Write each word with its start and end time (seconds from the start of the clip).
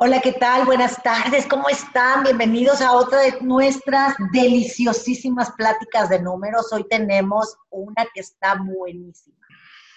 Hola, 0.00 0.20
¿qué 0.20 0.32
tal? 0.32 0.64
Buenas 0.64 1.02
tardes, 1.02 1.44
¿cómo 1.46 1.68
están? 1.68 2.22
Bienvenidos 2.22 2.80
a 2.80 2.92
otra 2.92 3.18
de 3.22 3.40
nuestras 3.40 4.14
deliciosísimas 4.32 5.50
pláticas 5.50 6.08
de 6.08 6.22
números. 6.22 6.72
Hoy 6.72 6.86
tenemos 6.88 7.56
una 7.68 8.06
que 8.14 8.20
está 8.20 8.54
buenísima. 8.54 9.44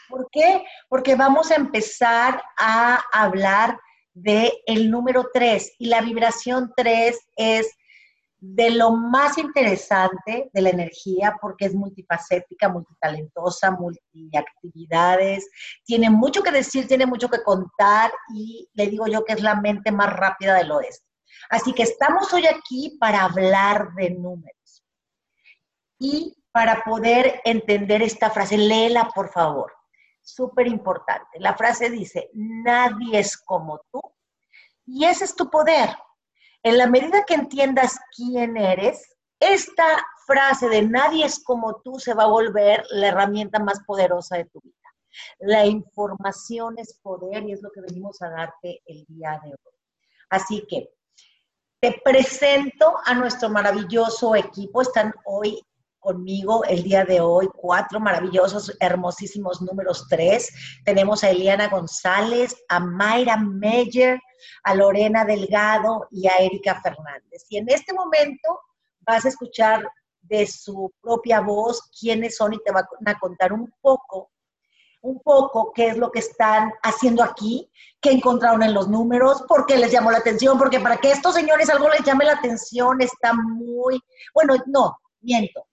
¿Por 0.10 0.28
qué? 0.32 0.64
Porque 0.90 1.14
vamos 1.14 1.52
a 1.52 1.56
empezar 1.56 2.42
a 2.58 3.00
hablar 3.14 3.80
de 4.16 4.52
el 4.66 4.90
número 4.90 5.30
3 5.32 5.74
y 5.78 5.86
la 5.86 6.02
vibración 6.02 6.74
3 6.76 7.20
es 7.36 7.70
de 8.42 8.72
lo 8.72 8.92
más 8.92 9.38
interesante 9.38 10.50
de 10.52 10.62
la 10.62 10.72
energía 10.72 11.38
porque 11.40 11.66
es 11.66 11.76
multifacética, 11.76 12.70
multitalentosa, 12.70 13.70
multiactividades, 13.70 15.48
tiene 15.86 16.10
mucho 16.10 16.42
que 16.42 16.52
decir, 16.52 16.88
tiene 16.88 17.06
mucho 17.06 17.30
que 17.30 17.44
contar 17.44 18.12
y 18.34 18.68
le 18.74 18.88
digo 18.88 19.06
yo 19.06 19.24
que 19.24 19.34
es 19.34 19.44
la 19.44 19.62
mente 19.62 19.92
más 19.92 20.12
rápida 20.12 20.56
del 20.56 20.72
oeste. 20.72 21.06
Así 21.52 21.72
que 21.72 21.84
estamos 21.84 22.34
hoy 22.34 22.48
aquí 22.48 22.98
para 23.00 23.26
hablar 23.26 23.94
de 23.94 24.10
números. 24.10 24.84
Y 26.00 26.36
para 26.52 26.84
poder 26.84 27.42
entender 27.46 28.02
esta 28.02 28.32
frase, 28.32 28.58
léela 28.58 29.08
por 29.14 29.30
favor. 29.30 29.72
Súper 30.20 30.66
importante. 30.66 31.40
La 31.40 31.56
frase 31.56 31.92
dice, 31.92 32.32
nadie 32.34 33.20
es 33.20 33.38
como 33.38 33.82
tú 33.92 34.02
y 34.88 35.06
ese 35.06 35.26
es 35.26 35.36
tu 35.36 35.48
poder. 35.48 35.96
En 36.64 36.78
la 36.78 36.88
medida 36.88 37.24
que 37.26 37.34
entiendas 37.34 38.00
quién 38.16 38.58
eres, 38.58 39.16
esta 39.40 40.06
frase 40.28 40.70
de 40.70 40.84
nadie 40.84 41.26
es 41.26 41.44
como 41.44 41.82
tú 41.82 42.00
se 42.00 42.14
va 42.14 42.24
a 42.24 42.28
volver 42.28 42.86
la 42.92 43.08
herramienta 43.08 43.60
más 43.60 43.84
poderosa 43.86 44.38
de 44.38 44.46
tu 44.46 44.62
vida. 44.62 44.76
La 45.40 45.66
información 45.66 46.76
es 46.78 47.00
poder 47.02 47.44
y 47.44 47.54
es 47.54 47.62
lo 47.62 47.72
que 47.72 47.82
venimos 47.82 48.22
a 48.22 48.30
darte 48.30 48.82
el 48.86 49.04
día 49.08 49.42
de 49.44 49.50
hoy. 49.50 49.76
Así 50.30 50.66
que 50.70 50.90
te 51.82 52.00
presento 52.04 52.96
a 53.04 53.16
nuestro 53.16 53.50
maravilloso 53.50 54.36
equipo. 54.36 54.84
Están 54.84 55.14
hoy 55.26 55.60
conmigo 56.02 56.66
el 56.66 56.84
día 56.84 57.06
de 57.06 57.22
hoy 57.22 57.48
cuatro 57.56 58.02
maravillosos, 58.02 58.76
hermosísimos 58.82 59.62
números 59.62 60.08
tres. 60.10 60.52
Tenemos 60.84 61.24
a 61.24 61.30
Eliana 61.30 61.70
González, 61.70 62.58
a 62.68 62.80
Mayra 62.80 63.38
Meyer, 63.38 64.20
a 64.64 64.76
Lorena 64.76 65.24
Delgado 65.24 66.08
y 66.12 66.28
a 66.28 66.34
Erika 66.40 66.82
Fernández. 66.82 67.46
Y 67.50 67.58
en 67.58 67.70
este 67.70 67.94
momento 67.94 68.60
vas 69.02 69.24
a 69.26 69.30
escuchar 69.30 69.88
de 70.22 70.46
su 70.48 70.92
propia 71.02 71.40
voz 71.40 71.90
quiénes 71.98 72.36
son 72.36 72.54
y 72.54 72.60
te 72.64 72.72
van 72.72 72.86
a 73.06 73.20
contar 73.20 73.54
un 73.54 73.72
poco, 73.82 74.32
un 75.02 75.20
poco 75.22 75.72
qué 75.74 75.88
es 75.88 75.98
lo 75.98 76.12
que 76.12 76.20
están 76.20 76.74
haciendo 76.84 77.24
aquí, 77.24 77.72
qué 78.00 78.12
encontraron 78.12 78.64
en 78.64 78.74
los 78.74 78.88
números, 78.88 79.44
por 79.48 79.66
qué 79.66 79.78
les 79.78 79.92
llamó 79.92 80.12
la 80.12 80.20
atención, 80.20 80.58
porque 80.58 80.80
para 80.80 80.98
que 80.98 81.12
estos 81.12 81.36
señores 81.36 81.70
algo 81.70 81.90
les 81.90 82.04
llame 82.04 82.26
la 82.26 82.34
atención 82.34 83.02
está 83.02 83.34
muy, 83.34 84.00
bueno, 84.34 84.56
no, 84.68 84.98
miento, 85.22 85.66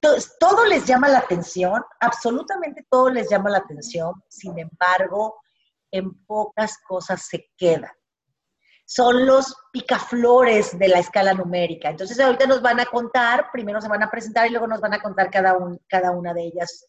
todo 0.00 0.64
les 0.66 0.86
llama 0.86 1.08
la 1.08 1.18
atención, 1.18 1.82
absolutamente 2.00 2.86
todo 2.90 3.10
les 3.10 3.28
llama 3.28 3.50
la 3.50 3.58
atención, 3.58 4.14
sin 4.28 4.58
embargo, 4.58 5.40
en 5.90 6.24
pocas 6.24 6.78
cosas 6.86 7.26
se 7.26 7.50
quedan. 7.56 7.92
Son 8.86 9.24
los 9.24 9.54
picaflores 9.72 10.76
de 10.78 10.88
la 10.88 10.98
escala 10.98 11.32
numérica. 11.32 11.90
Entonces 11.90 12.18
ahorita 12.18 12.46
nos 12.46 12.60
van 12.60 12.80
a 12.80 12.86
contar, 12.86 13.50
primero 13.52 13.80
se 13.80 13.88
van 13.88 14.02
a 14.02 14.10
presentar 14.10 14.46
y 14.46 14.50
luego 14.50 14.66
nos 14.66 14.80
van 14.80 14.94
a 14.94 15.00
contar 15.00 15.30
cada, 15.30 15.56
cada 15.88 16.10
una 16.10 16.34
de 16.34 16.42
ellas 16.42 16.86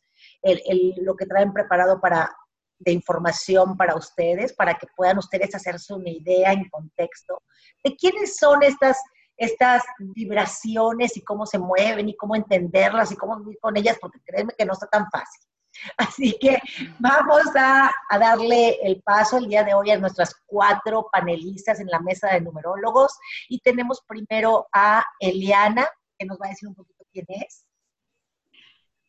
lo 1.02 1.16
que 1.16 1.25
traen 1.25 1.53
preparado 1.53 2.00
para, 2.00 2.36
de 2.80 2.92
información 2.92 3.78
para 3.78 3.96
ustedes, 3.96 4.53
para 4.53 4.75
que 4.75 4.88
puedan 4.96 5.18
ustedes 5.18 5.53
hacerse 5.53 5.94
una 5.94 6.09
idea 6.09 6.52
en 6.52 6.68
contexto 6.69 7.44
de 7.84 7.96
quiénes 7.96 8.38
son 8.38 8.64
estas 8.64 8.97
estas 9.41 9.84
vibraciones 9.97 11.18
y 11.18 11.24
cómo 11.24 11.47
se 11.47 11.57
mueven 11.57 12.07
y 12.07 12.16
cómo 12.16 12.35
entenderlas 12.35 13.12
y 13.12 13.16
cómo 13.16 13.40
vivir 13.40 13.57
con 13.59 13.75
ellas, 13.75 13.97
porque 14.00 14.19
créeme 14.24 14.53
que 14.56 14.66
no 14.66 14.74
está 14.74 14.85
tan 14.85 15.09
fácil. 15.09 15.41
Así 15.97 16.38
que 16.40 16.59
vamos 17.00 17.47
a, 17.56 17.90
darle 18.19 18.78
el 18.84 19.02
paso 19.02 19.38
el 19.38 19.47
día 19.47 19.63
de 19.63 19.74
hoy 19.74 19.90
a 19.90 19.97
nuestras 19.97 20.35
cuatro 20.46 21.07
panelistas 21.12 21.79
en 21.79 21.88
la 21.88 22.00
mesa 22.00 22.28
de 22.28 22.41
numerólogos 22.41 23.18
y 23.50 23.59
tenemos 23.62 24.03
primero 24.07 24.68
a 24.72 25.03
Eliana, 25.19 25.88
que 26.19 26.25
nos 26.28 26.38
va 26.38 26.46
a 26.46 26.50
decir 26.50 26.69
un 26.69 26.75
poquito 26.75 27.03
quién 27.12 27.25
es. 27.29 27.66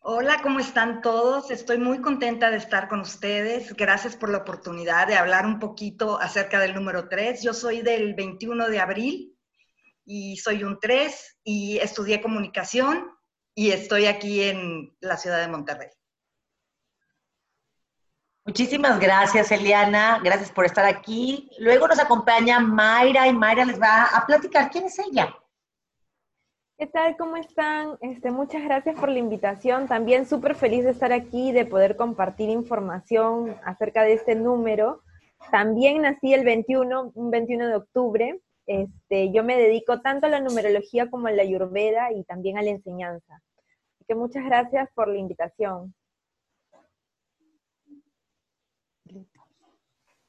Hola, 0.00 0.40
¿cómo 0.42 0.60
están 0.60 1.02
todos? 1.02 1.50
Estoy 1.50 1.76
muy 1.76 2.00
contenta 2.00 2.50
de 2.50 2.56
estar 2.56 2.88
con 2.88 3.00
ustedes. 3.00 3.74
Gracias 3.74 4.16
por 4.16 4.30
la 4.30 4.38
oportunidad 4.38 5.06
de 5.06 5.16
hablar 5.16 5.44
un 5.44 5.58
poquito 5.58 6.18
acerca 6.18 6.58
del 6.58 6.74
número 6.74 7.08
3. 7.10 7.42
Yo 7.42 7.52
soy 7.52 7.82
del 7.82 8.14
21 8.14 8.68
de 8.68 8.80
abril 8.80 9.32
y 10.04 10.36
soy 10.36 10.64
un 10.64 10.78
3 10.80 11.40
y 11.44 11.78
estudié 11.78 12.20
comunicación 12.20 13.10
y 13.54 13.70
estoy 13.70 14.06
aquí 14.06 14.42
en 14.42 14.96
la 15.00 15.16
ciudad 15.16 15.40
de 15.40 15.48
Monterrey. 15.48 15.88
Muchísimas 18.44 18.98
gracias, 18.98 19.52
Eliana. 19.52 20.20
Gracias 20.22 20.50
por 20.50 20.64
estar 20.64 20.84
aquí. 20.84 21.48
Luego 21.58 21.86
nos 21.86 22.00
acompaña 22.00 22.58
Mayra 22.58 23.28
y 23.28 23.32
Mayra 23.32 23.64
les 23.64 23.80
va 23.80 24.04
a 24.04 24.26
platicar 24.26 24.68
quién 24.70 24.86
es 24.86 24.98
ella. 24.98 25.32
¿Qué 26.76 26.88
tal? 26.88 27.16
¿Cómo 27.16 27.36
están? 27.36 27.96
Este, 28.00 28.32
muchas 28.32 28.64
gracias 28.64 28.98
por 28.98 29.08
la 29.08 29.20
invitación. 29.20 29.86
También 29.86 30.26
súper 30.26 30.56
feliz 30.56 30.82
de 30.82 30.90
estar 30.90 31.12
aquí, 31.12 31.52
de 31.52 31.66
poder 31.66 31.94
compartir 31.94 32.48
información 32.48 33.56
acerca 33.64 34.02
de 34.02 34.14
este 34.14 34.34
número. 34.34 35.02
También 35.52 36.02
nací 36.02 36.34
el 36.34 36.44
21, 36.44 37.12
un 37.14 37.30
21 37.30 37.68
de 37.68 37.76
octubre, 37.76 38.40
este, 38.66 39.32
yo 39.32 39.44
me 39.44 39.56
dedico 39.56 40.00
tanto 40.00 40.26
a 40.26 40.30
la 40.30 40.40
numerología 40.40 41.10
como 41.10 41.26
a 41.26 41.32
la 41.32 41.42
ayurveda 41.42 42.12
y 42.12 42.24
también 42.24 42.58
a 42.58 42.62
la 42.62 42.70
enseñanza. 42.70 43.34
Así 43.34 44.04
que 44.06 44.14
muchas 44.14 44.44
gracias 44.44 44.88
por 44.94 45.08
la 45.08 45.18
invitación. 45.18 45.94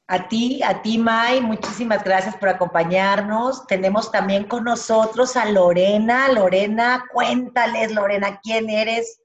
A 0.06 0.28
ti, 0.28 0.62
a 0.62 0.82
ti, 0.82 0.98
May, 0.98 1.40
muchísimas 1.40 2.04
gracias 2.04 2.36
por 2.36 2.50
acompañarnos. 2.50 3.66
Tenemos 3.66 4.12
también 4.12 4.44
con 4.44 4.64
nosotros 4.64 5.34
a 5.34 5.50
Lorena. 5.50 6.28
Lorena, 6.28 7.06
cuéntales, 7.10 7.90
Lorena, 7.90 8.38
¿quién 8.42 8.68
eres? 8.68 9.22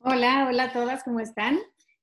Hola, 0.00 0.46
hola 0.48 0.64
a 0.64 0.72
todas, 0.72 1.04
¿cómo 1.04 1.20
están? 1.20 1.58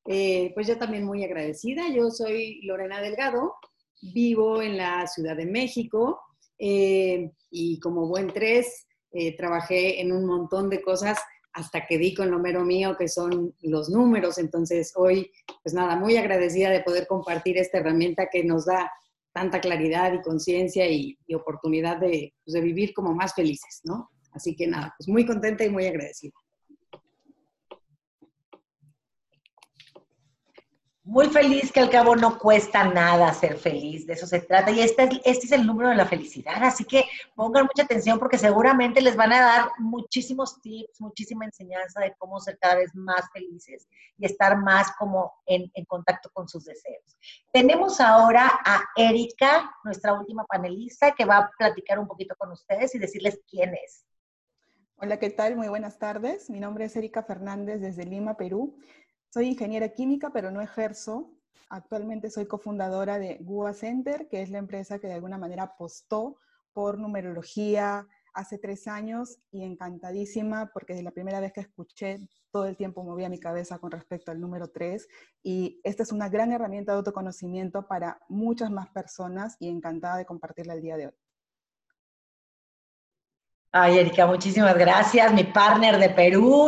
Eh, 0.06 0.52
pues 0.54 0.68
yo 0.68 0.78
también 0.78 1.06
muy 1.06 1.24
agradecida. 1.24 1.90
Yo 1.90 2.12
soy 2.12 2.62
Lorena 2.64 3.02
Delgado, 3.02 3.56
vivo 4.02 4.62
en 4.62 4.78
la 4.78 5.08
Ciudad 5.08 5.36
de 5.36 5.46
México 5.46 6.20
eh, 6.58 7.32
y 7.50 7.80
como 7.80 8.08
buen 8.08 8.28
tres, 8.28 8.88
eh, 9.12 9.36
trabajé 9.36 10.02
en 10.02 10.12
un 10.12 10.26
montón 10.26 10.70
de 10.70 10.82
cosas 10.82 11.20
hasta 11.54 11.86
que 11.86 11.98
di 11.98 12.14
con 12.14 12.32
lo 12.32 12.40
mero 12.40 12.64
mío, 12.64 12.96
que 12.98 13.08
son 13.08 13.54
los 13.62 13.90
números. 13.90 14.38
Entonces, 14.38 14.94
hoy, 14.96 15.32
pues 15.64 15.74
nada, 15.74 15.96
muy 15.96 16.16
agradecida 16.18 16.70
de 16.70 16.82
poder 16.82 17.08
compartir 17.08 17.58
esta 17.58 17.80
herramienta 17.80 18.28
que 18.32 18.44
nos 18.44 18.66
da 18.66 18.92
tanta 19.34 19.60
claridad 19.60 20.14
y 20.14 20.22
conciencia 20.22 20.90
y, 20.90 21.18
oportunidad 21.34 21.98
de, 21.98 22.34
pues, 22.44 22.54
de 22.54 22.62
vivir 22.62 22.94
como 22.94 23.14
más 23.14 23.34
felices, 23.34 23.82
¿no? 23.84 24.10
Así 24.32 24.56
que 24.56 24.68
nada, 24.68 24.94
pues 24.98 25.08
muy 25.08 25.26
contenta 25.26 25.66
y 25.66 25.70
muy 25.70 25.86
agradecida. 25.86 26.34
Muy 31.04 31.28
feliz 31.30 31.72
que 31.72 31.80
al 31.80 31.90
cabo 31.90 32.16
no 32.16 32.38
cuesta 32.38 32.84
nada 32.84 33.34
ser 33.34 33.58
feliz, 33.58 34.06
de 34.06 34.14
eso 34.14 34.28
se 34.28 34.40
trata. 34.42 34.70
Y 34.70 34.82
este, 34.82 35.04
este 35.26 35.46
es 35.48 35.52
el 35.52 35.66
número 35.66 35.90
de 35.90 35.96
la 35.96 36.06
felicidad, 36.06 36.64
así 36.64 36.86
que 36.86 37.06
pongan 37.36 37.64
mucha 37.64 37.84
atención 37.84 38.20
porque 38.20 38.38
seguramente 38.38 39.02
les 39.02 39.16
van 39.16 39.34
a 39.34 39.42
dar 39.42 39.72
muchísimos 39.80 40.62
tips, 40.62 41.02
muchísima 41.02 41.46
enseñanza 41.46 42.02
de 42.02 42.14
cómo 42.20 42.40
ser 42.40 42.58
cada 42.60 42.76
vez 42.76 42.94
más 42.94 43.32
felices 43.34 43.88
y 44.18 44.26
estar 44.26 44.58
más 44.58 44.92
como 44.98 45.34
en, 45.48 45.72
en 45.74 45.86
contacto 45.86 46.30
con 46.34 46.48
sus 46.48 46.66
deseos. 46.66 47.18
Tenemos 47.52 48.00
ahora 48.00 48.60
a 48.64 48.84
Erika, 48.96 49.74
nuestra 49.84 50.14
última 50.14 50.46
panelista, 50.46 51.14
que 51.14 51.26
va 51.26 51.38
a 51.38 51.52
platicar 51.58 51.98
un 51.98 52.08
poquito 52.08 52.36
con 52.38 52.52
ustedes 52.52 52.94
y 52.94 53.00
decirles 53.00 53.40
quién 53.50 53.74
es. 53.74 54.06
Hola, 55.04 55.18
¿qué 55.18 55.32
tal? 55.32 55.56
Muy 55.56 55.68
buenas 55.68 55.98
tardes. 55.98 56.48
Mi 56.52 56.60
nombre 56.60 56.86
es 56.86 56.96
Erika 56.96 57.24
Fernández 57.24 57.82
desde 57.82 58.06
Lima, 58.06 58.38
Perú. 58.38 58.78
Soy 59.34 59.48
ingeniera 59.48 59.88
química, 59.88 60.34
pero 60.34 60.52
no 60.52 60.60
ejerzo. 60.60 61.32
Actualmente 61.70 62.30
soy 62.30 62.48
cofundadora 62.48 63.18
de 63.18 63.38
GUA 63.40 63.74
Center, 63.74 64.28
que 64.28 64.42
es 64.42 64.50
la 64.50 64.58
empresa 64.58 65.00
que 65.00 65.08
de 65.08 65.14
alguna 65.14 65.38
manera 65.38 65.64
apostó 65.64 66.36
por 66.74 67.00
numerología 67.00 68.10
hace 68.34 68.58
tres 68.58 68.90
años 68.90 69.40
y 69.50 69.64
encantadísima 69.64 70.70
porque 70.74 70.96
de 70.96 71.04
la 71.04 71.12
primera 71.12 71.40
vez 71.40 71.54
que 71.54 71.62
escuché 71.62 72.20
todo 72.52 72.66
el 72.66 72.76
tiempo 72.76 73.06
movía 73.06 73.30
mi 73.30 73.40
cabeza 73.40 73.80
con 73.80 73.92
respecto 73.92 74.32
al 74.32 74.42
número 74.42 74.70
tres 74.70 75.08
y 75.44 75.80
esta 75.84 76.04
es 76.04 76.12
una 76.12 76.28
gran 76.28 76.52
herramienta 76.52 76.92
de 76.92 76.98
autoconocimiento 76.98 77.88
para 77.88 78.20
muchas 78.28 78.70
más 78.70 78.90
personas 78.90 79.56
y 79.60 79.70
encantada 79.70 80.18
de 80.18 80.26
compartirla 80.26 80.74
el 80.74 80.82
día 80.82 80.98
de 80.98 81.08
hoy. 81.08 81.14
Ay, 83.74 84.00
Erika, 84.00 84.28
muchísimas 84.28 84.78
gracias, 84.78 85.32
mi 85.32 85.46
partner 85.46 85.98
de 85.98 86.10
Perú. 86.10 86.68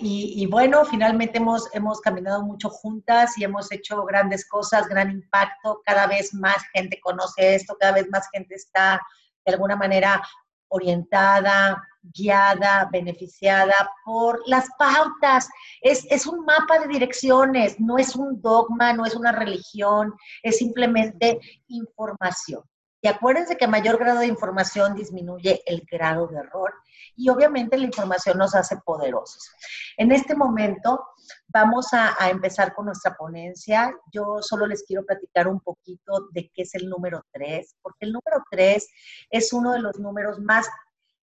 Y, 0.00 0.46
bueno, 0.50 0.84
finalmente 0.84 1.38
hemos, 1.38 1.66
hemos 1.74 1.98
caminado 2.02 2.42
mucho 2.42 2.68
juntas 2.68 3.38
y 3.38 3.44
hemos 3.44 3.72
hecho 3.72 4.04
grandes 4.04 4.46
cosas, 4.46 4.86
gran 4.86 5.10
impacto. 5.10 5.80
Cada 5.82 6.06
vez 6.06 6.34
más 6.34 6.56
gente 6.74 7.00
conoce 7.00 7.54
esto, 7.54 7.74
cada 7.80 7.92
vez 7.92 8.06
más 8.10 8.28
gente 8.30 8.54
está 8.54 9.00
de 9.46 9.52
alguna 9.54 9.76
manera 9.76 10.22
orientada, 10.68 11.82
guiada, 12.02 12.86
beneficiada 12.92 13.90
por 14.04 14.42
las 14.46 14.68
pautas. 14.78 15.48
Es, 15.80 16.06
es, 16.10 16.26
un 16.26 16.44
mapa 16.44 16.80
de 16.80 16.88
direcciones, 16.88 17.80
no 17.80 17.96
es 17.96 18.14
un 18.14 18.42
dogma, 18.42 18.92
no 18.92 19.06
es 19.06 19.14
una 19.14 19.32
religión, 19.32 20.14
es 20.42 20.58
simplemente 20.58 21.40
información. 21.68 22.62
Y 23.04 23.08
acuérdense 23.08 23.56
que 23.56 23.66
mayor 23.66 23.98
grado 23.98 24.20
de 24.20 24.28
información 24.28 24.94
disminuye 24.94 25.60
el 25.66 25.84
grado 25.90 26.28
de 26.28 26.38
error 26.38 26.72
y 27.16 27.28
obviamente 27.30 27.76
la 27.76 27.86
información 27.86 28.38
nos 28.38 28.54
hace 28.54 28.76
poderosos. 28.76 29.50
En 29.96 30.12
este 30.12 30.36
momento 30.36 31.04
vamos 31.48 31.88
a, 31.92 32.14
empezar 32.30 32.72
con 32.72 32.86
nuestra 32.86 33.16
ponencia. 33.16 33.92
Yo 34.12 34.36
solo 34.40 34.68
les 34.68 34.84
quiero 34.84 35.04
platicar 35.04 35.48
un 35.48 35.58
poquito 35.58 36.28
de 36.30 36.48
qué 36.54 36.62
es 36.62 36.76
el 36.76 36.88
número 36.88 37.24
3, 37.32 37.74
porque 37.82 38.06
el 38.06 38.12
número 38.12 38.44
3 38.52 38.88
es 39.30 39.52
uno 39.52 39.72
de 39.72 39.80
los 39.80 39.98
números 39.98 40.38
más 40.38 40.68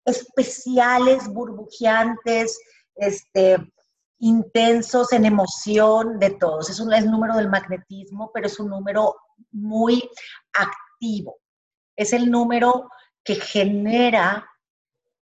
especiales, 0.03 1.29
burbujeantes, 1.29 2.59
este, 2.95 3.57
intensos 4.17 5.13
en 5.13 5.23
emoción 5.23 6.19
de 6.19 6.31
todos. 6.31 6.69
Es 6.69 6.81
un 6.81 6.91
es 6.91 7.05
número 7.05 7.37
del 7.37 7.47
magnetismo, 7.47 8.31
pero 8.33 8.47
es 8.47 8.59
un 8.59 8.69
número 8.69 9.15
muy 9.51 10.09
activo 10.51 11.37
es 11.99 12.13
el 12.13 12.31
número 12.31 12.89
que 13.25 13.35
genera 13.35 14.49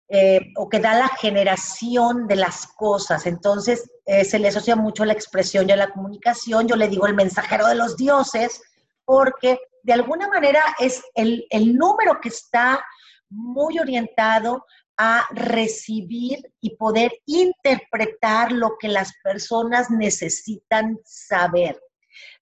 eh, 0.08 0.52
o 0.56 0.68
que 0.68 0.78
da 0.78 0.94
la 0.94 1.08
generación 1.08 2.28
de 2.28 2.36
las 2.36 2.66
cosas. 2.66 3.24
Entonces, 3.24 3.90
eh, 4.04 4.26
se 4.26 4.38
le 4.38 4.48
asocia 4.48 4.76
mucho 4.76 5.06
la 5.06 5.14
expresión 5.14 5.66
y 5.68 5.72
a 5.72 5.76
la 5.76 5.90
comunicación. 5.90 6.68
Yo 6.68 6.76
le 6.76 6.88
digo 6.88 7.06
el 7.06 7.14
mensajero 7.14 7.66
de 7.66 7.76
los 7.76 7.96
dioses, 7.96 8.62
porque 9.06 9.58
de 9.82 9.94
alguna 9.94 10.28
manera 10.28 10.62
es 10.78 11.02
el, 11.14 11.46
el 11.48 11.74
número 11.74 12.20
que 12.20 12.28
está 12.28 12.84
muy 13.30 13.78
orientado 13.78 14.66
a 14.98 15.24
recibir 15.30 16.52
y 16.60 16.76
poder 16.76 17.10
interpretar 17.24 18.52
lo 18.52 18.76
que 18.78 18.88
las 18.88 19.12
personas 19.24 19.90
necesitan 19.90 20.98
saber. 21.04 21.80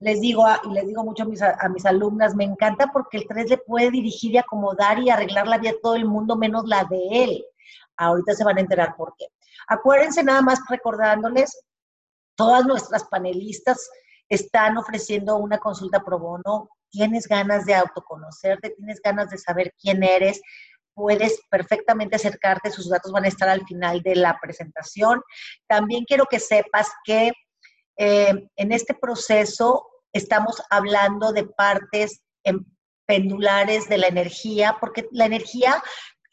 Les 0.00 0.20
digo, 0.20 0.44
y 0.64 0.72
les 0.72 0.86
digo 0.86 1.04
mucho 1.04 1.24
a 1.24 1.26
mis, 1.26 1.42
a 1.42 1.68
mis 1.68 1.86
alumnas, 1.86 2.34
me 2.34 2.44
encanta 2.44 2.90
porque 2.92 3.18
el 3.18 3.26
3 3.26 3.50
le 3.50 3.58
puede 3.58 3.90
dirigir 3.90 4.32
y 4.32 4.38
acomodar 4.38 4.98
y 4.98 5.10
arreglar 5.10 5.46
la 5.46 5.58
vida 5.58 5.72
de 5.72 5.78
todo 5.82 5.96
el 5.96 6.04
mundo 6.04 6.36
menos 6.36 6.64
la 6.66 6.84
de 6.84 7.00
él. 7.10 7.44
Ahorita 7.96 8.34
se 8.34 8.44
van 8.44 8.58
a 8.58 8.60
enterar 8.60 8.96
por 8.96 9.14
qué. 9.16 9.26
Acuérdense 9.68 10.22
nada 10.22 10.42
más 10.42 10.60
recordándoles, 10.68 11.64
todas 12.36 12.66
nuestras 12.66 13.04
panelistas 13.04 13.88
están 14.28 14.76
ofreciendo 14.76 15.36
una 15.36 15.58
consulta 15.58 16.02
pro 16.02 16.18
bono. 16.18 16.68
Tienes 16.90 17.26
ganas 17.26 17.66
de 17.66 17.74
autoconocerte, 17.74 18.70
tienes 18.70 19.00
ganas 19.02 19.28
de 19.30 19.38
saber 19.38 19.74
quién 19.80 20.02
eres, 20.02 20.40
puedes 20.94 21.40
perfectamente 21.50 22.16
acercarte, 22.16 22.70
sus 22.70 22.88
datos 22.88 23.10
van 23.10 23.24
a 23.24 23.28
estar 23.28 23.48
al 23.48 23.64
final 23.66 24.00
de 24.02 24.16
la 24.16 24.38
presentación. 24.40 25.20
También 25.66 26.04
quiero 26.04 26.26
que 26.26 26.38
sepas 26.38 26.88
que 27.04 27.32
eh, 27.96 28.48
en 28.56 28.72
este 28.72 28.94
proceso 28.94 29.86
estamos 30.12 30.62
hablando 30.70 31.32
de 31.32 31.44
partes 31.44 32.22
pendulares 33.06 33.88
de 33.88 33.98
la 33.98 34.06
energía, 34.06 34.78
porque 34.80 35.06
la 35.12 35.26
energía 35.26 35.82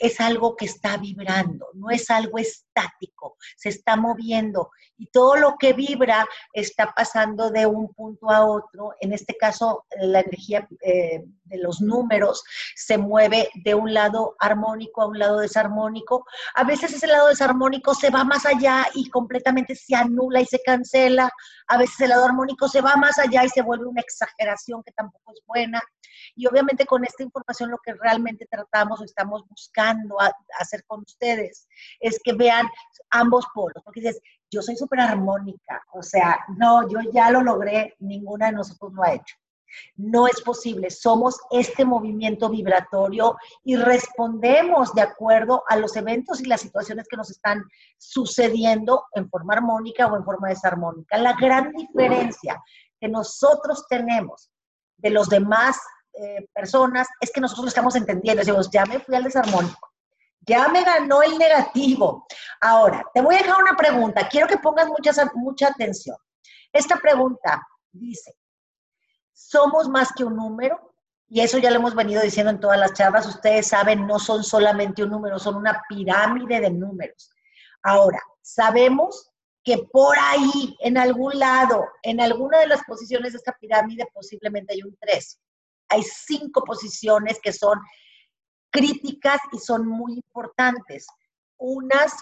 es 0.01 0.19
algo 0.19 0.55
que 0.55 0.65
está 0.65 0.97
vibrando, 0.97 1.67
no 1.75 1.91
es 1.91 2.09
algo 2.09 2.39
estático, 2.39 3.37
se 3.55 3.69
está 3.69 3.95
moviendo 3.95 4.71
y 4.97 5.07
todo 5.07 5.35
lo 5.35 5.57
que 5.57 5.73
vibra 5.73 6.27
está 6.53 6.91
pasando 6.95 7.51
de 7.51 7.67
un 7.67 7.93
punto 7.93 8.29
a 8.29 8.45
otro. 8.45 8.93
En 8.99 9.13
este 9.13 9.35
caso, 9.35 9.85
la 9.99 10.21
energía 10.21 10.67
eh, 10.81 11.23
de 11.43 11.57
los 11.57 11.81
números 11.81 12.43
se 12.75 12.97
mueve 12.97 13.49
de 13.63 13.75
un 13.75 13.93
lado 13.93 14.35
armónico 14.39 15.01
a 15.01 15.07
un 15.07 15.19
lado 15.19 15.39
desarmónico. 15.39 16.25
A 16.55 16.63
veces 16.63 16.93
ese 16.93 17.07
lado 17.07 17.27
desarmónico 17.29 17.95
se 17.95 18.09
va 18.09 18.23
más 18.23 18.45
allá 18.45 18.87
y 18.93 19.09
completamente 19.09 19.75
se 19.75 19.95
anula 19.95 20.41
y 20.41 20.45
se 20.45 20.61
cancela. 20.63 21.31
A 21.67 21.77
veces 21.77 21.99
el 22.01 22.09
lado 22.09 22.25
armónico 22.25 22.67
se 22.67 22.81
va 22.81 22.95
más 22.95 23.17
allá 23.19 23.43
y 23.43 23.49
se 23.49 23.61
vuelve 23.61 23.85
una 23.85 24.01
exageración 24.01 24.83
que 24.83 24.91
tampoco 24.91 25.31
es 25.31 25.41
buena. 25.45 25.81
Y 26.35 26.47
obviamente 26.47 26.85
con 26.85 27.03
esta 27.03 27.23
información 27.23 27.71
lo 27.71 27.77
que 27.79 27.93
realmente 27.93 28.47
tratamos 28.49 29.01
o 29.01 29.03
estamos 29.03 29.47
buscando 29.47 30.17
hacer 30.59 30.83
con 30.85 31.01
ustedes 31.01 31.67
es 31.99 32.19
que 32.23 32.33
vean 32.33 32.67
ambos 33.09 33.45
polos, 33.53 33.83
porque 33.83 34.01
dices, 34.01 34.21
yo 34.49 34.61
soy 34.61 34.75
súper 34.75 34.99
armónica, 34.99 35.81
o 35.93 36.03
sea, 36.03 36.39
no, 36.57 36.87
yo 36.89 36.99
ya 37.13 37.31
lo 37.31 37.41
logré, 37.41 37.95
ninguna 37.99 38.47
de 38.47 38.53
nosotros 38.53 38.93
lo 38.93 39.03
ha 39.03 39.13
hecho. 39.13 39.35
No 39.95 40.27
es 40.27 40.41
posible, 40.41 40.89
somos 40.89 41.39
este 41.49 41.85
movimiento 41.85 42.49
vibratorio 42.49 43.37
y 43.63 43.77
respondemos 43.77 44.93
de 44.93 45.01
acuerdo 45.01 45.63
a 45.67 45.77
los 45.77 45.95
eventos 45.95 46.41
y 46.41 46.45
las 46.45 46.61
situaciones 46.61 47.07
que 47.07 47.15
nos 47.15 47.31
están 47.31 47.63
sucediendo 47.97 49.05
en 49.13 49.29
forma 49.29 49.53
armónica 49.53 50.07
o 50.07 50.17
en 50.17 50.25
forma 50.25 50.49
desarmónica. 50.49 51.17
La 51.17 51.33
gran 51.39 51.71
diferencia 51.71 52.61
que 52.99 53.07
nosotros 53.07 53.85
tenemos 53.89 54.51
de 54.97 55.09
los 55.09 55.29
demás 55.29 55.77
eh, 56.13 56.47
personas 56.53 57.07
es 57.19 57.31
que 57.31 57.41
nosotros 57.41 57.65
lo 57.65 57.69
estamos 57.69 57.95
entendiendo. 57.95 58.41
Decimos, 58.41 58.69
ya 58.69 58.85
me 58.85 58.99
fui 58.99 59.15
al 59.15 59.23
desarmónico, 59.23 59.91
ya 60.41 60.67
me 60.67 60.83
ganó 60.83 61.21
el 61.21 61.37
negativo. 61.37 62.25
Ahora, 62.59 63.05
te 63.13 63.21
voy 63.21 63.35
a 63.35 63.39
dejar 63.39 63.61
una 63.61 63.75
pregunta. 63.75 64.27
Quiero 64.27 64.47
que 64.47 64.57
pongas 64.57 64.87
mucha, 64.87 65.11
mucha 65.35 65.67
atención. 65.67 66.17
Esta 66.73 66.97
pregunta 66.97 67.65
dice, 67.91 68.35
¿somos 69.33 69.87
más 69.89 70.11
que 70.13 70.23
un 70.23 70.35
número? 70.35 70.93
Y 71.27 71.39
eso 71.39 71.57
ya 71.57 71.69
lo 71.69 71.77
hemos 71.77 71.95
venido 71.95 72.21
diciendo 72.21 72.51
en 72.51 72.59
todas 72.59 72.77
las 72.77 72.93
charlas. 72.93 73.25
Ustedes 73.25 73.67
saben, 73.67 74.05
no 74.05 74.19
son 74.19 74.43
solamente 74.43 75.03
un 75.03 75.11
número, 75.11 75.39
son 75.39 75.55
una 75.55 75.81
pirámide 75.87 76.59
de 76.59 76.71
números. 76.71 77.31
Ahora, 77.83 78.19
sabemos 78.41 79.31
que 79.63 79.77
por 79.91 80.17
ahí, 80.19 80.75
en 80.81 80.97
algún 80.97 81.37
lado, 81.39 81.87
en 82.03 82.19
alguna 82.19 82.59
de 82.59 82.67
las 82.67 82.83
posiciones 82.83 83.31
de 83.31 83.37
esta 83.37 83.53
pirámide, 83.53 84.07
posiblemente 84.13 84.73
hay 84.73 84.81
un 84.83 84.97
3 84.99 85.39
hay 85.91 86.03
cinco 86.03 86.63
posiciones 86.63 87.39
que 87.41 87.53
son 87.53 87.79
críticas 88.71 89.39
y 89.51 89.59
son 89.59 89.87
muy 89.87 90.13
importantes. 90.13 91.05
Unas 91.57 92.13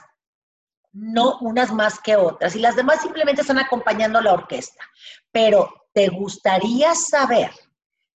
no 0.91 1.37
unas 1.39 1.71
más 1.71 1.99
que 1.99 2.15
otras 2.15 2.55
y 2.55 2.59
las 2.59 2.75
demás 2.75 3.01
simplemente 3.01 3.41
están 3.41 3.59
acompañando 3.59 4.19
la 4.21 4.33
orquesta. 4.33 4.83
Pero 5.31 5.87
te 5.93 6.09
gustaría 6.09 6.95
saber 6.95 7.51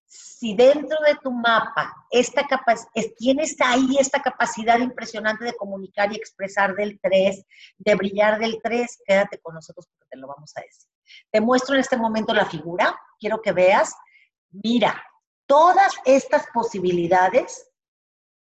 si 0.06 0.54
dentro 0.54 0.98
de 1.06 1.14
tu 1.22 1.30
mapa 1.30 1.94
esta 2.10 2.46
tienes 3.16 3.56
ahí 3.60 3.96
esta 3.98 4.20
capacidad 4.20 4.78
impresionante 4.78 5.44
de 5.44 5.54
comunicar 5.54 6.12
y 6.12 6.16
expresar 6.16 6.74
del 6.74 6.98
3, 7.00 7.46
de 7.78 7.94
brillar 7.94 8.38
del 8.38 8.58
3, 8.62 9.02
quédate 9.06 9.38
con 9.38 9.54
nosotros 9.54 9.86
porque 9.86 10.08
te 10.10 10.18
lo 10.18 10.26
vamos 10.26 10.52
a 10.56 10.62
decir. 10.62 10.90
Te 11.30 11.40
muestro 11.40 11.74
en 11.74 11.80
este 11.80 11.96
momento 11.96 12.34
la 12.34 12.44
figura, 12.44 12.98
quiero 13.18 13.40
que 13.40 13.52
veas, 13.52 13.94
mira, 14.50 15.02
Todas 15.52 15.92
estas 16.06 16.46
posibilidades 16.54 17.68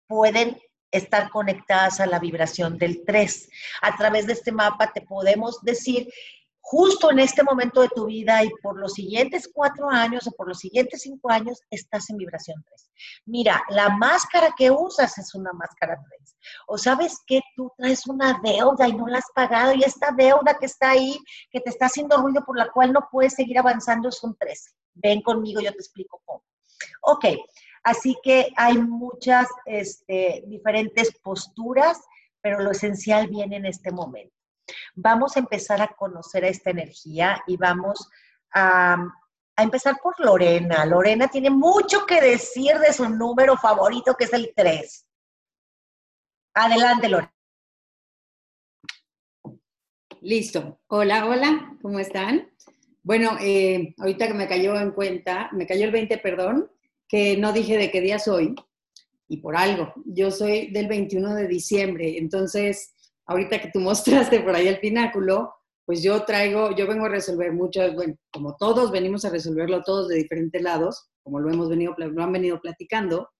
pueden 0.06 0.56
estar 0.92 1.30
conectadas 1.30 1.98
a 1.98 2.06
la 2.06 2.20
vibración 2.20 2.78
del 2.78 3.04
3. 3.04 3.50
A 3.82 3.96
través 3.96 4.28
de 4.28 4.34
este 4.34 4.52
mapa 4.52 4.92
te 4.92 5.00
podemos 5.00 5.60
decir, 5.62 6.08
justo 6.60 7.10
en 7.10 7.18
este 7.18 7.42
momento 7.42 7.80
de 7.80 7.88
tu 7.88 8.06
vida 8.06 8.44
y 8.44 8.50
por 8.62 8.78
los 8.78 8.92
siguientes 8.92 9.50
cuatro 9.52 9.90
años 9.90 10.28
o 10.28 10.30
por 10.30 10.46
los 10.46 10.60
siguientes 10.60 11.02
cinco 11.02 11.28
años, 11.28 11.60
estás 11.70 12.08
en 12.08 12.18
vibración 12.18 12.62
3. 12.68 12.90
Mira, 13.26 13.64
la 13.70 13.88
máscara 13.88 14.54
que 14.56 14.70
usas 14.70 15.18
es 15.18 15.34
una 15.34 15.52
máscara 15.54 15.98
3. 16.20 16.36
O 16.68 16.78
sabes 16.78 17.18
que 17.26 17.40
tú 17.56 17.72
traes 17.76 18.06
una 18.06 18.40
deuda 18.44 18.86
y 18.86 18.92
no 18.92 19.08
la 19.08 19.18
has 19.18 19.32
pagado 19.34 19.74
y 19.74 19.82
esta 19.82 20.12
deuda 20.12 20.56
que 20.56 20.66
está 20.66 20.90
ahí, 20.90 21.18
que 21.50 21.58
te 21.58 21.70
está 21.70 21.86
haciendo 21.86 22.16
ruido 22.18 22.44
por 22.44 22.56
la 22.56 22.70
cual 22.70 22.92
no 22.92 23.08
puedes 23.10 23.34
seguir 23.34 23.58
avanzando, 23.58 24.08
es 24.08 24.22
un 24.22 24.36
3. 24.36 24.76
Ven 24.94 25.20
conmigo, 25.20 25.60
yo 25.60 25.72
te 25.72 25.78
explico 25.78 26.22
cómo. 26.24 26.44
Ok, 27.02 27.26
así 27.82 28.16
que 28.22 28.52
hay 28.56 28.78
muchas 28.78 29.48
este, 29.66 30.44
diferentes 30.46 31.12
posturas, 31.20 32.00
pero 32.40 32.60
lo 32.60 32.70
esencial 32.70 33.28
viene 33.28 33.56
en 33.56 33.66
este 33.66 33.92
momento. 33.92 34.34
Vamos 34.94 35.36
a 35.36 35.40
empezar 35.40 35.80
a 35.82 35.88
conocer 35.88 36.44
a 36.44 36.48
esta 36.48 36.70
energía 36.70 37.42
y 37.46 37.56
vamos 37.56 38.08
a, 38.54 38.94
a 39.56 39.62
empezar 39.62 39.96
por 40.02 40.18
Lorena. 40.20 40.84
Lorena 40.84 41.28
tiene 41.28 41.50
mucho 41.50 42.06
que 42.06 42.20
decir 42.20 42.78
de 42.78 42.92
su 42.92 43.08
número 43.08 43.56
favorito, 43.56 44.14
que 44.14 44.24
es 44.24 44.32
el 44.32 44.52
3. 44.54 45.06
Adelante, 46.54 47.08
Lorena. 47.08 47.34
Listo. 50.22 50.78
Hola, 50.86 51.26
hola, 51.26 51.76
¿cómo 51.82 51.98
están? 51.98 52.51
Bueno, 53.04 53.36
eh, 53.40 53.94
ahorita 53.98 54.28
que 54.28 54.34
me 54.34 54.48
cayó 54.48 54.78
en 54.78 54.92
cuenta, 54.92 55.50
me 55.52 55.66
cayó 55.66 55.84
el 55.84 55.90
20, 55.90 56.18
perdón, 56.18 56.70
que 57.08 57.36
no 57.36 57.52
dije 57.52 57.76
de 57.76 57.90
qué 57.90 58.00
día 58.00 58.18
soy. 58.18 58.54
y 59.28 59.38
por 59.38 59.56
algo. 59.56 59.92
Yo 60.04 60.30
soy 60.30 60.70
del 60.72 60.88
21 60.88 61.34
de 61.34 61.48
diciembre, 61.48 62.18
entonces, 62.18 62.94
ahorita 63.26 63.60
que 63.60 63.70
tú 63.70 63.80
mostraste 63.80 64.40
por 64.40 64.54
ahí 64.54 64.68
el 64.68 64.80
pináculo, 64.80 65.54
pues 65.86 66.02
yo 66.02 66.24
traigo, 66.24 66.74
yo 66.76 66.86
vengo 66.86 67.06
a 67.06 67.08
resolver 67.08 67.52
muchas, 67.52 67.94
bueno, 67.94 68.14
como 68.30 68.56
todos 68.56 68.90
venimos 68.92 69.24
a 69.24 69.30
resolverlo 69.30 69.82
todos 69.82 70.08
de 70.08 70.16
diferentes 70.16 70.62
lados, 70.62 71.08
como 71.22 71.40
lo 71.40 71.50
hemos 71.50 71.68
venido, 71.70 71.94
lo 71.98 72.22
han 72.22 72.32
venido 72.32 72.60
platicando, 72.60 73.30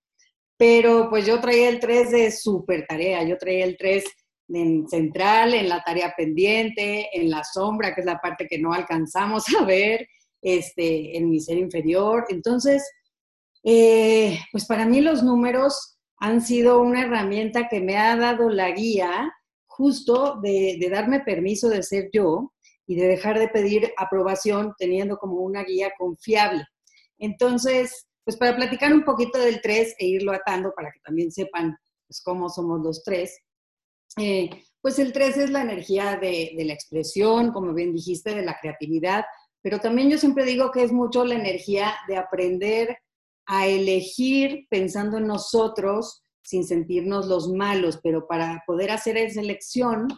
pero 0.57 1.09
pues 1.11 1.27
yo 1.27 1.41
traía 1.41 1.69
el 1.69 1.81
3 1.81 2.11
de 2.11 2.31
super 2.31 2.87
tarea, 2.87 3.23
yo 3.25 3.37
traía 3.39 3.65
el 3.65 3.77
3 3.77 4.05
en 4.49 4.89
central, 4.89 5.55
en 5.55 5.69
la 5.69 5.83
tarea 5.83 6.15
pendiente, 6.17 7.09
en 7.13 7.31
la 7.31 7.43
sombra, 7.45 7.95
que 7.95 8.01
es 8.01 8.07
la 8.07 8.21
parte 8.21 8.47
que 8.47 8.59
no 8.59 8.73
alcanzamos 8.73 9.45
a 9.61 9.65
ver, 9.65 10.07
este, 10.41 11.17
en 11.17 11.31
mi 11.31 11.41
ser 11.41 11.59
inferior. 11.59 12.27
Entonces, 12.29 12.89
eh, 13.65 14.39
pues 14.51 14.67
para 14.67 14.87
mí 14.87 15.01
los 15.01 15.23
números 15.23 15.99
han 16.19 16.41
sido 16.41 16.81
una 16.81 17.03
herramienta 17.03 17.69
que 17.69 17.81
me 17.81 17.97
ha 17.97 18.17
dado 18.17 18.49
la 18.49 18.71
guía 18.71 19.33
justo 19.67 20.41
de, 20.43 20.77
de 20.81 20.91
darme 20.91 21.21
permiso 21.21 21.69
de 21.69 21.83
ser 21.83 22.11
yo 22.13 22.53
y 22.87 22.97
de 22.97 23.07
dejar 23.07 23.39
de 23.39 23.49
pedir 23.49 23.93
aprobación 23.97 24.75
teniendo 24.79 25.17
como 25.17 25.37
una 25.37 25.65
guía 25.65 25.93
confiable. 25.97 26.65
Entonces, 27.19 28.07
pues 28.25 28.37
para 28.37 28.55
platicar 28.55 28.93
un 28.93 29.05
poquito 29.05 29.39
del 29.39 29.61
3 29.61 29.97
e 29.99 30.07
irlo 30.07 30.33
atando 30.33 30.73
para 30.75 30.91
que 30.91 31.01
también 31.01 31.33
sepan 31.33 31.77
pues, 32.07 32.21
cómo 32.23 32.49
somos 32.49 32.81
los 32.81 33.03
tres, 33.03 33.39
eh, 34.19 34.51
pues 34.81 34.99
el 34.99 35.13
3 35.13 35.37
es 35.37 35.51
la 35.51 35.63
energía 35.63 36.17
de, 36.17 36.53
la 36.65 36.73
expresión, 36.73 37.53
como 37.53 37.73
bien 37.73 37.95
dijiste, 37.95 38.35
de 38.35 38.43
la 38.43 38.59
creatividad, 38.61 39.25
pero 39.63 39.79
también 39.79 40.11
yo 40.11 40.19
siempre 40.19 40.45
digo 40.45 40.71
que 40.73 40.83
es 40.83 40.93
mucho 40.93 41.25
la 41.25 41.37
energía 41.37 41.95
de 42.09 42.17
aprender 42.17 42.99
a 43.47 43.67
elegir 43.67 44.67
pensando 44.69 45.19
en 45.19 45.27
nosotros 45.27 46.25
sin 46.43 46.65
sentirnos 46.65 47.27
los 47.27 47.49
malos, 47.49 48.01
pero 48.03 48.27
para 48.27 48.63
poder 48.67 48.91
hacer 48.91 49.17
esa 49.17 49.41
elección, 49.41 50.09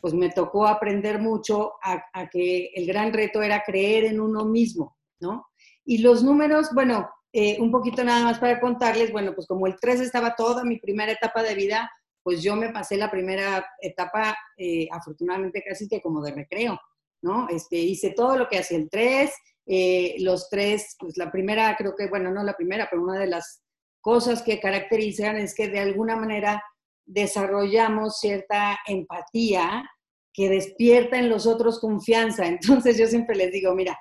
pues 0.00 0.14
me 0.14 0.30
tocó 0.30 0.66
aprender 0.66 1.18
mucho 1.18 1.72
a, 1.82 2.04
a 2.12 2.28
que 2.28 2.70
el 2.74 2.86
gran 2.86 3.12
reto 3.12 3.42
era 3.42 3.62
creer 3.64 4.04
en 4.04 4.20
uno 4.20 4.44
mismo, 4.44 4.96
¿no? 5.20 5.46
Y 5.84 5.98
los 5.98 6.22
números, 6.22 6.70
bueno, 6.72 7.08
eh, 7.34 7.56
un 7.60 7.70
poquito 7.70 8.04
nada 8.04 8.24
más 8.24 8.38
para 8.38 8.60
contarles, 8.60 9.10
bueno, 9.10 9.34
pues 9.34 9.46
como 9.46 9.66
el 9.66 9.76
3 9.80 10.00
estaba 10.00 10.36
toda 10.36 10.64
mi 10.64 10.78
primera 10.78 11.12
etapa 11.12 11.42
de 11.42 11.54
vida, 11.54 11.90
pues 12.22 12.42
yo 12.42 12.56
me 12.56 12.70
pasé 12.70 12.96
la 12.96 13.10
primera 13.10 13.64
etapa, 13.80 14.36
eh, 14.56 14.88
afortunadamente 14.90 15.62
casi 15.66 15.88
que 15.88 16.00
como 16.00 16.22
de 16.22 16.32
recreo, 16.32 16.78
¿no? 17.22 17.48
Este, 17.48 17.76
hice 17.76 18.10
todo 18.10 18.36
lo 18.36 18.48
que 18.48 18.58
hacía 18.58 18.78
el 18.78 18.88
3, 18.88 19.30
eh, 19.66 20.16
los 20.18 20.48
tres, 20.48 20.96
pues 20.98 21.16
la 21.16 21.30
primera, 21.30 21.74
creo 21.76 21.94
que, 21.96 22.08
bueno, 22.08 22.30
no 22.30 22.42
la 22.42 22.54
primera, 22.54 22.88
pero 22.90 23.02
una 23.02 23.18
de 23.18 23.28
las 23.28 23.62
cosas 24.00 24.42
que 24.42 24.60
caracterizan 24.60 25.36
es 25.36 25.54
que 25.54 25.68
de 25.68 25.78
alguna 25.78 26.16
manera 26.16 26.62
desarrollamos 27.06 28.18
cierta 28.18 28.78
empatía 28.86 29.84
que 30.32 30.48
despierta 30.48 31.18
en 31.18 31.28
los 31.28 31.46
otros 31.46 31.78
confianza. 31.78 32.46
Entonces 32.86 32.98
yo 32.98 33.06
siempre 33.06 33.36
les 33.36 33.52
digo, 33.52 33.74
mira, 33.74 33.98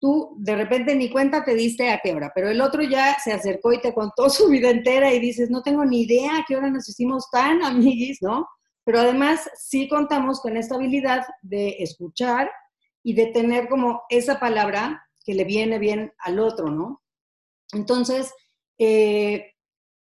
tú 0.00 0.36
de 0.38 0.56
repente 0.56 0.94
ni 0.94 1.10
cuenta 1.10 1.44
te 1.44 1.54
diste 1.54 1.90
a 1.90 2.00
qué 2.02 2.12
hora, 2.12 2.32
pero 2.34 2.50
el 2.50 2.60
otro 2.60 2.82
ya 2.82 3.16
se 3.22 3.32
acercó 3.32 3.72
y 3.72 3.80
te 3.80 3.94
contó 3.94 4.28
su 4.30 4.48
vida 4.48 4.70
entera 4.70 5.12
y 5.12 5.20
dices, 5.20 5.50
no 5.50 5.62
tengo 5.62 5.84
ni 5.84 6.02
idea 6.02 6.38
a 6.38 6.44
qué 6.46 6.56
hora 6.56 6.70
nos 6.70 6.88
hicimos 6.88 7.30
tan 7.30 7.62
amiguis, 7.62 8.18
¿no? 8.22 8.46
Pero 8.84 9.00
además 9.00 9.48
sí 9.56 9.88
contamos 9.88 10.40
con 10.40 10.56
esta 10.56 10.76
habilidad 10.76 11.26
de 11.42 11.76
escuchar 11.80 12.50
y 13.02 13.14
de 13.14 13.26
tener 13.26 13.68
como 13.68 14.02
esa 14.08 14.38
palabra 14.38 15.02
que 15.24 15.34
le 15.34 15.44
viene 15.44 15.78
bien 15.78 16.12
al 16.18 16.38
otro, 16.38 16.70
¿no? 16.70 17.02
Entonces, 17.72 18.32
eh, 18.78 19.52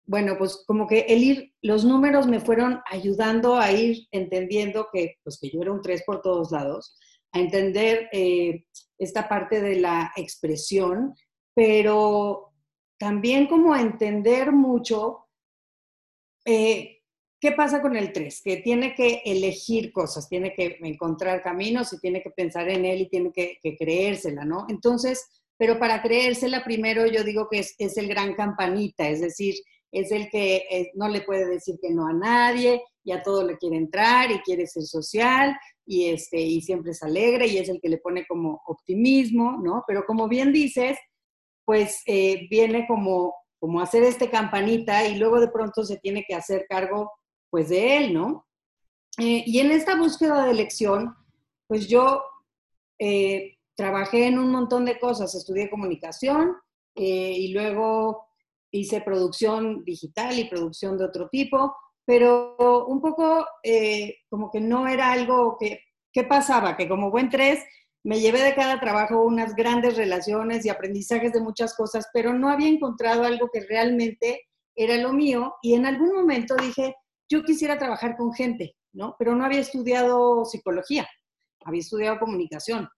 bueno, 0.06 0.36
pues 0.38 0.64
como 0.66 0.88
que 0.88 1.02
el 1.08 1.24
ir, 1.24 1.54
los 1.62 1.86
números 1.86 2.28
me 2.28 2.40
fueron 2.40 2.82
ayudando 2.90 3.56
a 3.56 3.72
ir 3.72 4.08
entendiendo 4.12 4.88
que, 4.92 5.16
pues 5.24 5.38
que 5.40 5.50
yo 5.50 5.62
era 5.62 5.72
un 5.72 5.82
tres 5.82 6.04
por 6.06 6.22
todos 6.22 6.52
lados, 6.52 6.98
a 7.32 7.40
entender 7.40 8.10
eh, 8.12 8.66
esta 8.98 9.28
parte 9.28 9.62
de 9.62 9.78
la 9.78 10.12
expresión, 10.16 11.16
pero 11.54 12.54
también 12.98 13.48
como 13.48 13.74
a 13.74 13.82
entender 13.82 14.52
mucho 14.52 15.26
eh, 16.46 17.02
qué 17.40 17.52
pasa 17.52 17.82
con 17.82 17.96
el 17.96 18.14
3, 18.14 18.42
que 18.44 18.58
tiene 18.58 18.94
que 18.94 19.24
elegir 19.26 19.92
cosas, 19.92 20.30
tiene 20.30 20.54
que 20.54 20.78
encontrar 20.82 21.42
caminos 21.42 21.92
y 21.92 22.00
tiene 22.00 22.22
que 22.22 22.30
pensar 22.30 22.70
en 22.70 22.86
él 22.86 23.02
y 23.02 23.10
tiene 23.10 23.32
que, 23.32 23.58
creérsela, 23.78 24.46
¿no? 24.46 24.68
Entonces, 24.70 25.28
pero 25.58 25.80
para 25.80 26.04
creérsela 26.04 26.64
primero 26.64 27.08
yo 27.08 27.24
digo 27.24 27.48
que 27.50 27.60
es, 27.60 27.98
el 27.98 28.08
gran 28.08 28.36
campanita, 28.36 29.10
es 29.10 29.22
decir, 29.22 29.56
es 29.92 30.12
el 30.12 30.30
que 30.30 30.68
eh, 30.70 30.92
no 30.94 31.10
le 31.10 31.22
puede 31.22 31.48
decir 31.48 31.78
que 31.82 31.90
no 31.90 32.08
a 32.08 32.14
nadie 32.14 32.84
y 33.04 33.12
a 33.12 33.24
todo 33.24 33.46
le 33.46 33.58
quiere 33.58 33.78
entrar 33.78 34.32
y 34.32 34.40
quiere 34.40 34.68
ser 34.68 34.84
social 34.84 35.58
y, 35.86 36.10
este, 36.10 36.40
y 36.40 36.62
siempre 36.62 36.92
es 36.92 37.04
alegre 37.04 37.48
y 37.48 37.58
es 37.58 37.70
el 37.70 37.80
que 37.82 37.90
le 37.90 37.98
pone 37.98 38.26
como 38.28 38.62
optimismo, 38.68 39.60
¿no? 39.62 39.84
Pero 39.88 40.06
como 40.06 40.28
bien 40.28 40.52
dices, 40.52 40.98
pues 41.66 42.02
eh, 42.06 42.48
viene 42.50 42.86
como, 42.88 43.34
como 43.60 43.82
hacer 43.82 44.04
este 44.04 44.30
campanita 44.30 45.08
y 45.08 45.18
luego 45.18 45.40
de 45.40 45.50
pronto 45.50 45.84
se 45.84 45.98
tiene 45.98 46.24
que 46.28 46.36
hacer 46.36 46.66
cargo 46.68 47.12
pues 47.50 47.70
de 47.70 47.98
él, 47.98 48.14
¿no? 48.14 48.48
Eh, 49.20 49.44
y 49.46 49.60
en 49.60 49.72
esta 49.72 49.96
búsqueda 49.96 50.46
de 50.46 50.52
elección, 50.52 51.16
pues 51.68 51.88
yo 51.88 52.24
eh, 53.00 53.58
trabajé 53.76 54.28
en 54.28 54.40
un 54.40 54.52
montón 54.52 54.86
de 54.86 55.00
cosas, 55.00 55.36
estudié 55.36 55.70
comunicación 55.70 56.56
y 56.94 57.54
luego 57.54 58.26
hice 58.70 59.00
producción 59.02 59.84
digital 59.86 60.38
y 60.38 60.50
producción 60.50 60.98
de 60.98 61.06
otro 61.06 61.30
tipo, 61.30 61.74
pero 62.12 62.88
un 62.88 63.00
poco 63.00 63.46
eh, 63.63 64.18
como 64.30 64.51
que 64.51 64.60
no 64.60 64.86
era 64.86 65.13
algo 65.13 65.56
que, 65.58 65.80
¿qué 66.12 66.25
pasaba? 66.25 66.75
Que 66.75 66.89
como 66.89 67.10
buen 67.10 67.30
tres, 67.30 67.63
me 68.03 68.20
llevé 68.20 68.41
de 68.41 68.53
cada 68.53 68.82
trabajo 68.82 69.22
unas 69.24 69.56
grandes 69.56 69.96
relaciones 69.96 70.65
y 70.65 70.70
aprendizajes 70.70 71.32
de 71.32 71.39
muchas 71.39 71.74
cosas, 71.74 72.10
pero 72.12 72.34
no 72.34 72.50
había 72.50 72.68
encontrado 72.68 73.24
algo 73.24 73.48
que 73.48 73.62
realmente 73.62 74.41
era 74.75 74.98
lo 74.98 75.13
mío 75.13 75.56
y 75.62 75.75
en 75.75 75.86
algún 75.86 76.13
momento 76.13 76.58
dije, 76.58 76.96
yo 77.30 77.44
quisiera 77.44 77.77
trabajar 77.80 78.18
con 78.18 78.34
gente, 78.34 78.75
¿no? 78.91 79.15
Pero 79.18 79.34
no 79.34 79.46
había 79.46 79.62
estudiado 79.62 80.44
psicología, 80.44 81.08
había 81.63 81.80
estudiado 81.80 82.20
comunicación. 82.20 82.89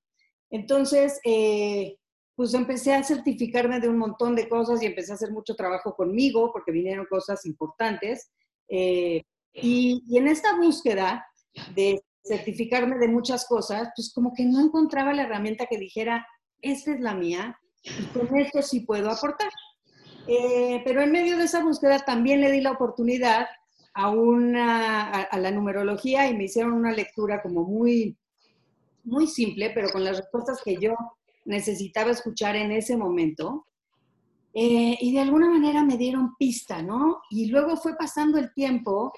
Entonces, 0.50 1.20
eh, 1.24 1.98
pues 2.34 2.55
empecé 2.55 2.96
a 2.96 3.03
certificarme 3.03 3.79
de 3.79 3.89
un 3.89 4.00
montón 4.00 4.36
de 4.36 4.50
cosas 4.50 4.82
y 4.82 4.88
empecé 4.88 5.12
a 5.12 5.15
hacer 5.15 5.32
mucho 5.32 5.53
trabajo 5.53 5.93
conmigo 5.96 6.51
porque 6.51 6.72
vinieron 6.72 7.05
cosas 7.05 7.46
importantes. 7.46 8.32
Eh, 8.75 9.22
y, 9.53 10.01
y, 10.10 10.18
en 10.18 10.27
esta 10.27 10.56
búsqueda 10.56 11.24
de 11.75 12.01
certificarme 12.24 12.98
de 12.98 13.08
muchas 13.08 13.46
cosas, 13.46 13.89
pues 13.96 14.12
como 14.12 14.34
que 14.34 14.46
no 14.46 14.60
encontraba 14.60 15.13
la 15.13 15.24
herramienta 15.24 15.68
que 15.70 15.77
dijera, 15.77 16.25
esta 16.60 16.92
es 16.92 17.00
la 17.00 17.13
mía 17.13 17.56
y 17.84 18.06
con 18.06 18.36
esto 18.36 18.63
sí 18.63 18.80
puedo 18.80 19.12
aportar. 19.12 19.51
Eh, 20.27 20.82
pero 20.84 21.03
en 21.03 21.12
medio 21.12 21.38
de 21.38 21.44
esa 21.44 21.63
búsqueda 21.63 22.00
también 22.00 22.42
le 22.42 22.51
di 22.51 22.62
la 22.62 22.72
oportunidad 22.72 23.46
a, 23.94 24.10
una, 24.10 25.03
a, 25.12 25.22
a, 25.22 25.38
la 25.38 25.51
numerología 25.51 26.27
y 26.27 26.36
me 26.36 26.46
hicieron 26.46 26.74
una 26.74 26.94
lectura 26.94 27.44
como 27.44 27.65
muy, 27.65 28.18
muy 29.03 29.27
simple, 29.27 29.70
pero 29.70 29.89
con 29.89 30.03
las 30.03 30.18
respuestas 30.18 30.63
que 30.65 30.77
yo 30.77 30.96
necesitaba 31.46 32.10
escuchar 32.10 32.56
en 32.56 32.72
ese 32.72 32.98
momento. 32.98 33.68
Eh, 34.53 34.98
y 35.01 35.13
de 35.13 35.19
alguna 35.19 35.50
manera 35.50 35.83
me 35.83 35.98
dieron 35.98 36.36
pista, 36.38 36.81
¿no? 36.81 37.22
Y 37.31 37.48
luego 37.48 37.75
fue 37.75 37.95
pasando 37.98 38.38
el 38.38 38.53
tiempo 38.53 39.12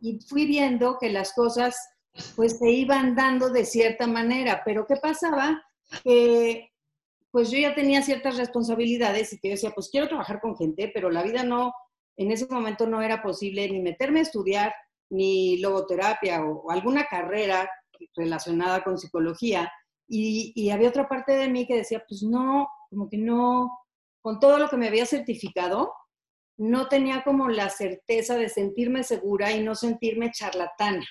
y 0.00 0.20
fui 0.20 0.46
viendo 0.46 0.98
que 0.98 1.10
las 1.10 1.32
cosas 1.32 1.76
pues 2.36 2.58
se 2.58 2.70
iban 2.70 3.14
dando 3.14 3.48
de 3.48 3.64
cierta 3.64 4.06
manera, 4.06 4.62
pero 4.64 4.86
¿qué 4.86 4.96
pasaba? 4.96 5.62
Que 6.04 6.68
pues 7.30 7.50
yo 7.50 7.58
ya 7.58 7.74
tenía 7.74 8.02
ciertas 8.02 8.36
responsabilidades 8.36 9.32
y 9.32 9.38
que 9.38 9.48
yo 9.48 9.54
decía, 9.54 9.70
pues 9.70 9.88
quiero 9.90 10.08
trabajar 10.08 10.40
con 10.40 10.56
gente, 10.56 10.90
pero 10.92 11.10
la 11.10 11.22
vida 11.22 11.42
no, 11.42 11.72
en 12.18 12.30
ese 12.30 12.46
momento 12.50 12.86
no 12.86 13.00
era 13.00 13.22
posible 13.22 13.66
ni 13.70 13.80
meterme 13.80 14.18
a 14.18 14.24
estudiar 14.24 14.74
ni 15.08 15.56
logoterapia 15.58 16.44
o, 16.44 16.64
o 16.66 16.70
alguna 16.70 17.06
carrera 17.06 17.70
relacionada 18.14 18.84
con 18.84 18.98
psicología. 18.98 19.72
Y, 20.06 20.52
y 20.54 20.68
había 20.68 20.90
otra 20.90 21.08
parte 21.08 21.32
de 21.32 21.48
mí 21.48 21.66
que 21.66 21.76
decía, 21.76 22.04
pues 22.06 22.22
no, 22.22 22.68
como 22.90 23.08
que 23.08 23.16
no, 23.16 23.70
con 24.22 24.40
todo 24.40 24.58
lo 24.58 24.68
que 24.68 24.76
me 24.76 24.88
había 24.88 25.04
certificado, 25.04 25.92
no 26.56 26.88
tenía 26.88 27.22
como 27.24 27.48
la 27.48 27.68
certeza 27.68 28.36
de 28.36 28.48
sentirme 28.48 29.02
segura 29.02 29.52
y 29.52 29.62
no 29.62 29.74
sentirme 29.74 30.30
charlatana. 30.30 31.04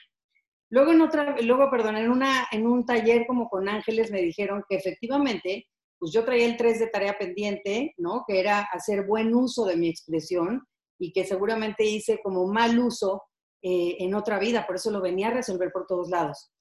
Luego, 0.70 0.94
en 0.94 1.02
otra, 1.02 1.36
luego 1.42 1.70
perdón, 1.70 1.98
en, 1.98 2.10
una, 2.10 2.48
en 2.52 2.66
un 2.66 2.86
taller 2.86 3.26
como 3.28 3.50
con 3.50 3.68
ángeles 3.68 4.10
me 4.10 4.22
dijeron 4.22 4.64
que 4.70 4.78
efectivamente, 4.78 5.68
pues 6.00 6.14
yo 6.14 6.24
traía 6.24 6.46
el 6.46 6.56
3 6.56 6.80
de 6.80 6.88
tarea 6.88 7.18
pendiente, 7.18 7.94
¿no? 7.98 8.24
Que 8.26 8.40
era 8.40 8.62
hacer 8.72 9.06
buen 9.06 9.36
uso 9.36 9.66
de 9.66 9.76
mi 9.76 9.90
expresión 9.90 10.66
y 10.98 11.12
que 11.12 11.26
seguramente 11.26 11.84
hice 11.84 12.22
como 12.24 12.48
mal 12.48 12.80
uso 12.80 13.24
eh, 13.62 13.98
en 14.00 14.16
otra 14.16 14.40
vida, 14.40 14.66
por 14.66 14.78
eso 14.78 14.90
lo 14.92 15.02
venía 15.02 15.28
a 15.28 15.34
resolver 15.34 15.72
por 15.74 15.86
todos 15.86 16.10
lados. 16.10 16.52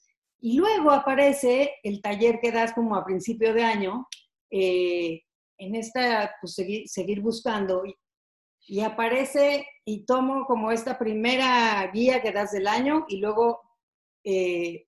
Y 0.41 0.57
luego 0.57 0.91
aparece 0.91 1.75
el 1.83 2.01
taller 2.01 2.41
que 2.41 2.51
das 2.51 2.73
como 2.73 2.97
a 2.97 3.05
principio 3.05 3.55
de 3.55 3.63
año, 3.63 4.09
eh, 4.51 5.23
en 5.61 5.75
esta, 5.77 6.35
pues 6.41 6.55
seguir, 6.55 6.89
seguir 6.89 7.21
buscando. 7.21 7.83
y 8.67 8.81
aparece 8.81 9.67
y 9.85 10.05
tomo 10.05 10.45
como 10.47 10.71
esta 10.71 10.99
primera 10.99 11.91
guía 11.93 12.23
que 12.23 12.33
das 12.33 12.53
del 12.53 12.67
año 12.67 13.05
y 13.09 13.19
luego, 13.19 13.61
eh, 14.25 14.87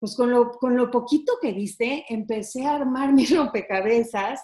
pues 0.00 0.16
con 0.16 0.30
lo, 0.30 0.50
con 0.52 0.76
lo 0.76 0.90
poquito 0.90 1.34
que 1.40 1.52
viste, 1.52 2.04
empecé 2.08 2.66
a 2.66 2.76
armar 2.76 3.12
mi 3.14 3.26
rompecabezas 3.26 4.40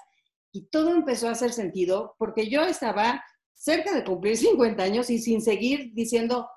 y 0.53 0.67
todo 0.69 0.91
empezó 0.91 1.29
a 1.29 1.33
hacer 1.33 1.53
sentido 1.53 2.15
porque 2.19 2.49
yo 2.49 2.63
estaba 2.63 3.23
cerca 3.55 3.95
de 3.95 4.05
cumplir 4.05 4.37
50 4.39 4.83
años 4.83 5.11
y 5.11 5.19
sin 5.19 5.41
seguir 5.43 5.93
diciendo, 5.95 6.49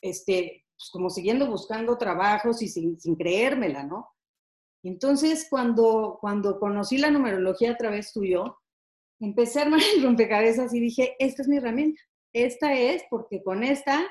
este, 0.00 0.64
pues 0.76 0.90
como 0.90 1.10
siguiendo 1.10 1.48
buscando 1.48 1.96
trabajos 1.96 2.62
y 2.62 2.68
sin, 2.68 3.00
sin 3.00 3.16
creérmela, 3.16 3.84
¿no? 3.84 4.08
Entonces, 4.82 5.46
cuando, 5.50 6.18
cuando 6.20 6.58
conocí 6.58 6.98
la 6.98 7.10
numerología 7.10 7.72
a 7.72 7.76
través 7.76 8.12
tuyo, 8.12 8.58
empecé 9.20 9.60
a 9.60 9.62
armar 9.62 9.80
el 9.96 10.02
rompecabezas 10.02 10.72
y 10.74 10.80
dije, 10.80 11.16
esta 11.18 11.42
es 11.42 11.48
mi 11.48 11.56
herramienta. 11.56 12.00
Esta 12.32 12.74
es 12.74 13.02
porque 13.08 13.42
con 13.42 13.64
esta 13.64 14.06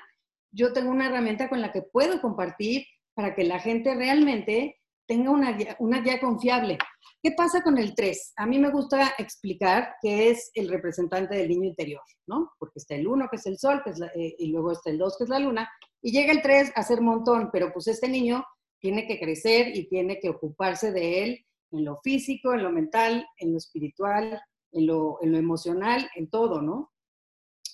yo 0.51 0.73
tengo 0.73 0.89
una 0.89 1.07
herramienta 1.07 1.49
con 1.49 1.61
la 1.61 1.71
que 1.71 1.81
puedo 1.81 2.21
compartir 2.21 2.85
para 3.13 3.35
que 3.35 3.43
la 3.43 3.59
gente 3.59 3.93
realmente 3.93 4.77
tenga 5.07 5.29
una 5.29 5.51
guía, 5.51 5.75
una 5.79 6.01
guía 6.01 6.19
confiable. 6.19 6.77
¿Qué 7.21 7.31
pasa 7.31 7.61
con 7.61 7.77
el 7.77 7.95
3? 7.95 8.33
A 8.37 8.45
mí 8.45 8.59
me 8.59 8.71
gusta 8.71 9.13
explicar 9.17 9.95
que 10.01 10.29
es 10.29 10.51
el 10.53 10.69
representante 10.69 11.35
del 11.35 11.49
niño 11.49 11.65
interior, 11.69 12.01
¿no? 12.27 12.51
Porque 12.59 12.79
está 12.79 12.95
el 12.95 13.07
1, 13.07 13.27
que 13.29 13.37
es 13.37 13.45
el 13.45 13.57
sol, 13.57 13.81
que 13.83 13.91
es 13.91 14.01
eh, 14.01 14.35
y 14.37 14.51
luego 14.51 14.71
está 14.71 14.89
el 14.89 14.97
2, 14.97 15.17
que 15.17 15.23
es 15.23 15.29
la 15.29 15.39
luna, 15.39 15.69
y 16.01 16.11
llega 16.11 16.31
el 16.31 16.41
3 16.41 16.73
a 16.75 16.83
ser 16.83 17.01
montón, 17.01 17.49
pero 17.51 17.71
pues 17.73 17.87
este 17.87 18.07
niño 18.07 18.43
tiene 18.85 19.07
que 19.07 19.17
crecer 19.17 19.75
y 19.75 19.87
tiene 19.87 20.19
que 20.19 20.29
ocuparse 20.29 20.91
de 20.91 21.23
él 21.23 21.45
en 21.71 21.85
lo 21.85 21.97
físico, 22.03 22.53
en 22.53 22.61
lo 22.61 22.71
mental, 22.71 23.25
en 23.39 23.51
lo 23.51 23.57
espiritual, 23.57 24.39
en 24.71 24.85
lo, 24.85 25.17
emocional, 25.23 26.07
en 26.15 26.29
todo, 26.29 26.61
¿no? 26.61 26.93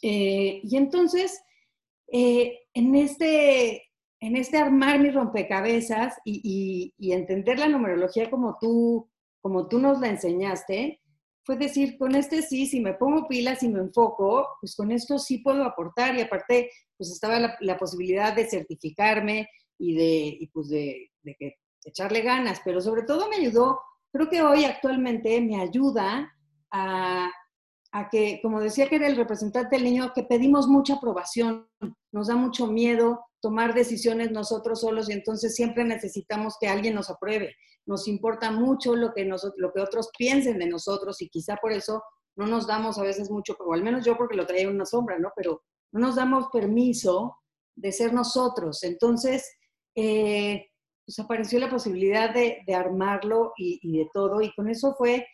Eh, 0.02 0.62
y 0.64 0.78
entonces, 0.78 1.44
eh, 2.08 2.60
en, 2.74 2.96
este, 2.96 3.90
en 4.22 4.38
este 4.38 4.58
armar 4.58 5.00
mi 5.00 5.12
rompecabezas 5.12 6.16
y, 6.24 6.94
entender 6.98 7.60
la 7.60 7.68
numerología 7.68 8.30
como 8.30 8.58
tú, 8.58 9.12
como 9.42 9.68
tú 9.68 9.80
nos 9.80 10.00
la 10.00 10.08
enseñaste, 10.08 11.02
fue 11.44 11.58
decir, 11.58 11.98
con 11.98 12.16
este 12.16 12.42
sí, 12.42 12.68
si 12.68 12.80
me 12.80 12.94
pongo 12.94 13.28
pilas 13.28 13.64
y 13.64 13.68
me 13.68 13.80
enfoco, 13.80 14.48
pues 14.62 14.78
con 14.78 14.92
esto 14.92 15.20
sí 15.20 15.40
puedo 15.40 15.66
aportar. 15.66 16.18
Y 16.18 16.22
aparte, 16.22 16.70
pues 16.96 17.12
estaba 17.12 17.58
la, 17.60 17.78
posibilidad 17.78 18.34
de 18.34 18.50
certificarme 18.50 19.50
y 19.82 19.96
de, 19.96 20.50
pues 20.54 20.70
de, 20.70 21.12
de 21.24 21.36
que, 21.40 21.56
echarle 21.84 22.22
ganas, 22.22 22.62
pero 22.64 22.80
sobre 22.80 23.02
todo 23.02 23.28
me 23.28 23.38
ayudó, 23.38 23.80
creo 24.12 24.30
que 24.30 24.44
hoy 24.44 24.66
actualmente 24.66 25.42
me 25.42 25.60
ayuda 25.60 26.32
a, 26.72 27.32
que, 28.12 28.40
como 28.44 28.62
decía 28.62 28.88
que 28.88 28.98
era 28.98 29.08
el 29.08 29.18
representante 29.18 29.76
del 29.76 29.86
niño, 29.86 30.14
que 30.14 30.24
pedimos 30.24 30.68
mucha 30.68 30.96
aprobación, 30.96 31.68
nos 32.12 32.28
da 32.28 32.36
mucho 32.36 32.68
miedo 32.68 33.26
tomar 33.42 33.74
decisiones 33.74 34.32
nosotros 34.32 34.82
solos 34.82 35.10
y 35.10 35.14
entonces 35.14 35.56
siempre 35.56 35.84
necesitamos 35.84 36.56
que 36.60 36.68
alguien 36.68 36.94
nos 36.94 37.10
apruebe. 37.10 37.56
Nos 37.88 38.08
importa 38.08 38.52
mucho 38.52 38.96
lo 38.96 39.12
que, 39.14 39.26
lo 39.26 39.74
que 39.74 39.82
otros 39.82 40.12
piensen 40.16 40.60
de 40.60 40.68
nosotros 40.68 41.20
y 41.22 41.30
quizá 41.30 41.56
por 41.58 41.72
eso 41.72 42.04
no 42.38 42.46
nos 42.46 42.68
damos 42.68 43.00
a 43.00 43.04
veces 43.04 43.32
mucho, 43.32 43.58
o 43.60 43.74
al 43.74 43.84
menos 43.84 44.06
yo 44.06 44.16
porque 44.16 44.38
lo 44.38 44.46
traía 44.46 44.64
en 44.64 44.76
una 44.76 44.86
sombra, 44.86 45.18
¿no? 45.18 45.32
Pero 45.36 45.64
no 45.92 46.00
nos 46.00 46.16
damos 46.16 46.48
permiso 46.54 47.40
de 47.76 47.92
ser 47.92 48.14
nosotros. 48.14 48.84
Entonces, 48.84 49.44
eh, 49.96 50.68
pues 51.06 51.20
apareció 51.20 51.60
la 51.60 51.70
posibilidad 51.70 52.34
de, 52.34 52.64
armarlo 52.74 53.54
y, 53.58 53.80
y, 53.82 54.00
de 54.00 54.10
todo, 54.14 54.42
y 54.42 54.54
con 54.54 54.70
eso 54.70 54.96
fue 54.98 55.26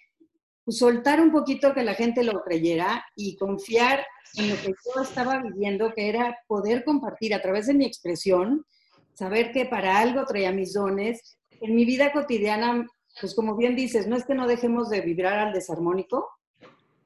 pues, 0.68 0.80
soltar 0.80 1.22
un 1.22 1.32
poquito 1.32 1.74
que 1.74 1.84
la 1.84 1.94
gente 1.94 2.24
lo 2.24 2.42
creyera 2.44 3.06
y 3.16 3.38
confiar 3.38 4.06
en 4.36 4.50
lo 4.50 4.56
que 4.58 4.68
yo 4.68 5.02
estaba 5.02 5.42
viviendo, 5.42 5.94
que 5.94 6.10
era 6.10 6.38
poder 6.48 6.84
compartir 6.84 7.34
a 7.34 7.42
través 7.42 7.68
de 7.68 7.74
mi 7.74 7.86
expresión, 7.86 8.66
saber 9.14 9.52
que 9.52 9.66
para 9.66 9.98
algo 9.98 10.26
traía 10.26 10.52
mis 10.52 10.74
dones. 10.74 11.38
En 11.62 11.74
mi 11.74 11.86
vida 11.86 12.12
cotidiana, 12.12 12.86
pues 13.20 13.34
como 13.34 13.56
bien 13.56 13.76
dices, 13.76 14.08
no 14.08 14.16
es 14.16 14.26
que 14.26 14.36
no 14.36 14.46
dejemos 14.46 14.90
de 14.90 15.02
vibrar 15.02 15.39
al 15.39 15.54
desarmónico, 15.54 16.28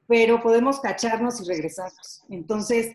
pero 0.06 0.42
podemos 0.42 0.80
cacharnos 0.80 1.40
y 1.40 1.44
regresarnos. 1.44 2.24
Entonces, 2.28 2.94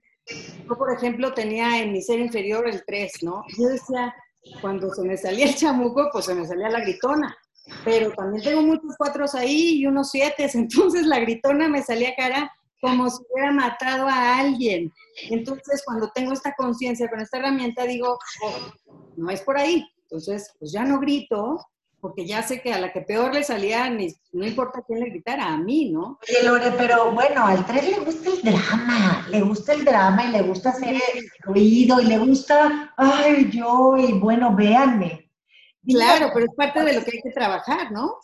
yo, 0.67 0.77
por 0.77 0.91
ejemplo, 0.91 1.33
tenía 1.33 1.81
en 1.81 1.93
mi 1.93 2.01
ser 2.01 2.19
inferior 2.19 2.67
el 2.67 2.83
3, 2.85 3.23
¿no? 3.23 3.43
Yo 3.57 3.69
decía, 3.69 4.13
cuando 4.61 4.93
se 4.93 5.03
me 5.03 5.17
salía 5.17 5.45
el 5.45 5.55
chamuco, 5.55 6.09
pues 6.11 6.25
se 6.25 6.35
me 6.35 6.45
salía 6.45 6.69
la 6.69 6.81
gritona 6.81 7.37
pero 7.83 8.11
también 8.11 8.43
tengo 8.43 8.61
muchos 8.61 8.95
cuatros 8.97 9.35
ahí 9.35 9.79
y 9.79 9.87
unos 9.87 10.11
siete, 10.11 10.49
entonces 10.53 11.05
la 11.05 11.19
gritona 11.19 11.67
me 11.67 11.83
salía 11.83 12.15
cara 12.15 12.51
como 12.79 13.09
si 13.09 13.23
hubiera 13.33 13.51
matado 13.51 14.07
a 14.07 14.37
alguien. 14.37 14.93
Entonces, 15.31 15.81
cuando 15.83 16.11
tengo 16.13 16.31
esta 16.31 16.53
conciencia 16.53 17.09
con 17.09 17.19
esta 17.19 17.39
herramienta, 17.39 17.85
digo, 17.85 18.19
oh, 18.43 18.71
no 19.15 19.31
es 19.31 19.41
por 19.41 19.57
ahí. 19.57 19.83
Entonces, 20.03 20.53
pues 20.59 20.71
ya 20.71 20.85
no 20.85 20.99
grito, 20.99 21.57
porque 21.99 22.25
ya 22.25 22.43
sé 22.43 22.61
que 22.61 22.73
a 22.73 22.79
la 22.79 22.93
que 22.93 23.01
peor 23.01 23.33
le 23.33 23.43
salía, 23.43 23.89
no 23.89 24.45
importa 24.45 24.83
quién 24.85 24.99
le 24.99 25.09
gritara, 25.09 25.47
a 25.47 25.57
mí, 25.57 25.89
¿no? 25.91 26.19
Oye, 26.21 26.43
Lore, 26.43 26.71
pero 26.77 27.11
bueno, 27.11 27.45
al 27.45 27.65
tres 27.65 27.89
le 27.89 27.99
gusta 27.99 28.29
el 28.29 28.41
drama, 28.41 29.27
le 29.29 29.41
gusta 29.41 29.73
el 29.73 29.85
drama 29.85 30.25
y 30.25 30.31
le 30.31 30.41
gusta 30.43 30.69
hacer 30.69 30.95
el 30.95 31.29
ruido 31.41 31.99
y 31.99 32.05
le 32.05 32.17
gusta, 32.19 32.93
ay, 32.97 33.49
yo, 33.51 33.97
y 33.97 34.13
bueno, 34.13 34.55
véanme, 34.55 35.27
Claro, 35.87 36.31
pero 36.33 36.45
es 36.47 36.55
parte 36.55 36.83
de 36.83 36.93
lo 36.93 37.03
que 37.03 37.11
hay 37.13 37.21
que 37.21 37.31
trabajar, 37.31 37.91
¿no? 37.91 38.17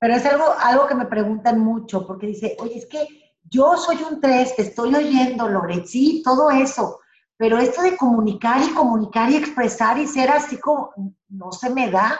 Pero 0.00 0.14
es 0.14 0.24
algo, 0.24 0.46
algo 0.58 0.86
que 0.86 0.94
me 0.94 1.04
preguntan 1.04 1.58
mucho, 1.58 2.06
porque 2.06 2.28
dice, 2.28 2.56
oye, 2.58 2.78
es 2.78 2.86
que 2.86 3.06
yo 3.50 3.76
soy 3.76 3.98
un 4.02 4.20
tres, 4.20 4.56
te 4.56 4.62
estoy 4.62 4.94
oyendo, 4.94 5.48
Loret, 5.48 5.84
sí, 5.84 6.22
todo 6.24 6.50
eso, 6.50 7.00
pero 7.36 7.58
esto 7.58 7.82
de 7.82 7.96
comunicar 7.96 8.62
y 8.62 8.72
comunicar 8.72 9.30
y 9.30 9.36
expresar 9.36 9.98
y 9.98 10.06
ser 10.06 10.30
así 10.30 10.58
como, 10.58 10.90
no 11.28 11.52
se 11.52 11.68
me 11.70 11.90
da, 11.90 12.18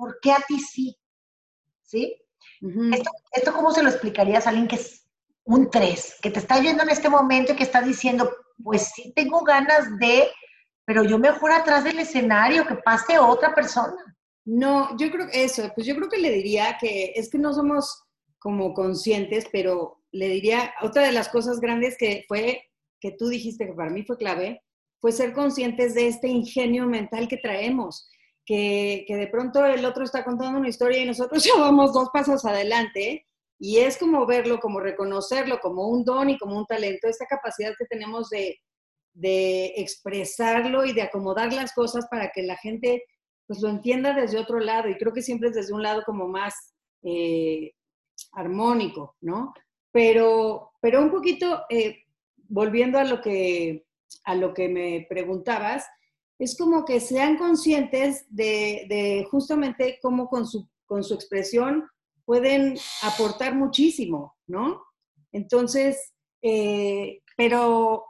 ¿por 0.00 0.18
qué 0.20 0.32
a 0.32 0.38
ti 0.48 0.58
sí? 0.58 0.96
¿Sí? 1.82 2.16
esto, 2.92 3.10
¿Esto 3.32 3.52
cómo 3.52 3.70
se 3.72 3.82
lo 3.82 3.90
explicarías 3.90 4.46
a 4.46 4.50
alguien 4.50 4.68
que 4.68 4.76
es 4.76 5.06
un 5.44 5.70
tres, 5.70 6.16
que 6.22 6.30
te 6.30 6.38
está 6.38 6.58
oyendo 6.58 6.82
en 6.82 6.90
este 6.90 7.08
momento 7.08 7.52
y 7.52 7.56
que 7.56 7.64
está 7.64 7.82
diciendo, 7.82 8.30
pues 8.62 8.92
sí 8.94 9.12
tengo 9.14 9.42
ganas 9.44 9.98
de 9.98 10.30
pero 10.90 11.04
yo 11.04 11.20
mejor 11.20 11.52
atrás 11.52 11.84
del 11.84 12.00
escenario, 12.00 12.66
que 12.66 12.74
pase 12.74 13.16
otra 13.16 13.54
persona. 13.54 13.94
No, 14.44 14.96
yo 14.98 15.08
creo 15.12 15.28
que 15.28 15.44
eso, 15.44 15.70
pues 15.72 15.86
yo 15.86 15.94
creo 15.94 16.08
que 16.08 16.18
le 16.18 16.32
diría 16.32 16.78
que 16.80 17.12
es 17.14 17.30
que 17.30 17.38
no 17.38 17.52
somos 17.52 18.02
como 18.40 18.74
conscientes, 18.74 19.46
pero 19.52 20.02
le 20.10 20.28
diría, 20.28 20.74
otra 20.82 21.04
de 21.04 21.12
las 21.12 21.28
cosas 21.28 21.60
grandes 21.60 21.96
que 21.96 22.24
fue, 22.26 22.64
que 22.98 23.12
tú 23.12 23.28
dijiste 23.28 23.66
que 23.66 23.74
para 23.74 23.90
mí 23.90 24.02
fue 24.02 24.16
clave, 24.16 24.64
fue 25.00 25.12
ser 25.12 25.32
conscientes 25.32 25.94
de 25.94 26.08
este 26.08 26.26
ingenio 26.26 26.86
mental 26.86 27.28
que 27.28 27.36
traemos, 27.36 28.10
que, 28.50 29.16
de 29.16 29.28
pronto 29.28 29.64
el 29.64 29.84
otro 29.84 30.02
está 30.02 30.24
contando 30.24 30.58
una 30.58 30.68
historia 30.68 31.00
y 31.00 31.06
nosotros 31.06 31.44
ya 31.44 31.56
vamos 31.56 31.92
dos 31.92 32.08
pasos 32.12 32.44
adelante, 32.44 33.26
y 33.60 33.78
es 33.78 33.98
como 33.98 34.26
verlo, 34.26 34.58
como 34.58 34.80
reconocerlo 34.80 35.60
como 35.60 35.86
un 35.88 36.04
don 36.04 36.30
y 36.30 36.38
como 36.38 36.56
un 36.56 36.66
talento, 36.66 37.08
esta 37.08 37.26
capacidad 37.26 37.74
que 37.78 37.84
tenemos 37.84 38.30
de, 38.30 38.58
de 39.12 39.66
expresarlo 39.76 40.84
y 40.84 40.94
de 40.94 41.02
acomodar 41.02 41.52
las 41.52 41.72
cosas 41.74 42.06
para 42.10 42.30
que 42.30 42.42
la 42.42 42.56
gente 42.56 43.04
pues 43.46 43.60
lo 43.60 43.68
entienda 43.68 44.14
desde 44.14 44.38
otro 44.38 44.60
lado 44.60 44.88
y 44.88 44.96
creo 44.96 45.12
que 45.12 45.22
siempre 45.22 45.50
es 45.50 45.54
desde 45.54 45.74
un 45.74 45.82
lado 45.82 46.02
como 46.06 46.26
más 46.26 46.54
eh, 47.02 47.72
armónico, 48.32 49.16
¿no? 49.20 49.52
Pero, 49.92 50.72
pero 50.80 51.02
un 51.02 51.10
poquito, 51.10 51.64
eh, 51.68 52.04
volviendo 52.48 52.98
a 52.98 53.04
lo, 53.04 53.20
que, 53.20 53.84
a 54.24 54.34
lo 54.34 54.54
que 54.54 54.68
me 54.68 55.06
preguntabas, 55.08 55.84
es 56.40 56.56
como 56.56 56.84
que 56.84 56.98
sean 56.98 57.36
conscientes 57.36 58.26
de, 58.28 59.24
justamente 59.30 60.00
cómo 60.02 60.28
con 60.28 60.44
su, 60.46 60.68
con 60.86 61.04
su 61.04 61.14
expresión 61.14 61.88
pueden 62.24 62.76
aportar 63.02 63.54
muchísimo, 63.54 64.36
¿no? 64.48 64.82
Entonces, 65.30 66.12
eh, 66.42 67.22
pero 67.36 68.04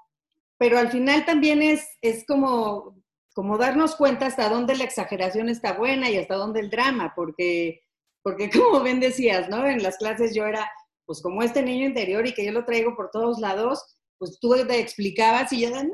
pero 0.61 0.79
al 0.79 0.91
final 0.91 1.25
también 1.25 1.63
es, 1.63 1.89
es 2.03 2.27
como, 2.27 3.03
como 3.35 3.57
darnos 3.57 3.97
cuenta 3.97 4.27
hasta 4.27 4.51
dónde 4.51 4.77
la 4.77 4.85
exageración 4.85 5.49
está 5.49 5.73
buena 5.73 6.11
y 6.11 6.19
hasta 6.19 6.35
dónde 6.35 6.61
el 6.61 6.69
drama, 6.69 7.15
porque, 7.17 7.81
porque 8.23 8.51
como 8.51 8.83
bien 8.83 9.01
decías, 9.01 9.49
¿no? 9.49 9.67
En 9.67 9.83
las 9.83 9.97
clases 9.97 10.35
yo 10.35 10.45
era, 10.45 10.71
pues 11.07 11.23
como 11.23 11.43
este 11.43 11.63
niño 11.63 11.87
interior 11.87 12.27
y 12.27 12.35
que 12.35 12.45
yo 12.45 12.53
lo 12.53 12.67
traigo 12.67 12.95
por 12.95 13.09
todos 13.11 13.41
lados, 13.41 13.83
pues 14.19 14.39
tú 14.39 14.55
te 14.69 14.79
explicabas 14.79 15.51
y 15.55 15.61
yo 15.61 15.71
de, 15.71 15.83
no, 15.83 15.91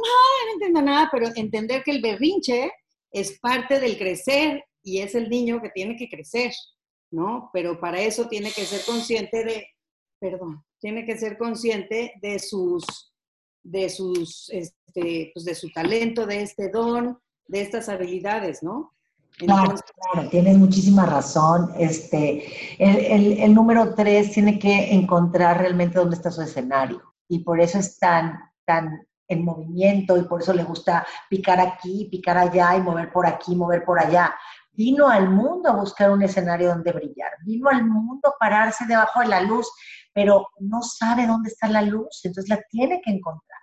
nada, 0.00 0.46
no 0.46 0.52
entiendo 0.54 0.82
nada, 0.82 1.08
pero 1.12 1.28
entender 1.34 1.82
que 1.82 1.92
el 1.92 2.02
berrinche 2.02 2.72
es 3.10 3.38
parte 3.40 3.80
del 3.80 3.98
crecer 3.98 4.64
y 4.82 5.00
es 5.00 5.14
el 5.14 5.28
niño 5.28 5.60
que 5.60 5.70
tiene 5.70 5.96
que 5.96 6.08
crecer, 6.08 6.52
¿no? 7.10 7.50
Pero 7.52 7.80
para 7.80 8.00
eso 8.00 8.28
tiene 8.28 8.50
que 8.50 8.64
ser 8.64 8.82
consciente 8.84 9.44
de, 9.44 9.66
perdón, 10.18 10.64
tiene 10.80 11.04
que 11.04 11.18
ser 11.18 11.36
consciente 11.36 12.14
de 12.20 12.38
sus 12.38 13.10
de, 13.62 13.88
sus, 13.88 14.48
este, 14.50 15.30
pues 15.34 15.44
de 15.44 15.54
su 15.54 15.70
talento, 15.70 16.26
de 16.26 16.42
este 16.42 16.68
don, 16.70 17.18
de 17.46 17.60
estas 17.60 17.88
habilidades, 17.88 18.62
¿no? 18.62 18.92
claro, 19.38 19.74
claro, 20.12 20.28
tienes 20.28 20.58
muchísima 20.58 21.06
razón. 21.06 21.72
Este, 21.78 22.44
el, 22.78 23.38
el, 23.38 23.54
número 23.54 23.94
tres 23.94 24.32
tiene 24.32 24.58
que 24.58 24.92
encontrar 24.92 25.58
realmente 25.58 25.98
dónde 25.98 26.16
está 26.16 26.30
su 26.30 26.42
escenario. 26.42 27.02
y 27.28 27.40
por 27.40 27.60
eso 27.60 27.78
es 27.78 27.98
tan, 27.98 28.38
tan 28.64 29.06
en 29.30 29.44
movimiento 29.44 30.16
y 30.16 30.24
por 30.24 30.42
eso 30.42 30.52
le 30.52 30.64
gusta 30.64 31.06
picar 31.28 31.60
aquí, 31.60 32.08
picar 32.10 32.36
allá 32.36 32.76
y 32.76 32.80
mover 32.80 33.10
por 33.12 33.26
aquí, 33.26 33.54
mover 33.54 33.84
por 33.84 33.98
allá. 33.98 34.34
Vino 34.72 35.08
al 35.08 35.28
mundo 35.30 35.70
a 35.70 35.76
buscar 35.76 36.10
un 36.10 36.22
escenario 36.22 36.70
donde 36.70 36.92
brillar, 36.92 37.32
vino 37.44 37.68
al 37.68 37.84
mundo 37.84 38.28
a 38.28 38.38
pararse 38.38 38.84
debajo 38.86 39.20
de 39.20 39.28
la 39.28 39.40
luz, 39.40 39.70
pero 40.12 40.48
no 40.58 40.82
sabe 40.82 41.26
dónde 41.26 41.48
está 41.48 41.68
la 41.68 41.82
luz, 41.82 42.20
entonces 42.24 42.50
la 42.50 42.60
tiene 42.68 43.00
que 43.00 43.12
encontrar. 43.12 43.60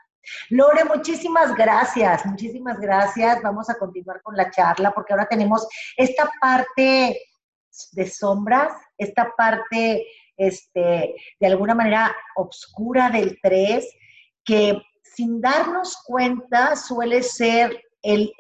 Lore, 0.50 0.84
muchísimas 0.86 1.56
gracias, 1.56 2.26
muchísimas 2.26 2.80
gracias. 2.80 3.42
Vamos 3.42 3.70
a 3.70 3.78
continuar 3.78 4.22
con 4.22 4.36
la 4.36 4.50
charla 4.50 4.92
porque 4.92 5.14
ahora 5.14 5.28
tenemos 5.28 5.68
esta 5.96 6.30
parte 6.42 7.20
de 7.92 8.10
sombras, 8.10 8.74
esta 8.98 9.34
parte, 9.38 10.06
este, 10.36 11.16
de 11.40 11.48
alguna 11.48 11.76
manera, 11.76 12.16
oscura 12.36 13.10
del 13.10 13.38
3, 13.42 13.88
que 14.44 14.82
sin 15.18 15.42
darnos 15.42 15.98
cuenta 16.06 16.76
suele 16.76 17.24
ser 17.24 17.76
el, 18.04 18.32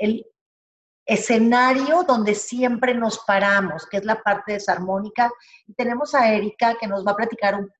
escenario 1.08 2.04
donde 2.04 2.36
siempre 2.36 2.94
nos 2.94 3.20
paramos, 3.26 3.88
que 3.88 3.98
es 3.98 4.06
la 4.06 4.22
parte 4.22 4.54
desarmónica. 4.54 5.32
Y 5.66 5.74
tenemos 5.74 6.14
a 6.14 6.32
Erika 6.34 6.76
que 6.78 6.86
nos 6.86 7.08
va 7.08 7.14
a 7.14 7.16
platicar 7.16 7.56
un, 7.56 7.72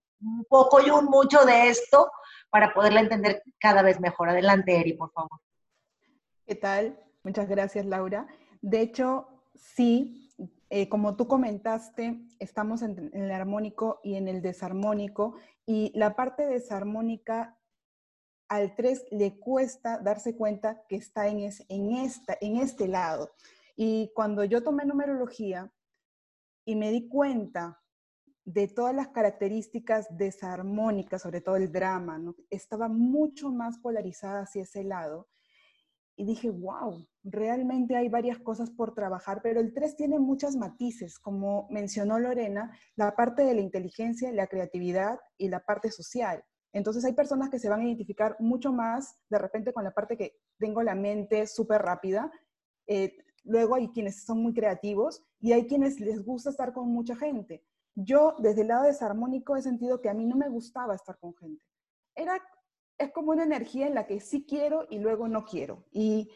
poco 0.50 0.82
y 0.82 0.90
un 0.90 1.06
mucho 1.06 1.46
de 1.46 1.68
esto 1.68 2.10
para 2.50 2.74
poderla 2.74 3.02
entender 3.02 3.44
cada 3.60 3.84
vez 3.84 4.00
mejor. 4.00 4.30
Adelante, 4.30 4.80
Eri, 4.80 4.94
por 4.94 5.12
favor. 5.12 5.40
¿Qué 6.48 6.56
tal? 6.56 6.98
Muchas 7.22 7.48
gracias, 7.48 7.86
Laura. 7.86 8.26
De 8.62 8.82
hecho, 8.82 9.28
sí, 9.54 10.34
eh, 10.72 10.90
como 10.90 11.16
tú 11.18 11.28
comentaste, 11.28 12.20
estamos 12.40 12.82
en, 12.82 13.12
el 13.14 13.30
armónico 13.30 14.00
y 14.04 14.16
en 14.16 14.28
el 14.28 14.42
desarmónico, 14.42 15.36
y 15.68 15.92
la 15.94 16.16
parte 16.16 16.48
desarmónica 16.48 17.58
al 18.50 18.76
3 18.76 19.08
le 19.12 19.38
cuesta 19.38 20.00
darse 20.00 20.36
cuenta 20.36 20.84
que 20.88 20.96
está 20.96 21.28
en, 21.28 21.40
este 21.42 22.88
lado. 22.88 23.32
Y 23.76 24.12
cuando 24.16 24.44
yo 24.44 24.64
tomé 24.64 24.86
numerología 24.86 25.72
y 26.66 26.76
me 26.76 26.92
di 26.92 27.08
cuenta 27.08 27.82
de 28.46 28.68
todas 28.68 28.96
las 28.96 29.10
características 29.10 30.08
desarmónicas, 30.18 31.22
sobre 31.22 31.42
todo 31.42 31.58
el 31.58 31.72
drama, 31.72 32.18
¿no? 32.18 32.36
estaba 32.50 32.88
mucho 32.88 33.52
más 33.52 33.78
polarizada 33.80 34.42
hacia 34.42 34.64
ese 34.64 34.84
lado. 34.84 35.28
Y 36.20 36.26
dije, 36.26 36.50
wow, 36.50 37.06
realmente 37.24 37.96
hay 37.96 38.10
varias 38.10 38.40
cosas 38.40 38.72
por 38.72 38.96
trabajar, 38.96 39.42
pero 39.44 39.60
el 39.60 39.74
3 39.74 39.96
tiene 39.98 40.18
muchos 40.18 40.56
matices, 40.56 41.20
como 41.20 41.68
mencionó 41.70 42.18
Lorena, 42.18 42.76
la 42.96 43.16
parte 43.16 43.44
de 43.44 43.54
la 43.54 43.62
inteligencia, 43.62 44.32
la 44.32 44.48
creatividad 44.48 45.20
y 45.38 45.50
la 45.50 45.60
parte 45.60 45.92
social. 45.92 46.44
Entonces 46.74 47.04
hay 47.06 47.14
personas 47.14 47.50
que 47.50 47.60
se 47.60 47.70
van 47.70 47.82
a 47.82 47.86
identificar 47.86 48.36
mucho 48.40 48.72
más 48.72 49.18
de 49.30 49.40
repente 49.40 49.74
con 49.74 49.84
la 49.84 49.94
parte 49.94 50.18
que 50.18 50.40
tengo 50.60 50.84
la 50.84 50.96
mente 50.96 51.48
súper 51.48 51.82
rápida. 51.82 52.32
Eh, 52.88 53.18
luego 53.44 53.76
hay 53.76 53.90
quienes 53.90 54.24
son 54.24 54.42
muy 54.42 54.54
creativos 54.54 55.24
y 55.40 55.54
hay 55.54 55.68
quienes 55.68 56.00
les 56.00 56.24
gusta 56.24 56.50
estar 56.50 56.74
con 56.74 56.90
mucha 56.90 57.16
gente 57.16 57.64
yo 57.98 58.36
desde 58.38 58.62
el 58.62 58.68
lado 58.68 58.84
desarmónico 58.84 59.56
he 59.56 59.62
sentido 59.62 60.02
que 60.02 60.10
a 60.10 60.14
mí 60.14 60.26
no 60.26 60.36
me 60.36 60.50
gustaba 60.50 60.94
estar 60.94 61.18
con 61.18 61.36
gente. 61.36 61.64
Era, 62.16 62.40
es 62.98 63.12
como 63.12 63.32
una 63.32 63.44
energía 63.44 63.88
en 63.88 63.96
la 63.96 64.06
que 64.06 64.20
sí 64.20 64.46
quiero 64.48 64.86
y 64.90 65.00
luego 65.00 65.28
no 65.28 65.46
quiero. 65.46 65.84
Y, 65.92 66.30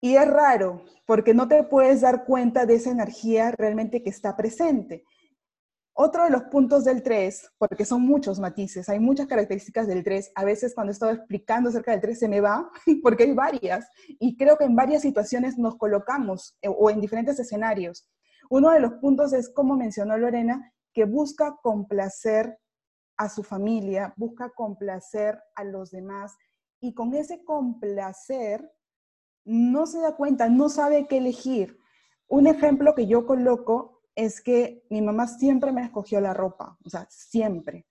y 0.00 0.14
es 0.14 0.28
raro, 0.28 0.84
porque 1.04 1.34
no 1.34 1.48
te 1.48 1.64
puedes 1.64 2.02
dar 2.02 2.24
cuenta 2.24 2.64
de 2.64 2.76
esa 2.76 2.90
energía 2.90 3.50
realmente 3.50 4.04
que 4.04 4.10
está 4.10 4.36
presente. 4.36 5.04
Otro 5.94 6.24
de 6.24 6.30
los 6.30 6.44
puntos 6.44 6.84
del 6.84 7.02
3, 7.02 7.52
porque 7.58 7.84
son 7.84 8.02
muchos 8.02 8.40
matices, 8.40 8.88
hay 8.88 8.98
muchas 8.98 9.26
características 9.26 9.86
del 9.86 10.02
3, 10.02 10.32
a 10.34 10.44
veces 10.44 10.74
cuando 10.74 10.90
estaba 10.90 11.12
explicando 11.12 11.68
acerca 11.68 11.90
del 11.90 12.00
3 12.00 12.18
se 12.18 12.28
me 12.28 12.40
va, 12.40 12.70
porque 13.02 13.24
hay 13.24 13.32
varias, 13.32 13.86
y 14.06 14.36
creo 14.36 14.56
que 14.56 14.64
en 14.64 14.74
varias 14.74 15.02
situaciones 15.02 15.58
nos 15.58 15.76
colocamos 15.76 16.56
eh, 16.62 16.68
o 16.68 16.88
en 16.88 17.00
diferentes 17.00 17.38
escenarios. 17.38 18.08
Uno 18.48 18.70
de 18.70 18.80
los 18.80 18.94
puntos 18.94 19.34
es, 19.34 19.50
como 19.50 19.76
mencionó 19.76 20.16
Lorena, 20.16 20.72
que 20.94 21.04
busca 21.04 21.56
complacer 21.62 22.58
a 23.18 23.28
su 23.28 23.42
familia, 23.42 24.14
busca 24.16 24.50
complacer 24.50 25.38
a 25.54 25.64
los 25.64 25.90
demás 25.90 26.36
y 26.80 26.94
con 26.94 27.14
ese 27.14 27.44
complacer 27.44 28.70
no 29.44 29.86
se 29.86 30.00
da 30.00 30.16
cuenta, 30.16 30.48
no 30.48 30.68
sabe 30.68 31.06
qué 31.06 31.18
elegir. 31.18 31.78
Un 32.28 32.46
ejemplo 32.46 32.94
que 32.94 33.06
yo 33.06 33.26
coloco 33.26 33.91
es 34.14 34.40
que 34.40 34.84
mi 34.90 35.02
mamá 35.02 35.26
siempre 35.26 35.72
me 35.72 35.82
escogió 35.82 36.20
la 36.20 36.34
ropa, 36.34 36.76
o 36.84 36.90
sea, 36.90 37.06
siempre. 37.10 37.86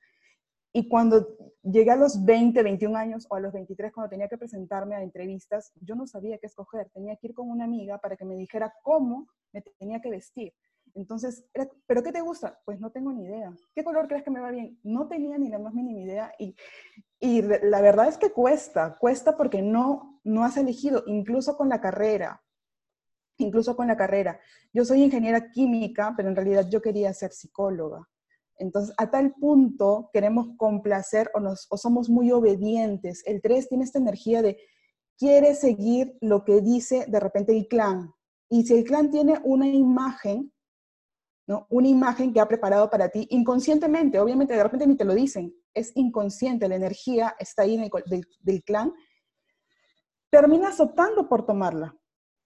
Y 0.74 0.88
cuando 0.88 1.28
llegué 1.64 1.92
a 1.92 1.98
los 1.98 2.24
20, 2.24 2.64
21 2.64 2.98
años 2.98 3.28
o 3.30 3.36
a 3.36 3.42
los 3.42 3.52
23, 3.52 3.92
cuando 3.92 4.10
tenía 4.10 4.30
que 4.30 4.38
presentarme 4.38 4.96
a 4.96 5.04
entrevistas, 5.04 5.74
yo 5.82 5.96
no 5.96 6.08
sabía 6.08 6.38
qué 6.38 6.48
escoger. 6.48 6.90
Tenía 6.94 7.18
que 7.18 7.28
ir 7.28 7.34
con 7.34 7.50
una 7.50 7.66
amiga 7.66 7.98
para 7.98 8.16
que 8.16 8.24
me 8.24 8.36
dijera 8.36 8.74
cómo 8.82 9.28
me 9.52 9.62
tenía 9.78 10.00
que 10.00 10.10
vestir. 10.10 10.54
Entonces, 10.94 11.46
¿pero 11.86 12.04
qué 12.04 12.12
te 12.12 12.22
gusta? 12.22 12.60
Pues 12.66 12.80
no 12.80 12.92
tengo 12.92 13.12
ni 13.12 13.26
idea. 13.26 13.54
¿Qué 13.76 13.84
color 13.84 14.08
crees 14.08 14.24
que 14.24 14.32
me 14.32 14.40
va 14.40 14.52
bien? 14.52 14.80
No 14.84 15.08
tenía 15.08 15.38
ni 15.38 15.50
la 15.50 15.60
más 15.60 15.74
mínima 15.74 16.00
idea 16.00 16.34
y, 16.40 16.56
y 17.20 17.42
la 17.42 17.82
verdad 17.82 18.08
es 18.08 18.18
que 18.18 18.32
cuesta, 18.32 18.98
cuesta 18.98 19.38
porque 19.38 19.62
no, 19.62 20.22
no 20.24 20.44
has 20.44 20.58
elegido, 20.58 21.04
incluso 21.06 21.58
con 21.58 21.70
la 21.70 21.82
carrera, 21.82 22.42
incluso 23.42 23.76
con 23.76 23.88
la 23.88 23.98
carrera. 23.98 24.40
Yo 24.74 24.86
soy 24.86 25.04
ingeniera 25.04 25.52
química, 25.52 26.14
pero 26.16 26.30
en 26.30 26.36
realidad 26.36 26.68
yo 26.70 26.82
quería 26.82 27.14
ser 27.14 27.32
psicóloga. 27.32 28.08
Entonces, 28.58 28.94
a 28.98 29.10
tal 29.10 29.34
punto 29.34 30.10
queremos 30.14 30.50
complacer 30.58 31.32
o, 31.34 31.40
nos, 31.40 31.68
o 31.70 31.78
somos 31.78 32.10
muy 32.10 32.32
obedientes. 32.32 33.24
El 33.26 33.42
3 33.42 33.70
tiene 33.70 33.84
esta 33.84 34.00
energía 34.00 34.42
de 34.42 34.58
quiere 35.18 35.56
seguir 35.56 36.18
lo 36.22 36.44
que 36.46 36.62
dice 36.62 37.06
de 37.08 37.20
repente 37.20 37.56
el 37.56 37.68
clan, 37.68 38.14
y 38.52 38.64
si 38.64 38.74
el 38.74 38.84
clan 38.84 39.10
tiene 39.10 39.40
una 39.46 39.66
imagen, 39.66 40.52
una 41.70 41.88
imagen 41.88 42.34
que 42.34 42.42
ha 42.42 42.48
preparado 42.50 42.90
para 42.90 43.08
ti 43.08 43.26
inconscientemente, 43.30 44.20
obviamente 44.20 44.54
de 44.54 44.62
repente 44.62 44.86
ni 44.86 44.98
te 44.98 45.06
lo 45.06 45.14
dicen, 45.14 45.56
es 45.74 45.94
inconsciente, 45.96 46.68
la 46.68 46.76
energía 46.76 47.34
está 47.40 47.62
ahí 47.62 47.82
del, 48.42 48.64
clan, 48.64 48.94
terminas 50.30 50.82
optando 50.82 51.30
por 51.30 51.46
tomarla. 51.46 51.96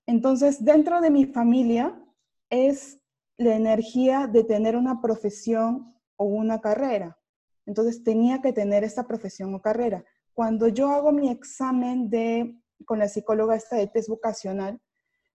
Entonces, 0.07 0.63
dentro 0.63 1.01
de 1.01 1.09
mi 1.09 1.25
familia 1.25 2.01
es 2.49 2.99
la 3.37 3.55
energía 3.55 4.27
de 4.27 4.43
tener 4.43 4.75
una 4.75 5.01
profesión 5.01 5.95
o 6.15 6.25
una 6.25 6.61
carrera. 6.61 7.17
Entonces, 7.65 8.03
tenía 8.03 8.41
que 8.41 8.53
tener 8.53 8.83
esta 8.83 9.07
profesión 9.07 9.53
o 9.53 9.61
carrera. 9.61 10.05
Cuando 10.33 10.67
yo 10.67 10.89
hago 10.89 11.11
mi 11.11 11.29
examen 11.29 12.09
de, 12.09 12.61
con 12.85 12.99
la 12.99 13.07
psicóloga 13.07 13.55
esta 13.55 13.77
de 13.77 13.87
test 13.87 14.09
vocacional, 14.09 14.79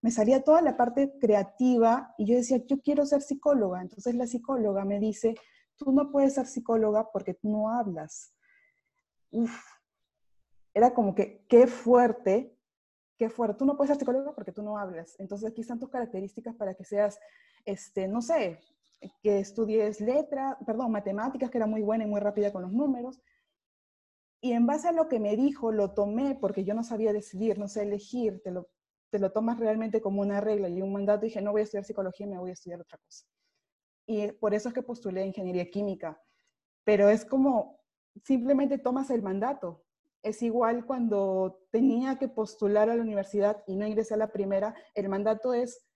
me 0.03 0.11
salía 0.11 0.43
toda 0.43 0.63
la 0.63 0.77
parte 0.77 1.13
creativa 1.21 2.15
y 2.17 2.27
yo 2.27 2.37
decía, 2.37 2.59
yo 2.67 2.81
quiero 2.81 3.05
ser 3.05 3.23
psicóloga. 3.23 3.83
Entonces 3.83 4.15
la 4.15 4.27
psicóloga 4.27 4.85
me 4.85 4.99
dice, 4.99 5.35
tú 5.77 5.93
no 5.93 6.11
puedes 6.11 6.35
ser 6.35 6.47
psicóloga 6.47 7.11
porque 7.11 7.35
tú 7.35 7.51
no 7.51 7.71
hablas. 7.71 8.35
Uf, 9.31 9.59
era 10.73 10.95
como 10.95 11.15
que, 11.15 11.45
qué 11.49 11.67
fuerte, 11.67 12.57
qué 13.21 13.29
fuerte. 13.29 13.59
Tú 13.59 13.67
no 13.67 13.77
puedes 13.77 13.91
ser 13.91 13.99
psicóloga 13.99 14.35
porque 14.35 14.51
tú 14.51 14.63
no 14.63 14.79
hablas. 14.79 15.15
Entonces 15.19 15.51
aquí 15.51 15.61
están 15.61 15.79
tus 15.79 15.91
características 15.91 16.57
para 16.57 16.73
que 16.73 16.85
seas, 16.85 17.21
este, 17.67 18.09
no 18.09 18.23
sé, 18.23 18.59
que 19.23 19.41
estudies 19.41 20.01
letra, 20.01 20.57
perdón, 20.65 20.91
matemáticas, 20.91 21.51
que 21.51 21.59
era 21.59 21.67
muy 21.67 21.83
buena 21.83 22.05
y 22.05 22.07
muy 22.07 22.19
rápida 22.19 22.51
con 22.51 22.63
los 22.63 22.73
números. 22.73 23.21
Y 24.41 24.53
en 24.53 24.67
base 24.67 24.89
a 24.89 24.93
lo 24.93 25.07
que 25.07 25.21
me 25.21 25.37
dijo, 25.37 25.71
lo 25.71 25.93
tomé 25.93 26.35
porque 26.35 26.65
yo 26.65 26.73
no 26.73 26.83
sabía 26.83 27.13
decidir, 27.13 27.59
no 27.59 27.69
sé 27.69 27.83
elegir, 27.83 28.41
te 28.43 28.53
lo, 28.53 28.71
te 29.11 29.19
lo 29.19 29.31
tomas 29.33 29.59
realmente 29.61 30.01
como 30.01 30.23
una 30.23 30.41
regla 30.41 30.71
y 30.71 30.81
un 30.81 30.91
mandato, 30.91 31.27
dije, 31.27 31.43
no 31.43 31.53
voy 31.53 31.61
a 31.61 31.65
estudiar 31.65 31.85
psicología, 31.85 32.27
me 32.27 32.39
voy 32.39 32.49
a 32.49 32.55
estudiar 32.55 32.81
otra 32.81 32.97
cosa. 32.97 33.27
Y 34.07 34.33
por 34.33 34.55
eso 34.55 34.69
es 34.69 34.75
que 34.75 34.83
postulé 34.83 35.27
ingeniería 35.27 35.69
química. 35.69 36.19
Pero 36.85 37.11
es 37.11 37.27
como, 37.27 37.81
simplemente 38.25 38.79
tomas 38.79 39.11
el 39.11 39.21
mandato. 39.21 39.85
Es 40.23 40.43
igual 40.43 40.85
cuando 40.85 41.61
tenía 41.71 42.19
que 42.19 42.29
postular 42.29 42.91
a 42.91 42.97
la 42.97 43.03
universidad 43.03 43.63
y 43.67 43.77
no 43.77 43.87
ingresé 43.87 44.15
a 44.15 44.19
la 44.19 44.33
primera, 44.33 44.75
el 44.95 45.09
mandato 45.09 45.55
es, 45.55 45.87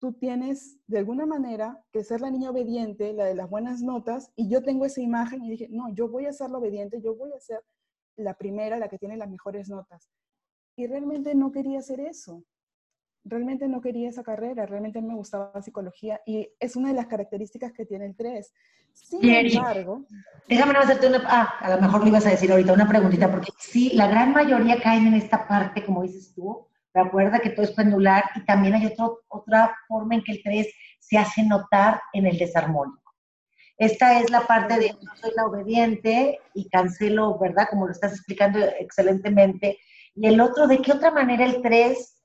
tú 0.00 0.14
tienes 0.14 0.78
de 0.86 0.98
alguna 0.98 1.26
manera 1.26 1.84
que 1.92 2.02
ser 2.02 2.22
la 2.22 2.30
niña 2.30 2.50
obediente, 2.50 3.12
la 3.12 3.24
de 3.24 3.34
las 3.34 3.50
buenas 3.50 3.82
notas, 3.82 4.32
y 4.34 4.48
yo 4.48 4.62
tengo 4.62 4.86
esa 4.86 5.02
imagen 5.02 5.44
y 5.44 5.50
dije, 5.50 5.68
no, 5.70 5.92
yo 5.94 6.08
voy 6.08 6.26
a 6.26 6.32
ser 6.32 6.50
la 6.50 6.58
obediente, 6.58 7.02
yo 7.02 7.14
voy 7.14 7.32
a 7.32 7.40
ser 7.40 7.62
la 8.16 8.34
primera, 8.34 8.78
la 8.78 8.88
que 8.88 8.98
tiene 8.98 9.16
las 9.16 9.30
mejores 9.30 9.68
notas. 9.68 10.08
Y 10.76 10.86
realmente 10.86 11.34
no 11.34 11.52
quería 11.52 11.80
hacer 11.80 12.00
eso. 12.00 12.42
Realmente 13.30 13.68
no 13.68 13.80
quería 13.80 14.08
esa 14.08 14.24
carrera, 14.24 14.66
realmente 14.66 15.00
me 15.00 15.14
gustaba 15.14 15.52
la 15.54 15.62
psicología 15.62 16.20
y 16.26 16.48
es 16.58 16.74
una 16.74 16.88
de 16.88 16.94
las 16.94 17.06
características 17.06 17.72
que 17.72 17.86
tiene 17.86 18.06
el 18.06 18.16
3. 18.16 18.52
Sin 18.92 19.24
embargo... 19.24 20.04
Déjame 20.48 20.76
hacerte 20.76 21.06
una... 21.06 21.22
Ah, 21.28 21.54
a 21.60 21.76
lo 21.76 21.80
mejor 21.80 22.02
me 22.02 22.08
ibas 22.08 22.26
a 22.26 22.30
decir 22.30 22.50
ahorita 22.50 22.72
una 22.72 22.88
preguntita, 22.88 23.30
porque 23.30 23.52
sí, 23.56 23.92
la 23.94 24.08
gran 24.08 24.32
mayoría 24.32 24.82
caen 24.82 25.06
en 25.06 25.14
esta 25.14 25.46
parte, 25.46 25.84
como 25.84 26.02
dices 26.02 26.34
tú, 26.34 26.66
recuerda 26.92 27.38
que 27.38 27.50
todo 27.50 27.64
es 27.64 27.70
pendular 27.70 28.24
y 28.34 28.44
también 28.44 28.74
hay 28.74 28.86
otro, 28.86 29.20
otra 29.28 29.76
forma 29.86 30.16
en 30.16 30.24
que 30.24 30.32
el 30.32 30.42
3 30.42 30.66
se 30.98 31.16
hace 31.16 31.44
notar 31.44 32.00
en 32.12 32.26
el 32.26 32.36
desarmónico. 32.36 33.14
Esta 33.78 34.18
es 34.18 34.28
la 34.28 34.40
parte 34.40 34.76
de 34.76 34.88
yo 34.88 35.08
soy 35.20 35.30
la 35.36 35.46
obediente 35.46 36.40
y 36.52 36.68
cancelo, 36.68 37.38
¿verdad? 37.38 37.68
Como 37.70 37.86
lo 37.86 37.92
estás 37.92 38.12
explicando 38.12 38.58
excelentemente. 38.58 39.78
Y 40.16 40.26
el 40.26 40.40
otro, 40.40 40.66
¿de 40.66 40.82
qué 40.82 40.90
otra 40.90 41.12
manera 41.12 41.44
el 41.46 41.62
3? 41.62 42.16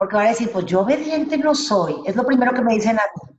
Porque 0.00 0.16
va 0.16 0.24
a 0.24 0.28
decir, 0.28 0.50
pues 0.50 0.64
yo 0.64 0.80
obediente 0.80 1.36
no 1.36 1.54
soy. 1.54 1.96
Es 2.06 2.16
lo 2.16 2.24
primero 2.24 2.54
que 2.54 2.62
me 2.62 2.72
dicen 2.72 2.98
a 2.98 3.02
mí 3.02 3.36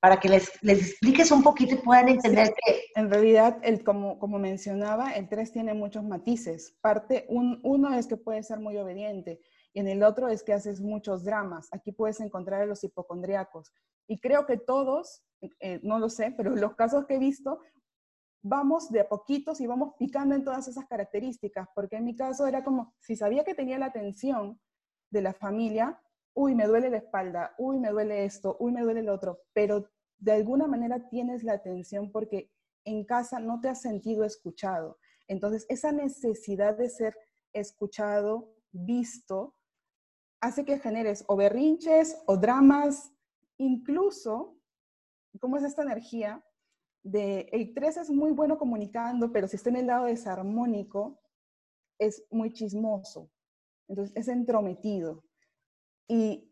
para 0.00 0.18
que 0.20 0.28
les, 0.28 0.50
les 0.62 0.90
expliques 0.90 1.30
un 1.30 1.42
poquito 1.42 1.76
y 1.76 1.78
puedan 1.78 2.08
entender 2.08 2.52
que... 2.62 2.82
En 2.94 3.08
realidad, 3.08 3.58
el, 3.62 3.82
como, 3.82 4.18
como 4.18 4.38
mencionaba, 4.38 5.12
el 5.12 5.28
3 5.30 5.52
tiene 5.52 5.72
muchos 5.72 6.04
matices. 6.04 6.76
Parte, 6.82 7.24
un, 7.30 7.60
uno 7.62 7.94
es 7.94 8.06
que 8.06 8.18
puede 8.18 8.42
ser 8.42 8.58
muy 8.60 8.76
obediente 8.76 9.40
y 9.72 9.80
en 9.80 9.88
el 9.88 10.02
otro 10.02 10.28
es 10.28 10.42
que 10.42 10.52
haces 10.52 10.80
muchos 10.80 11.24
dramas. 11.24 11.68
Aquí 11.72 11.90
puedes 11.92 12.20
encontrar 12.20 12.60
a 12.60 12.66
los 12.66 12.82
hipocondriacos. 12.84 13.72
Y 14.06 14.18
creo 14.18 14.44
que 14.44 14.58
todos, 14.58 15.22
eh, 15.60 15.80
no 15.82 15.98
lo 15.98 16.10
sé, 16.10 16.34
pero 16.36 16.54
los 16.54 16.74
casos 16.74 17.06
que 17.06 17.14
he 17.14 17.18
visto, 17.18 17.60
vamos 18.42 18.90
de 18.90 19.00
a 19.00 19.08
poquitos 19.08 19.60
y 19.62 19.66
vamos 19.66 19.94
picando 19.98 20.34
en 20.34 20.44
todas 20.44 20.68
esas 20.68 20.84
características, 20.86 21.66
porque 21.74 21.96
en 21.96 22.04
mi 22.04 22.14
caso 22.14 22.46
era 22.46 22.62
como, 22.62 22.92
si 22.98 23.16
sabía 23.16 23.42
que 23.42 23.54
tenía 23.54 23.78
la 23.78 23.86
atención 23.86 24.60
de 25.14 25.22
la 25.22 25.32
familia, 25.32 25.98
uy, 26.34 26.54
me 26.54 26.66
duele 26.66 26.90
la 26.90 26.98
espalda, 26.98 27.54
uy, 27.56 27.78
me 27.78 27.90
duele 27.90 28.24
esto, 28.24 28.56
uy, 28.58 28.72
me 28.72 28.82
duele 28.82 29.00
el 29.00 29.08
otro, 29.08 29.38
pero 29.54 29.88
de 30.18 30.32
alguna 30.32 30.66
manera 30.66 31.08
tienes 31.08 31.44
la 31.44 31.54
atención 31.54 32.10
porque 32.10 32.50
en 32.84 33.04
casa 33.04 33.38
no 33.38 33.60
te 33.60 33.68
has 33.68 33.80
sentido 33.80 34.24
escuchado. 34.24 34.98
Entonces, 35.28 35.64
esa 35.68 35.92
necesidad 35.92 36.76
de 36.76 36.90
ser 36.90 37.16
escuchado, 37.52 38.52
visto, 38.72 39.54
hace 40.40 40.64
que 40.64 40.78
generes 40.78 41.24
o 41.28 41.36
berrinches 41.36 42.20
o 42.26 42.36
dramas, 42.36 43.12
incluso, 43.56 44.58
¿cómo 45.40 45.56
es 45.56 45.62
esta 45.62 45.82
energía? 45.82 46.44
De, 47.04 47.48
el 47.52 47.72
3 47.72 47.98
es 47.98 48.10
muy 48.10 48.32
bueno 48.32 48.58
comunicando, 48.58 49.30
pero 49.32 49.46
si 49.46 49.56
está 49.56 49.70
en 49.70 49.76
el 49.76 49.86
lado 49.86 50.06
desarmónico, 50.06 51.20
es 51.98 52.26
muy 52.30 52.52
chismoso. 52.52 53.30
Entonces, 53.88 54.16
es 54.16 54.28
entrometido 54.28 55.24
y 56.08 56.50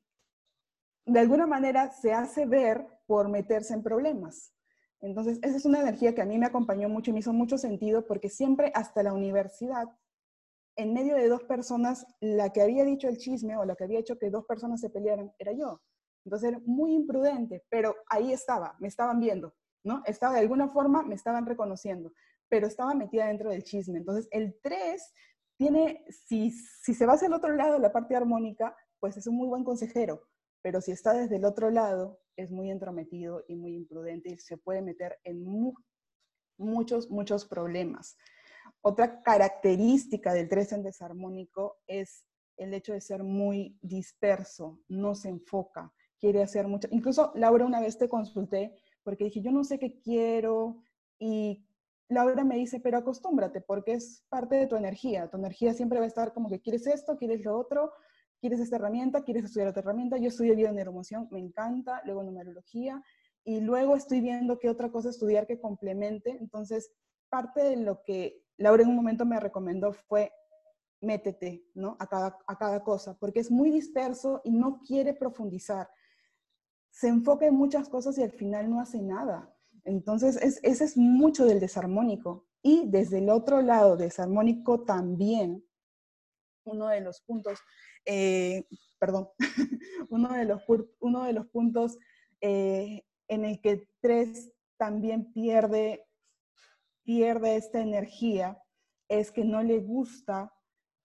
de 1.07 1.21
alguna 1.21 1.47
manera 1.47 1.91
se 1.91 2.13
hace 2.13 2.47
ver 2.47 2.87
por 3.07 3.29
meterse 3.29 3.75
en 3.75 3.83
problemas. 3.83 4.55
Entonces, 5.01 5.39
esa 5.43 5.57
es 5.57 5.65
una 5.65 5.81
energía 5.81 6.15
que 6.15 6.23
a 6.23 6.27
mí 6.27 6.39
me 6.39 6.47
acompañó 6.47 6.89
mucho 6.89 7.11
y 7.11 7.15
me 7.15 7.21
hizo 7.21 7.33
mucho 7.33 7.59
sentido 7.59 8.07
porque 8.07 8.29
siempre 8.29 8.71
hasta 8.75 9.03
la 9.03 9.13
universidad, 9.13 9.89
en 10.77 10.95
medio 10.95 11.17
de 11.17 11.29
dos 11.29 11.43
personas, 11.43 12.07
la 12.21 12.51
que 12.51 12.63
había 12.63 12.85
dicho 12.85 13.09
el 13.09 13.19
chisme 13.19 13.57
o 13.57 13.65
la 13.65 13.75
que 13.75 13.85
había 13.85 13.99
hecho 13.99 14.19
que 14.19 14.31
dos 14.31 14.47
personas 14.47 14.81
se 14.81 14.91
pelearan 14.91 15.33
era 15.39 15.53
yo. 15.53 15.83
Entonces 16.25 16.51
era 16.51 16.61
muy 16.65 16.95
imprudente, 16.95 17.65
pero 17.69 17.97
ahí 18.09 18.33
estaba, 18.33 18.77
me 18.79 18.87
estaban 18.87 19.19
viendo, 19.19 19.55
¿no? 19.83 20.03
Estaba 20.07 20.35
de 20.35 20.41
alguna 20.41 20.69
forma, 20.69 21.03
me 21.03 21.17
estaban 21.17 21.47
reconociendo, 21.47 22.13
pero 22.49 22.69
estaba 22.69 22.95
metida 22.95 23.27
dentro 23.27 23.51
del 23.51 23.65
chisme. 23.65 23.99
Entonces, 23.99 24.29
el 24.31 24.57
3 24.63 25.13
tiene, 25.63 26.05
si, 26.11 26.51
si 26.51 26.93
se 26.93 27.07
va 27.07 27.13
hacia 27.13 27.29
el 27.29 27.35
otro 27.35 27.55
lado, 27.55 27.79
la 27.79 27.93
parte 27.93 28.17
armónica, 28.17 28.77
pues 28.99 29.17
es 29.17 29.29
un 29.29 29.37
muy 29.37 29.47
buen 29.47 29.63
consejero, 29.63 30.27
pero 30.61 30.81
si 30.81 30.91
está 30.91 31.13
desde 31.13 31.37
el 31.37 31.45
otro 31.45 31.71
lado, 31.71 32.19
es 32.35 32.51
muy 32.51 32.69
entrometido 32.69 33.45
y 33.47 33.55
muy 33.55 33.77
imprudente 33.77 34.31
y 34.31 34.39
se 34.39 34.57
puede 34.57 34.83
meter 34.83 35.21
en 35.23 35.45
muchos, 36.59 37.11
muchos 37.11 37.45
problemas. 37.45 38.17
Otra 38.81 39.23
característica 39.23 40.35
del 40.35 40.49
3 40.49 40.73
en 40.73 40.83
desarmónico 40.83 41.77
es 41.87 42.25
el 42.57 42.75
hecho 42.75 42.93
de 42.93 43.01
ser 43.01 43.23
muy 43.23 43.79
disperso, 43.83 44.81
no 44.89 45.15
se 45.15 45.29
enfoca, 45.29 45.93
quiere 46.19 46.43
hacer 46.43 46.67
mucho. 46.67 46.89
Incluso 46.91 47.31
Laura 47.37 47.67
una 47.67 47.81
vez 47.81 47.99
te 47.99 48.09
consulté 48.09 48.75
porque 49.05 49.25
dije, 49.27 49.43
yo 49.43 49.53
no 49.53 49.63
sé 49.63 49.79
qué 49.79 50.01
quiero 50.01 50.83
y 51.21 51.65
Laura 52.13 52.45
me 52.45 52.57
dice, 52.57 52.81
pero 52.81 52.99
acostúmbrate 52.99 53.61
porque 53.61 53.95
es 53.95 54.25
parte 54.29 54.57
de 54.57 54.67
tu 54.67 54.77
energía. 54.77 55.29
Tu 55.29 55.37
energía 55.37 55.75
siempre 55.75 55.99
va 55.99 56.05
a 56.05 56.09
estar 56.09 56.33
como 56.33 56.49
que 56.49 56.61
quieres 56.61 56.87
esto, 56.87 57.17
quieres 57.17 57.45
lo 57.45 57.59
otro, 57.59 57.93
¿Quieres 58.43 58.59
esta 58.59 58.75
herramienta? 58.75 59.23
¿Quieres 59.23 59.45
estudiar 59.45 59.69
otra 59.69 59.83
herramienta? 59.83 60.17
Yo 60.17 60.27
estudio 60.27 60.73
neuromoción, 60.73 61.29
me 61.31 61.39
encanta, 61.39 62.03
luego 62.05 62.25
numerología, 62.25 63.01
y 63.45 63.61
luego 63.61 63.95
estoy 63.95 64.21
viendo 64.21 64.59
qué 64.59 64.69
otra 64.69 64.91
cosa 64.91 65.11
estudiar 65.11 65.47
que 65.47 65.61
complemente. 65.61 66.39
Entonces, 66.41 66.91
parte 67.29 67.63
de 67.63 67.77
lo 67.77 68.03
que 68.03 68.45
Laura 68.57 68.83
en 68.83 68.89
un 68.89 68.97
momento 68.97 69.25
me 69.25 69.39
recomendó 69.39 69.93
fue 69.93 70.33
métete, 71.01 71.65
¿no? 71.75 71.97
A 72.01 72.09
cada, 72.09 72.37
a 72.49 72.59
cada 72.59 72.83
cosa, 72.83 73.17
porque 73.17 73.39
es 73.39 73.49
muy 73.49 73.71
disperso 73.71 74.41
y 74.43 74.51
no 74.51 74.81
quiere 74.81 75.15
profundizar. 75.15 75.89
Se 76.91 77.07
enfoca 77.07 77.47
en 77.47 77.55
muchas 77.55 77.89
cosas 77.89 78.19
y 78.19 78.25
al 78.25 78.33
final 78.33 78.69
no 78.69 78.81
hace 78.81 79.01
nada. 79.01 79.52
Entonces, 79.85 80.37
ese 80.63 80.85
es 80.85 80.97
mucho 80.97 81.45
del 81.45 81.61
desarmónico. 81.61 82.47
Y 82.63 82.89
desde 82.89 83.19
el 83.19 83.31
otro 83.31 83.61
lado, 83.63 83.97
desarmónico 83.97 84.85
también, 84.85 85.65
uno 86.65 86.89
de 86.89 87.01
los 87.01 87.21
puntos 87.23 87.59
eh, 88.05 88.65
perdón, 88.99 89.29
uno, 90.11 90.33
de 90.33 90.45
los, 90.45 90.63
uno 91.01 91.25
de 91.25 91.33
los 91.33 91.47
puntos 91.49 91.99
eh, 92.41 93.05
en 93.29 93.45
el 93.45 93.61
que 93.61 93.89
tres 94.01 94.53
también 94.77 95.33
pierde, 95.33 96.07
pierde 97.05 97.57
esta 97.57 97.81
energía 97.81 98.63
es 99.09 99.31
que 99.31 99.45
no 99.45 99.63
le 99.63 99.81
gusta 99.81 100.53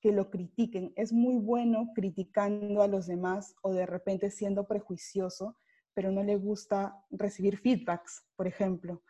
que 0.01 0.11
lo 0.11 0.29
critiquen. 0.29 0.93
Es 0.95 1.11
muy 1.11 1.37
bueno 1.37 1.91
criticando 1.93 2.81
a 2.81 2.87
los 2.87 3.07
demás 3.07 3.55
o 3.61 3.73
de 3.73 3.85
repente 3.85 4.31
siendo 4.31 4.67
prejuicioso, 4.67 5.57
pero 5.97 6.11
no 6.11 6.21
le 6.21 6.35
gusta 6.35 7.03
recibir 7.09 7.57
feedbacks, 7.57 8.23
por 8.35 8.45
ejemplo. 8.45 9.01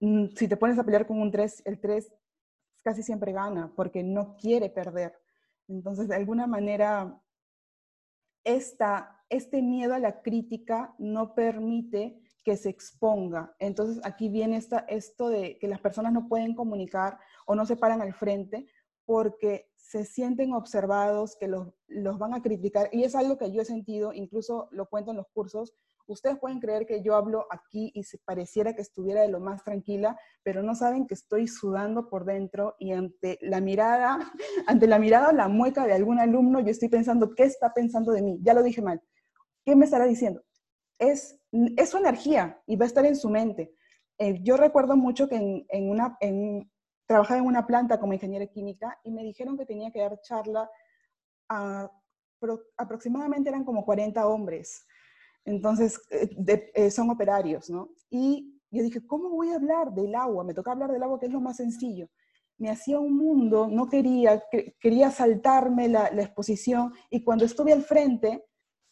Mm, 0.00 0.28
si 0.34 0.48
te 0.48 0.56
pones 0.56 0.78
a 0.78 0.82
pelear 0.82 1.06
con 1.06 1.20
un 1.20 1.30
3, 1.30 1.60
el 1.66 1.78
3 1.78 2.10
casi 2.82 3.02
siempre 3.02 3.32
gana 3.32 3.70
porque 3.76 4.02
no 4.02 4.34
quiere 4.38 4.70
perder. 4.70 5.20
Entonces, 5.68 6.08
de 6.08 6.14
alguna 6.14 6.46
manera, 6.46 7.20
esta, 8.44 9.22
este 9.28 9.60
miedo 9.60 9.92
a 9.92 9.98
la 9.98 10.22
crítica 10.22 10.94
no 10.98 11.34
permite 11.34 12.18
que 12.42 12.56
se 12.56 12.70
exponga. 12.70 13.54
Entonces, 13.58 14.02
aquí 14.06 14.30
viene 14.30 14.56
esta, 14.56 14.86
esto 14.88 15.28
de 15.28 15.58
que 15.58 15.68
las 15.68 15.80
personas 15.82 16.14
no 16.14 16.28
pueden 16.28 16.54
comunicar 16.54 17.18
o 17.44 17.54
no 17.54 17.66
se 17.66 17.76
paran 17.76 18.00
al 18.00 18.14
frente 18.14 18.68
porque 19.04 19.68
se 19.76 20.04
sienten 20.04 20.52
observados, 20.54 21.36
que 21.36 21.48
los, 21.48 21.68
los 21.86 22.18
van 22.18 22.34
a 22.34 22.42
criticar. 22.42 22.88
Y 22.92 23.04
es 23.04 23.14
algo 23.14 23.38
que 23.38 23.52
yo 23.52 23.62
he 23.62 23.64
sentido, 23.64 24.12
incluso 24.12 24.68
lo 24.70 24.86
cuento 24.86 25.10
en 25.10 25.18
los 25.18 25.28
cursos, 25.32 25.74
Ustedes 26.06 26.38
pueden 26.38 26.60
creer 26.60 26.86
que 26.86 27.02
yo 27.02 27.14
hablo 27.14 27.46
aquí 27.50 27.90
y 27.94 28.04
se 28.04 28.18
pareciera 28.18 28.74
que 28.74 28.82
estuviera 28.82 29.22
de 29.22 29.28
lo 29.28 29.40
más 29.40 29.64
tranquila, 29.64 30.18
pero 30.42 30.62
no 30.62 30.74
saben 30.74 31.06
que 31.06 31.14
estoy 31.14 31.48
sudando 31.48 32.10
por 32.10 32.26
dentro 32.26 32.76
y 32.78 32.92
ante 32.92 33.38
la 33.40 33.60
mirada, 33.60 34.18
ante 34.66 34.86
la 34.86 34.98
mirada 34.98 35.30
o 35.30 35.32
la 35.32 35.48
mueca 35.48 35.86
de 35.86 35.94
algún 35.94 36.18
alumno, 36.18 36.60
yo 36.60 36.70
estoy 36.70 36.88
pensando, 36.88 37.34
¿qué 37.34 37.44
está 37.44 37.72
pensando 37.72 38.12
de 38.12 38.22
mí? 38.22 38.38
Ya 38.42 38.52
lo 38.52 38.62
dije 38.62 38.82
mal. 38.82 39.00
¿Qué 39.64 39.74
me 39.74 39.86
estará 39.86 40.04
diciendo? 40.04 40.42
Es, 40.98 41.40
es 41.52 41.88
su 41.88 41.96
energía 41.96 42.60
y 42.66 42.76
va 42.76 42.84
a 42.84 42.88
estar 42.88 43.06
en 43.06 43.16
su 43.16 43.30
mente. 43.30 43.74
Eh, 44.18 44.40
yo 44.42 44.58
recuerdo 44.58 44.96
mucho 44.96 45.28
que 45.28 45.36
en, 45.36 45.66
en 45.70 45.90
una, 45.90 46.18
en, 46.20 46.70
trabajaba 47.06 47.40
en 47.40 47.46
una 47.46 47.66
planta 47.66 48.00
como 48.00 48.12
ingeniera 48.12 48.46
química 48.46 48.98
y 49.04 49.10
me 49.10 49.22
dijeron 49.22 49.56
que 49.56 49.66
tenía 49.66 49.90
que 49.90 50.00
dar 50.00 50.20
charla 50.20 50.70
aproximadamente 52.76 53.48
eran 53.48 53.64
como 53.64 53.84
40 53.84 54.26
hombres 54.26 54.86
entonces, 55.44 56.00
eh, 56.10 56.70
eh, 56.74 56.90
son 56.90 57.10
operarios, 57.10 57.68
¿no? 57.68 57.90
Y 58.10 58.60
yo 58.70 58.82
dije, 58.82 59.06
¿cómo 59.06 59.30
voy 59.30 59.50
a 59.50 59.56
hablar 59.56 59.92
del 59.92 60.14
agua? 60.14 60.44
Me 60.44 60.54
toca 60.54 60.72
hablar 60.72 60.90
del 60.90 61.02
agua, 61.02 61.20
que 61.20 61.26
es 61.26 61.32
lo 61.32 61.40
más 61.40 61.56
sencillo. 61.56 62.08
Me 62.56 62.70
hacía 62.70 62.98
un 62.98 63.16
mundo, 63.16 63.68
no 63.68 63.88
quería, 63.88 64.42
quería 64.80 65.10
saltarme 65.10 65.88
la, 65.88 66.06
exposición 66.06 66.92
y 67.10 67.22
cuando 67.24 67.44
estuve 67.44 67.72
al 67.72 67.82
frente, 67.82 68.44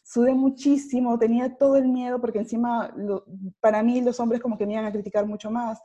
sudé 0.03 0.33
muchísimo, 0.33 1.17
tenía 1.17 1.57
todo 1.57 1.77
el 1.77 1.87
miedo 1.87 2.19
porque 2.19 2.39
encima 2.39 2.93
para 3.61 3.81
mí 3.81 4.01
los 4.01 4.19
hombres 4.19 4.41
como 4.41 4.57
que 4.57 4.65
me 4.65 4.73
iban 4.73 4.85
a 4.85 4.91
criticar 4.91 5.25
mucho 5.25 5.49
más. 5.49 5.81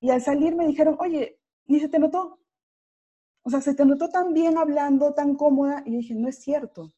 Y 0.00 0.10
al 0.10 0.22
salir 0.22 0.56
me 0.56 0.66
dijeron, 0.66 0.96
oye, 0.98 1.40
¿ni 1.66 1.80
se 1.80 1.88
te 1.88 1.98
notó? 1.98 2.40
O 3.42 3.50
sea, 3.50 3.60
se 3.60 3.74
te 3.74 3.84
notó 3.84 4.08
tan 4.08 4.32
bien 4.34 4.58
hablando, 4.58 5.14
tan 5.14 5.36
cómoda. 5.36 5.82
Y 5.86 5.92
yo 5.92 5.98
dije, 5.98 6.14
no 6.14 6.28
es 6.28 6.38
cierto 6.38 6.92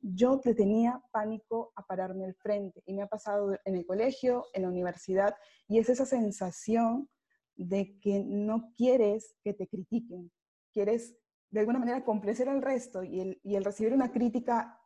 yo 0.00 0.40
le 0.44 0.54
tenía 0.54 1.02
pánico 1.12 1.72
a 1.76 1.86
pararme 1.86 2.24
al 2.24 2.34
frente 2.34 2.82
y 2.86 2.94
me 2.94 3.02
ha 3.02 3.06
pasado 3.06 3.56
en 3.64 3.76
el 3.76 3.86
colegio, 3.86 4.46
en 4.54 4.62
la 4.62 4.68
universidad, 4.68 5.34
y 5.68 5.78
es 5.78 5.88
esa 5.88 6.06
sensación 6.06 7.08
de 7.54 7.98
que 8.00 8.24
no 8.24 8.72
quieres 8.76 9.36
que 9.42 9.52
te 9.52 9.68
critiquen, 9.68 10.32
quieres 10.72 11.16
de 11.50 11.60
alguna 11.60 11.78
manera 11.78 12.04
complacer 12.04 12.48
al 12.48 12.62
resto 12.62 13.02
y 13.02 13.20
el, 13.20 13.40
y 13.42 13.56
el 13.56 13.64
recibir 13.64 13.92
una 13.92 14.12
crítica, 14.12 14.79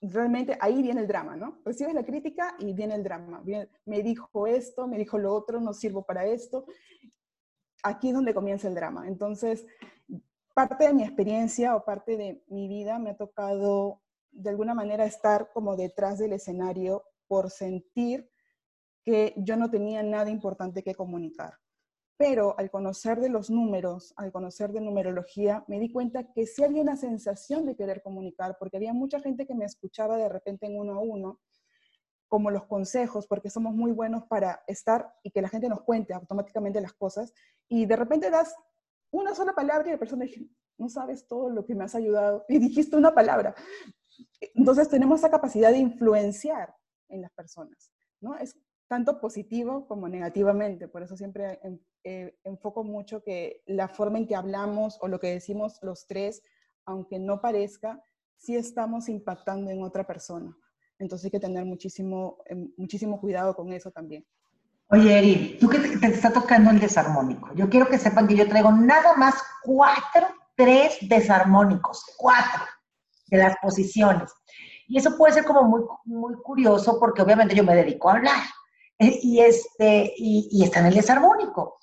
realmente 0.00 0.56
ahí 0.60 0.82
viene 0.82 1.00
el 1.00 1.08
drama, 1.08 1.36
¿no? 1.36 1.60
Recibes 1.64 1.94
la 1.94 2.04
crítica 2.04 2.54
y 2.58 2.72
viene 2.72 2.94
el 2.94 3.02
drama. 3.02 3.42
me 3.86 4.02
dijo 4.02 4.46
esto, 4.46 4.86
me 4.86 4.98
dijo 4.98 5.18
lo 5.18 5.34
otro, 5.34 5.60
no 5.60 5.72
sirvo 5.72 6.04
para 6.04 6.26
esto. 6.26 6.66
Aquí 7.82 8.08
es 8.08 8.14
donde 8.14 8.34
comienza 8.34 8.68
el 8.68 8.74
drama. 8.74 9.06
Entonces, 9.06 9.66
parte 10.54 10.86
de 10.86 10.94
mi 10.94 11.02
experiencia 11.02 11.76
o 11.76 11.84
parte 11.84 12.16
de 12.16 12.42
mi 12.48 12.68
vida 12.68 12.98
me 12.98 13.10
ha 13.10 13.16
tocado 13.16 14.02
de 14.30 14.50
alguna 14.50 14.74
manera 14.74 15.04
estar 15.04 15.50
como 15.52 15.76
detrás 15.76 16.18
del 16.18 16.32
escenario 16.32 17.04
por 17.26 17.50
sentir 17.50 18.30
que 19.04 19.34
yo 19.36 19.56
no 19.56 19.70
tenía 19.70 20.02
nada 20.02 20.30
importante 20.30 20.82
que 20.82 20.94
comunicar. 20.94 21.54
Pero 22.16 22.56
al 22.58 22.70
conocer 22.70 23.20
de 23.20 23.28
los 23.28 23.50
números, 23.50 24.14
al 24.16 24.30
conocer 24.30 24.70
de 24.70 24.80
numerología, 24.80 25.64
me 25.66 25.80
di 25.80 25.90
cuenta 25.90 26.32
que 26.32 26.46
sí 26.46 26.62
había 26.62 26.82
una 26.82 26.96
sensación 26.96 27.66
de 27.66 27.74
querer 27.74 28.02
comunicar, 28.02 28.56
porque 28.58 28.76
había 28.76 28.92
mucha 28.92 29.20
gente 29.20 29.46
que 29.46 29.54
me 29.54 29.64
escuchaba 29.64 30.16
de 30.16 30.28
repente 30.28 30.66
en 30.66 30.78
uno 30.78 30.94
a 30.94 31.00
uno, 31.00 31.40
como 32.28 32.50
los 32.50 32.66
consejos, 32.66 33.26
porque 33.26 33.50
somos 33.50 33.74
muy 33.74 33.92
buenos 33.92 34.24
para 34.24 34.62
estar 34.66 35.12
y 35.22 35.30
que 35.30 35.42
la 35.42 35.48
gente 35.48 35.68
nos 35.68 35.82
cuente 35.82 36.14
automáticamente 36.14 36.80
las 36.80 36.92
cosas, 36.92 37.32
y 37.68 37.86
de 37.86 37.96
repente 37.96 38.30
das 38.30 38.54
una 39.10 39.34
sola 39.34 39.54
palabra 39.54 39.88
y 39.88 39.92
la 39.92 39.98
persona 39.98 40.24
dice, 40.24 40.48
no 40.78 40.88
sabes 40.88 41.26
todo 41.26 41.50
lo 41.50 41.64
que 41.64 41.74
me 41.74 41.84
has 41.84 41.94
ayudado, 41.94 42.44
y 42.48 42.58
dijiste 42.58 42.96
una 42.96 43.14
palabra. 43.14 43.54
Entonces 44.54 44.88
tenemos 44.88 45.20
esa 45.20 45.30
capacidad 45.30 45.70
de 45.70 45.78
influenciar 45.78 46.74
en 47.08 47.22
las 47.22 47.32
personas, 47.32 47.92
¿no? 48.20 48.36
Es 48.36 48.56
tanto 48.88 49.20
positivo 49.20 49.86
como 49.86 50.08
negativamente, 50.08 50.88
por 50.88 51.02
eso 51.02 51.16
siempre 51.16 51.58
eh, 52.04 52.36
enfoco 52.44 52.84
mucho 52.84 53.22
que 53.22 53.62
la 53.66 53.88
forma 53.88 54.18
en 54.18 54.26
que 54.26 54.36
hablamos 54.36 54.98
o 55.00 55.08
lo 55.08 55.18
que 55.18 55.28
decimos 55.28 55.78
los 55.82 56.06
tres, 56.06 56.42
aunque 56.84 57.18
no 57.18 57.40
parezca, 57.40 58.02
sí 58.36 58.56
estamos 58.56 59.08
impactando 59.08 59.70
en 59.70 59.82
otra 59.82 60.06
persona. 60.06 60.56
Entonces 60.98 61.24
hay 61.26 61.30
que 61.30 61.40
tener 61.40 61.64
muchísimo, 61.64 62.38
em, 62.46 62.70
muchísimo 62.76 63.20
cuidado 63.20 63.54
con 63.54 63.72
eso 63.72 63.90
también. 63.90 64.24
Oye, 64.88 65.18
Eri, 65.18 65.56
tú 65.58 65.68
que 65.68 65.78
te, 65.78 66.06
está 66.06 66.30
tocando 66.30 66.70
el 66.70 66.78
desarmónico, 66.78 67.52
yo 67.54 67.68
quiero 67.70 67.88
que 67.88 67.98
sepan 67.98 68.28
que 68.28 68.36
yo 68.36 68.46
traigo 68.46 68.70
nada 68.70 69.16
más 69.16 69.34
cuatro, 69.62 70.28
tres 70.54 70.98
desarmónicos, 71.08 72.04
cuatro 72.18 72.62
de 73.28 73.38
las 73.38 73.56
posiciones. 73.62 74.30
Y 74.86 74.98
eso 74.98 75.16
puede 75.16 75.32
ser 75.32 75.44
como 75.44 75.62
muy, 75.64 75.80
muy 76.04 76.34
curioso 76.34 77.00
porque 77.00 77.22
obviamente 77.22 77.54
yo 77.54 77.64
me 77.64 77.74
dedico 77.74 78.10
a 78.10 78.16
hablar 78.16 78.42
y, 79.22 79.40
este, 79.40 80.14
y, 80.16 80.48
y 80.50 80.64
está 80.64 80.80
en 80.80 80.86
el 80.86 80.94
desarmónico. 80.94 81.78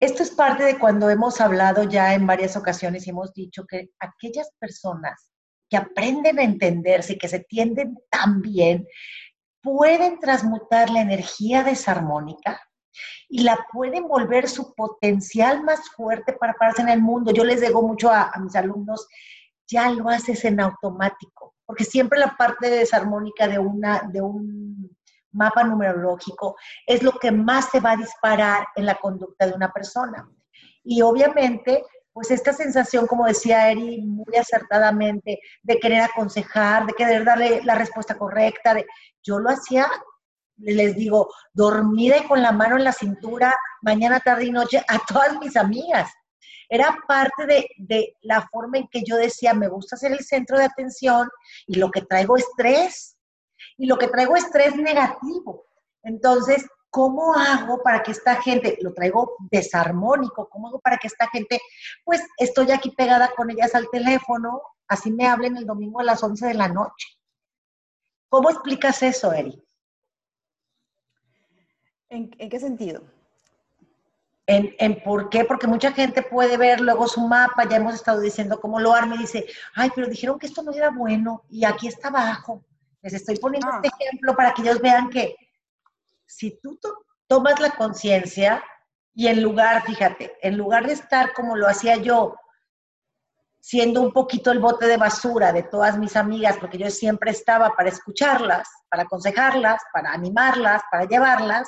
Esto 0.00 0.22
es 0.22 0.30
parte 0.30 0.64
de 0.64 0.78
cuando 0.78 1.10
hemos 1.10 1.40
hablado 1.40 1.82
ya 1.82 2.14
en 2.14 2.26
varias 2.26 2.56
ocasiones 2.56 3.06
y 3.06 3.10
hemos 3.10 3.32
dicho 3.34 3.64
que 3.66 3.90
aquellas 3.98 4.50
personas 4.60 5.32
que 5.68 5.76
aprenden 5.76 6.38
a 6.38 6.44
entenderse 6.44 7.14
y 7.14 7.18
que 7.18 7.28
se 7.28 7.40
tienden 7.40 7.98
tan 8.10 8.40
bien, 8.40 8.86
pueden 9.62 10.18
transmutar 10.18 10.88
la 10.90 11.00
energía 11.00 11.62
desarmónica 11.62 12.60
y 13.28 13.42
la 13.42 13.66
pueden 13.72 14.08
volver 14.08 14.48
su 14.48 14.74
potencial 14.74 15.62
más 15.62 15.90
fuerte 15.90 16.32
para 16.32 16.54
pararse 16.54 16.82
en 16.82 16.88
el 16.88 17.02
mundo. 17.02 17.32
Yo 17.32 17.44
les 17.44 17.60
digo 17.60 17.82
mucho 17.82 18.10
a, 18.10 18.30
a 18.32 18.38
mis 18.40 18.56
alumnos, 18.56 19.06
ya 19.66 19.90
lo 19.90 20.08
haces 20.08 20.44
en 20.44 20.60
automático, 20.60 21.54
porque 21.66 21.84
siempre 21.84 22.18
la 22.18 22.36
parte 22.36 22.70
desarmónica 22.70 23.46
de, 23.46 23.58
una, 23.58 24.08
de 24.10 24.22
un 24.22 24.96
mapa 25.38 25.64
numerológico 25.64 26.56
es 26.86 27.02
lo 27.02 27.12
que 27.12 27.30
más 27.30 27.70
se 27.70 27.80
va 27.80 27.92
a 27.92 27.96
disparar 27.96 28.66
en 28.76 28.84
la 28.86 28.96
conducta 28.96 29.46
de 29.46 29.54
una 29.54 29.72
persona. 29.72 30.28
Y 30.82 31.02
obviamente 31.02 31.84
pues 32.18 32.32
esta 32.32 32.52
sensación, 32.52 33.06
como 33.06 33.26
decía 33.26 33.70
Eri 33.70 34.02
muy 34.02 34.34
acertadamente, 34.36 35.38
de 35.62 35.78
querer 35.78 36.00
aconsejar, 36.00 36.84
de 36.84 36.92
querer 36.94 37.24
darle 37.24 37.62
la 37.62 37.76
respuesta 37.76 38.18
correcta, 38.18 38.74
de, 38.74 38.84
yo 39.22 39.38
lo 39.38 39.50
hacía, 39.50 39.86
les 40.56 40.96
digo, 40.96 41.32
dormida 41.52 42.16
y 42.18 42.26
con 42.26 42.42
la 42.42 42.50
mano 42.50 42.76
en 42.76 42.82
la 42.82 42.92
cintura, 42.92 43.54
mañana, 43.82 44.18
tarde 44.18 44.46
y 44.46 44.50
noche, 44.50 44.84
a 44.88 44.98
todas 45.06 45.38
mis 45.38 45.56
amigas. 45.56 46.10
Era 46.68 46.98
parte 47.06 47.46
de, 47.46 47.68
de 47.76 48.16
la 48.22 48.42
forma 48.48 48.78
en 48.78 48.88
que 48.88 49.04
yo 49.06 49.14
decía, 49.14 49.54
me 49.54 49.68
gusta 49.68 49.96
ser 49.96 50.10
el 50.10 50.24
centro 50.24 50.58
de 50.58 50.64
atención 50.64 51.28
y 51.68 51.76
lo 51.76 51.88
que 51.92 52.02
traigo 52.02 52.36
es 52.36 52.44
estrés. 52.48 53.16
Y 53.78 53.86
lo 53.86 53.96
que 53.96 54.08
traigo 54.08 54.36
es 54.36 54.44
estrés 54.44 54.76
negativo. 54.76 55.66
Entonces, 56.02 56.66
¿cómo 56.90 57.34
hago 57.34 57.82
para 57.82 58.02
que 58.02 58.10
esta 58.10 58.42
gente, 58.42 58.76
lo 58.82 58.92
traigo 58.92 59.36
desarmónico, 59.50 60.48
cómo 60.48 60.68
hago 60.68 60.80
para 60.80 60.98
que 60.98 61.06
esta 61.06 61.28
gente, 61.30 61.60
pues 62.04 62.22
estoy 62.36 62.72
aquí 62.72 62.90
pegada 62.90 63.30
con 63.36 63.50
ellas 63.50 63.74
al 63.74 63.88
teléfono, 63.90 64.60
así 64.88 65.10
me 65.10 65.26
hablen 65.26 65.56
el 65.56 65.64
domingo 65.64 66.00
a 66.00 66.04
las 66.04 66.22
11 66.22 66.46
de 66.46 66.54
la 66.54 66.68
noche? 66.68 67.08
¿Cómo 68.28 68.50
explicas 68.50 69.02
eso, 69.02 69.32
Eri? 69.32 69.62
¿En, 72.10 72.30
qué 72.30 72.58
sentido? 72.58 73.02
En, 74.46 74.74
en, 74.78 75.02
por 75.02 75.28
qué, 75.28 75.44
porque 75.44 75.66
mucha 75.66 75.92
gente 75.92 76.22
puede 76.22 76.56
ver 76.56 76.80
luego 76.80 77.06
su 77.06 77.20
mapa, 77.20 77.68
ya 77.68 77.76
hemos 77.76 77.94
estado 77.94 78.20
diciendo 78.20 78.60
cómo 78.60 78.80
lo 78.80 78.94
arme 78.94 79.16
y 79.16 79.18
dice, 79.18 79.46
ay, 79.74 79.90
pero 79.94 80.08
dijeron 80.08 80.38
que 80.38 80.46
esto 80.46 80.62
no 80.62 80.72
era 80.72 80.90
bueno 80.90 81.44
y 81.50 81.64
aquí 81.64 81.86
está 81.86 82.08
abajo. 82.08 82.64
Les 83.08 83.14
estoy 83.14 83.36
poniendo 83.36 83.68
ah. 83.72 83.80
este 83.82 84.04
ejemplo 84.04 84.36
para 84.36 84.52
que 84.52 84.60
ellos 84.60 84.82
vean 84.82 85.08
que 85.08 85.34
si 86.26 86.60
tú 86.60 86.78
tomas 87.26 87.58
la 87.58 87.70
conciencia 87.70 88.62
y 89.14 89.28
en 89.28 89.42
lugar, 89.42 89.82
fíjate, 89.82 90.36
en 90.42 90.58
lugar 90.58 90.86
de 90.86 90.92
estar 90.92 91.32
como 91.32 91.56
lo 91.56 91.66
hacía 91.66 91.96
yo, 91.96 92.36
siendo 93.60 94.02
un 94.02 94.12
poquito 94.12 94.52
el 94.52 94.58
bote 94.58 94.86
de 94.86 94.98
basura 94.98 95.52
de 95.52 95.62
todas 95.62 95.96
mis 95.98 96.16
amigas, 96.16 96.58
porque 96.58 96.76
yo 96.76 96.90
siempre 96.90 97.30
estaba 97.30 97.74
para 97.74 97.88
escucharlas, 97.88 98.68
para 98.90 99.04
aconsejarlas, 99.04 99.80
para 99.90 100.12
animarlas, 100.12 100.82
para 100.90 101.06
llevarlas, 101.06 101.66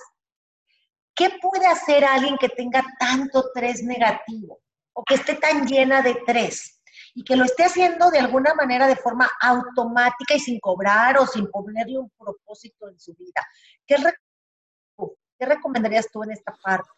¿qué 1.15 1.39
puede 1.41 1.67
hacer 1.67 2.05
alguien 2.05 2.37
que 2.37 2.51
tenga 2.51 2.85
tanto 2.99 3.51
tres 3.55 3.83
negativo 3.83 4.61
o 4.93 5.03
que 5.05 5.15
esté 5.15 5.37
tan 5.37 5.67
llena 5.67 6.03
de 6.03 6.23
tres? 6.27 6.80
Y 7.15 7.25
que 7.25 7.37
lo 7.37 7.45
esté 7.45 7.65
haciendo 7.65 8.11
de 8.11 8.19
alguna 8.19 8.55
manera 8.55 8.87
de 8.87 8.97
forma 8.97 9.29
automática 9.41 10.35
y 10.35 10.41
sin 10.41 10.61
cobrar 10.61 11.19
o 11.19 11.27
sin 11.27 11.51
ponerle 11.51 11.99
un 11.99 12.11
propósito 12.11 12.89
en 12.89 12.99
su 12.99 13.15
vida. 13.15 13.47
¿Qué 13.87 13.97
¿Qué 15.41 15.47
recomendarías 15.47 16.11
tú 16.13 16.23
en 16.23 16.33
esta 16.33 16.55
parte? 16.63 16.91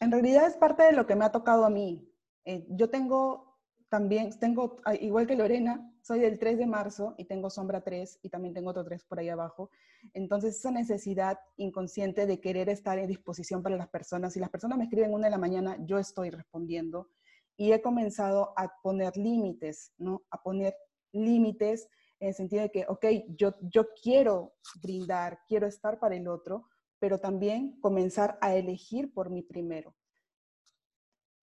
En 0.00 0.10
realidad 0.10 0.46
es 0.46 0.56
parte 0.56 0.82
de 0.84 0.92
lo 0.92 1.06
que 1.06 1.14
me 1.14 1.26
ha 1.26 1.30
tocado 1.30 1.66
a 1.66 1.70
mí. 1.70 2.10
Eh, 2.46 2.66
yo 2.70 2.88
tengo 2.88 3.58
también, 3.90 4.30
tengo, 4.38 4.78
igual 5.00 5.26
que 5.26 5.36
Lorena, 5.36 5.92
soy 6.02 6.20
del 6.20 6.38
3 6.38 6.58
de 6.58 6.66
marzo 6.66 7.14
y 7.18 7.26
tengo 7.26 7.50
sombra 7.50 7.82
3 7.82 8.20
y 8.22 8.30
también 8.30 8.54
tengo 8.54 8.70
otro 8.70 8.84
3 8.84 9.04
por 9.04 9.18
ahí 9.18 9.28
abajo. 9.28 9.70
Entonces, 10.14 10.56
esa 10.56 10.70
necesidad 10.70 11.38
inconsciente 11.56 12.26
de 12.26 12.40
querer 12.40 12.70
estar 12.70 12.98
en 12.98 13.08
disposición 13.08 13.62
para 13.62 13.76
las 13.76 13.88
personas. 13.88 14.32
Si 14.32 14.40
las 14.40 14.50
personas 14.50 14.78
me 14.78 14.84
escriben 14.84 15.12
una 15.12 15.26
de 15.26 15.32
la 15.32 15.38
mañana, 15.38 15.76
yo 15.80 15.98
estoy 15.98 16.30
respondiendo 16.30 17.10
y 17.56 17.72
he 17.72 17.80
comenzado 17.80 18.52
a 18.56 18.72
poner 18.82 19.16
límites, 19.16 19.92
¿no? 19.98 20.22
A 20.30 20.42
poner 20.42 20.76
límites 21.12 21.88
en 22.20 22.28
el 22.28 22.34
sentido 22.34 22.62
de 22.62 22.70
que, 22.70 22.84
ok, 22.88 23.06
yo, 23.36 23.54
yo 23.60 23.86
quiero 24.02 24.54
brindar, 24.82 25.40
quiero 25.46 25.66
estar 25.66 25.98
para 25.98 26.16
el 26.16 26.28
otro, 26.28 26.68
pero 26.98 27.18
también 27.18 27.78
comenzar 27.80 28.38
a 28.40 28.54
elegir 28.54 29.12
por 29.12 29.30
mí 29.30 29.42
primero. 29.42 29.94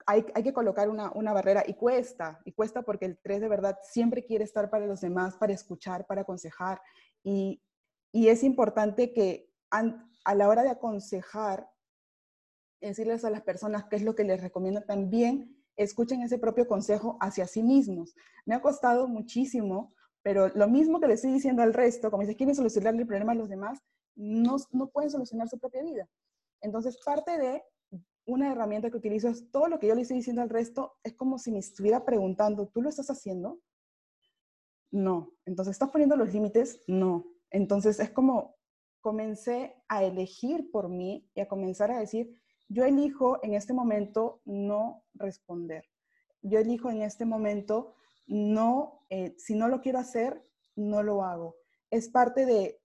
Hay, 0.06 0.26
hay, 0.36 0.44
que 0.44 0.54
colocar 0.54 0.90
una, 0.90 1.12
una, 1.14 1.32
barrera 1.32 1.64
y 1.66 1.76
cuesta, 1.76 2.42
y 2.44 2.52
cuesta 2.52 2.82
porque 2.82 3.06
el 3.06 3.20
3 3.20 3.42
de 3.42 3.48
verdad 3.48 3.80
siempre 3.84 4.26
quiere 4.26 4.44
estar 4.44 4.70
para 4.70 4.86
los 4.86 5.00
demás, 5.00 5.38
para 5.38 5.54
escuchar, 5.54 6.06
para 6.06 6.22
aconsejar. 6.22 6.82
Y, 7.24 7.64
y 8.12 8.28
es 8.28 8.44
importante 8.44 9.14
que 9.14 9.50
a 9.70 10.36
la 10.36 10.48
hora 10.48 10.64
de 10.64 10.70
aconsejar, 10.70 11.70
decirles 12.82 13.24
a 13.24 13.30
las 13.30 13.42
personas 13.42 13.86
qué 13.86 13.96
es 13.96 14.04
lo 14.04 14.14
que 14.14 14.26
les 14.26 14.42
recomiendo 14.42 14.82
también, 14.82 15.63
escuchen 15.76 16.22
ese 16.22 16.38
propio 16.38 16.68
consejo 16.68 17.18
hacia 17.20 17.48
sí 17.48 17.64
mismos. 17.64 18.16
Me 18.46 18.56
ha 18.56 18.62
costado 18.62 19.08
muchísimo, 19.08 19.94
pero 20.22 20.50
lo 20.50 20.68
mismo 20.68 21.00
que 21.00 21.08
le 21.08 21.16
estoy 21.16 21.32
diciendo 21.32 21.62
al 21.62 21.74
resto, 21.74 22.12
como 22.12 22.26
si 22.26 22.36
quieren 22.36 22.56
solucionar 22.56 22.96
el 22.96 23.08
problema 23.08 23.34
a 23.34 23.36
los 23.36 23.50
demás, 23.50 23.80
no, 24.16 24.58
no 24.72 24.90
pueden 24.90 25.10
solucionar 25.10 25.50
su 25.50 25.60
propia 25.60 25.84
vida. 25.84 26.08
Entonces, 26.62 26.98
parte 27.04 27.38
de 27.38 27.64
una 28.26 28.52
herramienta 28.52 28.90
que 28.90 28.98
utilizo 28.98 29.28
es 29.28 29.52
todo 29.52 29.68
lo 29.68 29.80
que 29.80 29.88
yo 29.88 29.96
le 29.96 30.02
estoy 30.02 30.18
diciendo 30.18 30.42
al 30.42 30.50
resto, 30.50 30.94
es 31.04 31.14
como 31.14 31.38
si 31.38 31.52
me 31.52 31.60
estuviera 31.60 32.06
preguntando, 32.06 32.68
¿tú 32.68 32.82
lo 32.82 32.90
estás 32.90 33.10
haciendo? 33.10 33.60
No. 34.92 35.32
Entonces, 35.46 35.74
¿estás 35.74 35.90
poniendo 35.90 36.16
los 36.16 36.32
límites? 36.32 36.82
No. 36.88 37.26
Entonces, 37.50 38.00
es 38.00 38.12
como 38.12 38.56
comencé 39.02 39.76
a 39.90 40.04
elegir 40.04 40.72
por 40.72 40.88
mí 40.88 41.30
y 41.36 41.42
a 41.42 41.48
comenzar 41.48 41.92
a 41.92 42.00
decir, 42.00 42.40
yo 42.74 42.86
elijo 42.86 43.40
en 43.44 43.54
este 43.54 43.74
momento 43.74 44.42
no 44.46 45.04
responder. 45.14 45.86
Yo 46.42 46.60
elijo 46.60 46.90
en 46.90 47.02
este 47.02 47.26
momento 47.26 47.96
no, 48.28 49.06
eh, 49.10 49.36
si 49.38 49.56
no 49.56 49.68
lo 49.68 49.82
quiero 49.82 50.00
hacer, 50.00 50.42
no 50.76 51.04
lo 51.04 51.24
hago. 51.24 51.56
Es 51.90 52.10
parte 52.10 52.46
de 52.46 52.84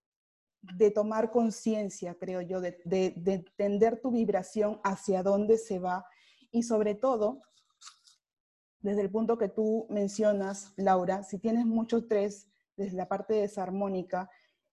de 0.61 0.91
tomar 0.91 1.31
conciencia, 1.31 2.15
creo 2.15 2.41
yo, 2.41 2.61
de, 2.61 2.79
de, 2.85 3.15
entender 3.33 4.01
tu 4.01 4.11
vibración 4.11 4.81
hacia 4.83 5.23
dónde 5.23 5.57
se 5.57 5.79
va 5.79 6.05
y 6.51 6.63
sobre 6.63 6.95
todo, 6.95 7.43
desde 8.81 9.03
el 9.03 9.11
punto 9.11 9.39
que 9.39 9.49
tú 9.49 9.87
mencionas, 9.91 10.73
Laura, 10.77 11.23
si 11.23 11.39
tienes 11.39 11.65
mucho 11.65 12.07
tres 12.07 12.49
desde 12.77 12.97
la 12.97 13.09
parte 13.09 13.35
desarmónica, 13.35 14.31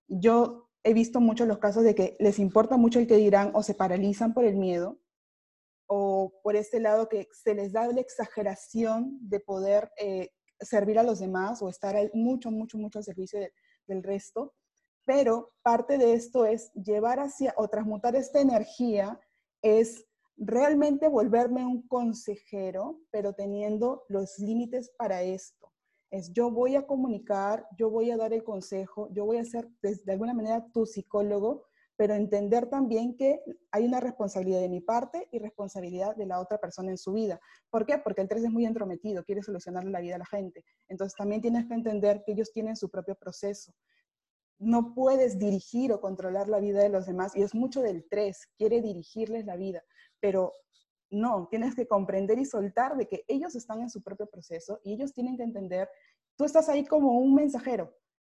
yo 0.08 0.70
he 0.84 0.94
visto 0.94 1.20
muchos 1.20 1.48
los 1.48 1.58
casos 1.58 1.84
de 1.84 1.96
que 1.96 2.16
les 2.20 2.40
importa 2.40 2.78
mucho 2.78 3.00
el 3.00 3.08
que 3.08 3.18
dirán 3.18 3.52
o 3.54 3.64
se 3.64 3.74
paralizan 3.74 4.34
por 4.34 4.46
el 4.46 4.56
miedo 4.56 5.00
o 5.88 6.34
por 6.44 6.56
este 6.56 6.80
lado 6.80 7.08
que 7.08 7.28
se 7.32 7.54
les 7.54 7.72
da 7.74 7.88
la 7.88 8.02
exageración 8.02 9.18
de 9.22 9.40
poder 9.40 9.92
eh, 9.98 10.32
servir 10.60 11.00
a 11.00 11.04
los 11.04 11.20
demás 11.20 11.62
o 11.62 11.70
estar 11.70 11.96
mucho, 12.14 12.52
mucho, 12.52 12.78
mucho 12.78 13.00
al 13.00 13.06
servicio 13.06 13.40
del 13.88 14.04
resto 14.04 14.54
Pero 15.06 15.54
parte 15.62 15.98
de 15.98 16.14
esto 16.14 16.46
es 16.46 16.72
llevar 16.74 17.20
hacia 17.20 17.54
o 17.58 17.68
transmutar 17.68 18.16
esta 18.16 18.40
energía, 18.40 19.20
es 19.62 20.06
realmente 20.38 21.08
volverme 21.08 21.66
un 21.66 21.88
consejero, 21.88 23.00
pero 23.12 23.34
teniendo 23.34 24.04
los 24.10 24.40
límites 24.40 24.92
para 24.98 25.22
esto. 25.22 25.72
Es 26.12 26.32
yo 26.34 26.52
voy 26.52 26.76
a 26.76 26.86
comunicar, 26.86 27.68
yo 27.78 27.90
voy 27.90 28.12
a 28.12 28.18
dar 28.18 28.34
el 28.34 28.44
consejo, 28.44 29.10
yo 29.12 29.26
voy 29.26 29.38
a 29.38 29.46
ser 29.46 29.70
de 29.82 30.12
alguna 30.12 30.34
manera 30.34 30.66
tu 30.74 30.86
psicólogo, 30.86 31.66
pero 31.98 32.14
entender 32.14 32.70
también 32.70 33.16
que 33.16 33.42
hay 33.72 33.86
una 33.86 34.00
responsabilidad 34.00 34.60
de 34.60 34.70
mi 34.70 34.82
parte 34.82 35.28
y 35.32 35.40
responsabilidad 35.40 36.16
de 36.16 36.26
la 36.26 36.40
otra 36.40 36.58
persona 36.58 36.92
en 36.92 36.98
su 36.98 37.14
vida. 37.14 37.40
¿Por 37.70 37.86
qué? 37.86 37.98
Porque 37.98 38.22
el 38.22 38.28
3 38.28 38.46
es 38.46 38.52
muy 38.52 38.66
entrometido, 38.66 39.24
quiere 39.24 39.42
solucionar 39.42 39.86
la 39.86 40.02
vida 40.02 40.16
a 40.16 40.20
la 40.20 40.26
gente. 40.26 40.64
Entonces 40.88 41.16
también 41.16 41.42
tienes 41.42 41.66
que 41.68 41.74
entender 41.74 42.24
que 42.26 42.34
ellos 42.34 42.52
tienen 42.52 42.76
su 42.76 42.90
propio 42.90 43.16
proceso. 43.16 43.74
No 44.60 44.94
puedes 44.94 45.38
dirigir 45.38 45.92
o 45.94 46.02
controlar 46.02 46.50
la 46.50 46.60
vida 46.60 46.82
de 46.82 46.90
los 46.90 47.06
demás 47.06 47.36
y 47.36 47.44
es 47.44 47.54
mucho 47.54 47.82
del 47.82 48.06
3, 48.10 48.52
quiere 48.58 48.82
dirigirles 48.82 49.46
la 49.46 49.56
vida, 49.56 49.84
pero 50.20 50.52
no, 51.10 51.48
tienes 51.50 51.76
que 51.76 51.88
comprender 51.88 52.40
y 52.40 52.46
soltar 52.46 52.98
de 52.98 53.08
que 53.08 53.24
ellos 53.28 53.56
están 53.56 53.82
en 53.82 53.90
su 53.90 54.02
propio 54.02 54.28
proceso 54.28 54.80
y 54.84 54.94
ellos 54.94 55.14
tienen 55.14 55.38
que 55.38 55.44
entender, 55.44 55.90
tú 56.36 56.46
estás 56.46 56.68
ahí 56.70 56.86
como 56.86 57.20
un 57.20 57.36
mensajero 57.36 57.94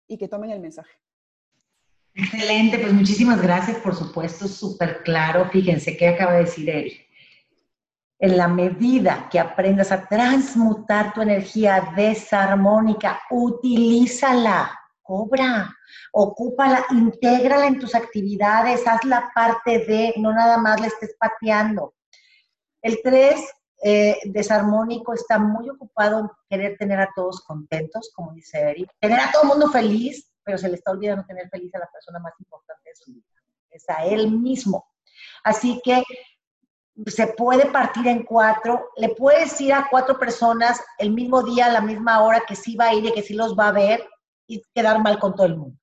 y 0.07 0.19
que 0.19 0.29
tomen 0.29 0.51
el 0.51 0.61
mensaje. 0.61 0.93
Excelente, 2.19 2.81
pues 2.81 2.93
muchísimas 2.93 3.41
gracias, 3.41 3.77
por 3.77 3.95
supuesto, 3.95 4.49
súper 4.49 5.05
claro. 5.05 5.49
Fíjense 5.53 5.97
qué 5.97 6.09
acaba 6.09 6.33
de 6.33 6.45
decir 6.45 6.69
él. 6.69 6.93
En 8.19 8.37
la 8.37 8.49
medida 8.49 9.29
que 9.31 9.39
aprendas 9.39 9.93
a 9.93 10.05
transmutar 10.09 11.15
tu 11.15 11.23
energía 11.23 11.93
desarmónica, 11.95 13.21
utilízala, 13.31 14.69
cobra, 15.01 15.73
ocúpala, 16.11 16.85
intégrala 16.91 17.69
en 17.69 17.79
tus 17.79 17.95
actividades, 17.95 18.85
haz 18.85 19.05
la 19.05 19.31
parte 19.33 19.79
de, 19.87 20.15
no 20.17 20.33
nada 20.33 20.59
más 20.59 20.81
la 20.81 20.89
estés 20.89 21.15
pateando. 21.21 21.95
El 22.83 22.99
3 23.01 23.41
eh, 23.85 24.17
desarmónico 24.25 25.15
está 25.15 25.39
muy 25.39 25.71
ocupado 25.71 26.19
en 26.19 26.27
querer 26.51 26.77
tener 26.77 26.99
a 26.99 27.11
todos 27.15 27.43
contentos, 27.43 28.11
como 28.13 28.33
dice 28.33 28.59
Eric, 28.59 28.91
tener 28.99 29.21
a 29.21 29.31
todo 29.31 29.43
el 29.43 29.49
mundo 29.51 29.71
feliz, 29.71 30.29
pero 30.49 30.57
se 30.57 30.71
le 30.71 30.77
está 30.77 30.93
olvidando 30.93 31.27
tener 31.27 31.47
feliz 31.51 31.75
a 31.75 31.79
la 31.79 31.91
persona 31.93 32.19
más 32.21 32.33
importante 32.41 32.89
de 32.89 32.97
su 32.97 33.13
vida, 33.13 33.27
es 33.69 33.85
a 33.91 34.07
él 34.07 34.31
mismo. 34.31 34.89
Así 35.45 35.79
que 35.85 36.03
se 37.05 37.27
puede 37.27 37.67
partir 37.67 38.09
en 38.09 38.23
cuatro, 38.23 38.89
le 38.97 39.11
puedes 39.11 39.51
decir 39.51 39.75
a 39.75 39.89
cuatro 39.91 40.19
personas 40.19 40.81
el 40.97 41.11
mismo 41.11 41.43
día, 41.43 41.67
a 41.67 41.73
la 41.73 41.83
misma 41.83 42.25
hora, 42.25 42.45
que 42.49 42.57
sí 42.57 42.77
va 42.77 42.87
a 42.87 42.95
ir 42.95 43.05
y 43.05 43.13
que 43.13 43.21
sí 43.21 43.35
los 43.35 43.59
va 43.59 43.69
a 43.69 43.73
ver 43.73 44.09
y 44.47 44.63
quedar 44.75 45.03
mal 45.03 45.19
con 45.19 45.35
todo 45.35 45.45
el 45.45 45.59
mundo. 45.59 45.79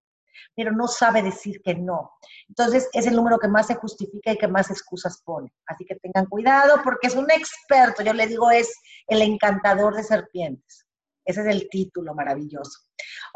Pero 0.55 0.71
no 0.71 0.87
sabe 0.87 1.21
decir 1.21 1.61
que 1.61 1.75
no. 1.75 2.13
Entonces 2.49 2.89
es 2.91 3.05
el 3.05 3.15
número 3.15 3.37
que 3.37 3.47
más 3.47 3.67
se 3.67 3.75
justifica 3.75 4.31
y 4.31 4.37
que 4.39 4.47
más 4.47 4.71
excusas 4.71 5.21
pone. 5.23 5.53
Así 5.67 5.85
que 5.85 5.93
tengan 5.93 6.25
cuidado 6.25 6.81
porque 6.83 7.05
es 7.05 7.15
un 7.15 7.29
experto, 7.29 8.01
yo 8.01 8.13
le 8.13 8.25
digo, 8.25 8.49
es 8.49 8.73
el 9.05 9.21
encantador 9.21 9.95
de 9.95 10.01
serpientes. 10.01 10.87
Ese 11.23 11.41
es 11.41 11.47
el 11.49 11.69
título 11.69 12.15
maravilloso. 12.15 12.84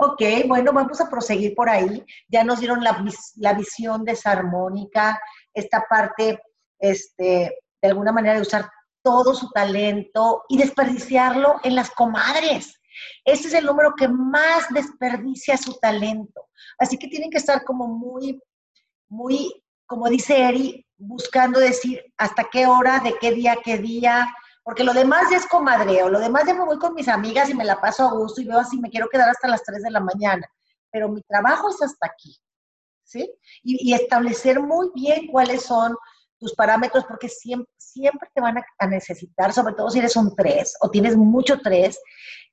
Ok, 0.02 0.22
bueno, 0.47 0.72
vamos 0.72 1.02
a 1.02 1.10
proseguir 1.10 1.54
por 1.54 1.70
ahí. 1.70 2.06
Ya 2.30 2.45
nos 2.45 2.62
dieron 2.62 2.82
la, 2.82 3.04
la 3.36 3.54
visión 3.54 4.06
desarmónica, 4.06 5.20
esta 5.54 5.84
parte, 5.89 6.41
este, 6.80 7.60
de 7.82 7.88
alguna 7.89 8.14
manera, 8.14 8.36
de 8.36 8.41
usar 8.41 8.70
todo 9.04 9.36
su 9.36 9.50
talento 9.50 10.45
y 10.47 10.58
desperdiciarlo 10.58 11.60
en 11.64 11.76
las 11.76 11.91
comadres. 11.91 12.80
Este 13.26 13.50
es 13.50 13.54
el 13.54 13.66
número 13.66 13.93
que 13.93 14.08
más 14.08 14.70
desperdicia 14.70 15.58
su 15.58 15.78
talento. 15.80 16.47
Así 16.78 16.97
que 16.97 17.10
tienen 17.10 17.30
que 17.30 17.39
estar 17.39 17.66
como 17.66 17.89
muy, 17.89 18.41
muy, 19.10 19.52
como 19.86 20.08
dice 20.08 20.41
Eri, 20.41 20.88
buscando 20.95 21.60
decir 21.60 22.02
hasta 22.18 22.45
qué 22.50 22.68
hora, 22.68 23.02
de 23.02 23.16
qué 23.20 23.32
día, 23.32 23.58
qué 23.62 23.78
día, 23.78 24.34
porque 24.70 24.84
lo 24.84 24.94
demás 24.94 25.24
ya 25.32 25.38
es 25.38 25.48
comadreo, 25.48 26.10
lo 26.10 26.20
demás 26.20 26.44
ya 26.46 26.54
me 26.54 26.64
voy 26.64 26.78
con 26.78 26.94
mis 26.94 27.08
amigas 27.08 27.50
y 27.50 27.56
me 27.56 27.66
la 27.66 27.82
paso 27.82 28.08
a 28.08 28.12
gusto 28.12 28.40
y 28.40 28.46
veo 28.46 28.60
así, 28.60 28.80
me 28.80 28.92
quiero 28.92 29.10
quedar 29.10 29.28
hasta 29.28 29.48
las 29.48 29.64
3 29.64 29.82
de 29.82 29.90
la 29.90 30.00
mañana, 30.00 30.48
pero 30.92 31.10
mi 31.10 31.24
trabajo 31.24 31.72
es 31.72 31.82
hasta 31.82 32.06
aquí, 32.06 32.38
¿sí? 33.04 33.34
Y, 33.64 33.92
establecer 33.96 34.60
muy 34.60 34.92
bien 34.94 35.26
cuáles 35.26 35.64
son 35.64 35.98
tus 36.38 36.54
parámetros, 36.54 37.04
porque 37.06 37.30
siempre, 37.30 37.68
siempre 37.80 38.30
te 38.32 38.42
van 38.42 38.60
a, 38.60 38.86
necesitar, 38.86 39.52
sobre 39.54 39.74
todo 39.74 39.90
si 39.90 39.98
eres 39.98 40.16
un 40.16 40.36
3 40.36 40.76
o 40.82 40.92
tienes 40.92 41.18
mucho 41.18 41.60
3, 41.64 42.00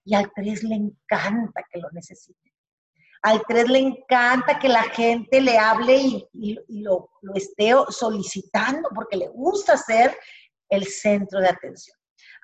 y 0.06 0.14
al 0.14 0.32
3 0.34 0.62
le 0.62 0.74
encanta 0.74 1.66
que 1.70 1.78
lo 1.80 1.90
necesite. 1.90 2.50
Al 3.20 3.42
3 3.46 3.68
le 3.68 3.78
encanta 3.80 4.58
que 4.58 4.70
la 4.70 4.84
gente 4.84 5.38
le 5.42 5.58
hable 5.58 6.26
y, 6.32 6.58
lo 6.80 7.10
esté 7.34 7.74
solicitando, 7.90 8.88
porque 8.94 9.18
le 9.18 9.28
gusta 9.28 9.76
ser 9.76 10.16
el 10.70 10.86
centro 10.86 11.40
de 11.40 11.50
atención. 11.50 11.95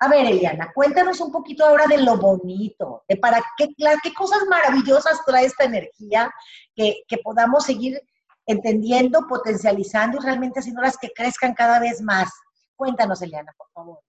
A 0.02 0.08
ver, 0.08 0.26
Eliana, 0.26 0.72
cuéntanos 0.74 1.20
un 1.20 1.30
poquito 1.30 1.64
ahora 1.64 1.86
de 1.86 1.98
lo 1.98 2.16
bonito, 2.16 3.04
de 3.08 3.16
para 3.18 3.40
qué, 3.56 3.68
qué 4.02 4.12
cosas 4.12 4.40
maravillosas 4.50 5.24
trae 5.24 5.44
esta 5.44 5.62
energía 5.62 6.28
que, 6.74 7.04
que 7.06 7.18
podamos 7.18 7.66
seguir 7.66 8.02
entendiendo, 8.44 9.28
potencializando 9.28 10.18
y 10.18 10.24
realmente 10.24 10.58
haciéndolas 10.58 10.98
que 10.98 11.12
crezcan 11.12 11.54
cada 11.54 11.78
vez 11.78 12.02
más. 12.02 12.32
Cuéntanos, 12.74 13.22
Eliana, 13.22 13.52
por 13.56 13.70
favor. 13.70 14.00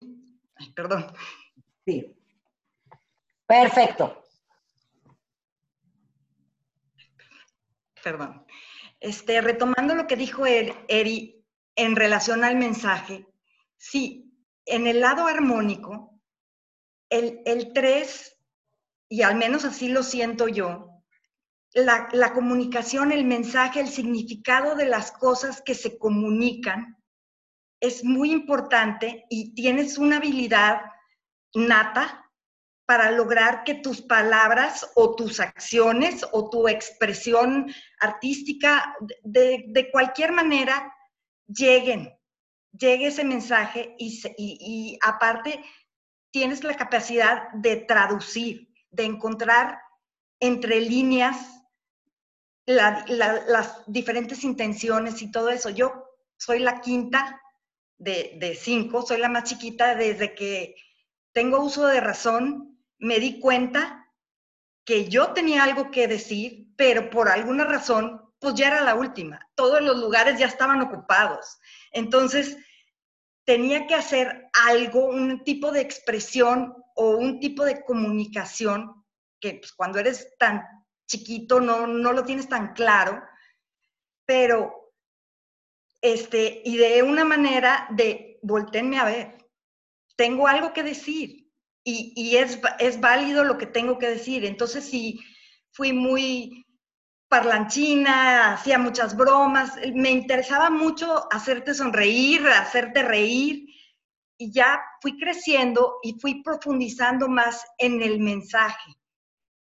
Ay, 0.00 0.72
perdón. 0.74 1.14
Sí. 1.84 2.16
Perfecto. 3.46 4.24
Perdón. 8.02 8.46
Este, 8.98 9.42
retomando 9.42 9.94
lo 9.94 10.06
que 10.06 10.16
dijo 10.16 10.46
Eri 10.46 11.33
en 11.76 11.96
relación 11.96 12.44
al 12.44 12.56
mensaje, 12.56 13.26
sí, 13.76 14.32
en 14.66 14.86
el 14.86 15.00
lado 15.00 15.26
armónico, 15.26 16.20
el, 17.10 17.40
el 17.44 17.72
3, 17.72 18.36
y 19.08 19.22
al 19.22 19.36
menos 19.36 19.64
así 19.64 19.88
lo 19.88 20.02
siento 20.02 20.48
yo, 20.48 21.02
la, 21.72 22.08
la 22.12 22.32
comunicación, 22.32 23.12
el 23.12 23.24
mensaje, 23.24 23.80
el 23.80 23.88
significado 23.88 24.76
de 24.76 24.86
las 24.86 25.12
cosas 25.12 25.60
que 25.62 25.74
se 25.74 25.98
comunican 25.98 26.96
es 27.80 28.04
muy 28.04 28.30
importante 28.30 29.26
y 29.28 29.54
tienes 29.54 29.98
una 29.98 30.16
habilidad 30.16 30.80
nata 31.54 32.24
para 32.86 33.10
lograr 33.10 33.64
que 33.64 33.74
tus 33.74 34.02
palabras 34.02 34.90
o 34.94 35.14
tus 35.14 35.40
acciones 35.40 36.24
o 36.32 36.50
tu 36.50 36.68
expresión 36.68 37.72
artística 37.98 38.94
de, 39.22 39.88
cualquier 39.90 40.32
manera 40.32 40.93
lleguen, 41.46 42.18
llegue 42.72 43.08
ese 43.08 43.24
mensaje 43.24 43.94
y, 43.98 44.20
y, 44.36 44.98
aparte 45.02 45.62
tienes 46.30 46.64
la 46.64 46.76
capacidad 46.76 47.52
de 47.52 47.76
traducir, 47.76 48.72
de 48.90 49.04
encontrar 49.04 49.78
entre 50.40 50.80
líneas 50.80 51.62
las 52.66 53.84
diferentes 53.86 54.42
intenciones 54.42 55.22
y 55.22 55.30
todo 55.30 55.50
eso. 55.50 55.70
Yo 55.70 55.92
soy 56.36 56.58
la 56.58 56.80
quinta 56.80 57.40
de, 57.98 58.36
de 58.38 58.54
cinco, 58.54 59.02
soy 59.02 59.18
la 59.18 59.28
más 59.28 59.44
chiquita 59.44 59.94
desde 59.94 60.34
que 60.34 60.74
tengo 61.32 61.60
uso 61.60 61.86
de 61.86 62.00
razón 62.00 62.74
me 62.98 63.18
di 63.18 63.38
cuenta 63.38 64.10
que 64.84 65.08
yo 65.08 65.32
tenía 65.32 65.64
algo 65.64 65.90
que 65.90 66.08
decir, 66.08 66.68
pero 66.76 67.10
por 67.10 67.28
alguna 67.28 67.64
razón, 67.64 68.23
pues 68.44 68.54
ya 68.54 68.68
era 68.68 68.82
la 68.82 68.94
última. 68.94 69.40
Todos 69.56 69.80
los 69.80 69.96
lugares 69.98 70.38
ya 70.38 70.46
estaban 70.46 70.80
ocupados. 70.80 71.58
Entonces, 71.90 72.56
tenía 73.44 73.86
que 73.86 73.94
hacer 73.94 74.48
algo, 74.68 75.06
un 75.06 75.42
tipo 75.42 75.72
de 75.72 75.80
expresión 75.80 76.74
o 76.94 77.16
un 77.16 77.40
tipo 77.40 77.64
de 77.64 77.84
comunicación 77.84 79.04
que 79.40 79.54
pues, 79.54 79.72
cuando 79.72 79.98
eres 79.98 80.36
tan 80.38 80.62
chiquito 81.06 81.60
no, 81.60 81.86
no 81.86 82.12
lo 82.12 82.24
tienes 82.24 82.48
tan 82.48 82.72
claro, 82.72 83.22
pero, 84.24 84.92
este, 86.00 86.62
y 86.64 86.76
de 86.76 87.02
una 87.02 87.24
manera 87.24 87.86
de, 87.90 88.38
voltenme 88.42 88.98
a 88.98 89.04
ver, 89.04 89.38
tengo 90.16 90.46
algo 90.46 90.72
que 90.72 90.82
decir, 90.82 91.44
y, 91.86 92.36
es, 92.36 92.58
es, 92.78 92.98
válido 92.98 93.44
lo 93.44 93.58
que 93.58 93.66
tengo 93.66 93.98
que 93.98 94.08
decir. 94.08 94.46
Entonces, 94.46 94.86
si 94.86 95.20
fui 95.72 95.92
muy 95.92 96.64
parlanchina, 97.34 98.52
hacía 98.52 98.78
muchas 98.78 99.16
bromas, 99.16 99.72
me 99.92 100.12
interesaba 100.12 100.70
mucho 100.70 101.26
hacerte 101.32 101.74
sonreír, 101.74 102.46
hacerte 102.46 103.02
reír, 103.02 103.66
y 104.38 104.52
ya 104.52 104.80
fui 105.02 105.18
creciendo 105.18 105.96
y 106.04 106.16
fui 106.20 106.44
profundizando 106.44 107.26
más 107.26 107.64
en 107.78 108.00
el 108.02 108.20
mensaje. 108.20 108.92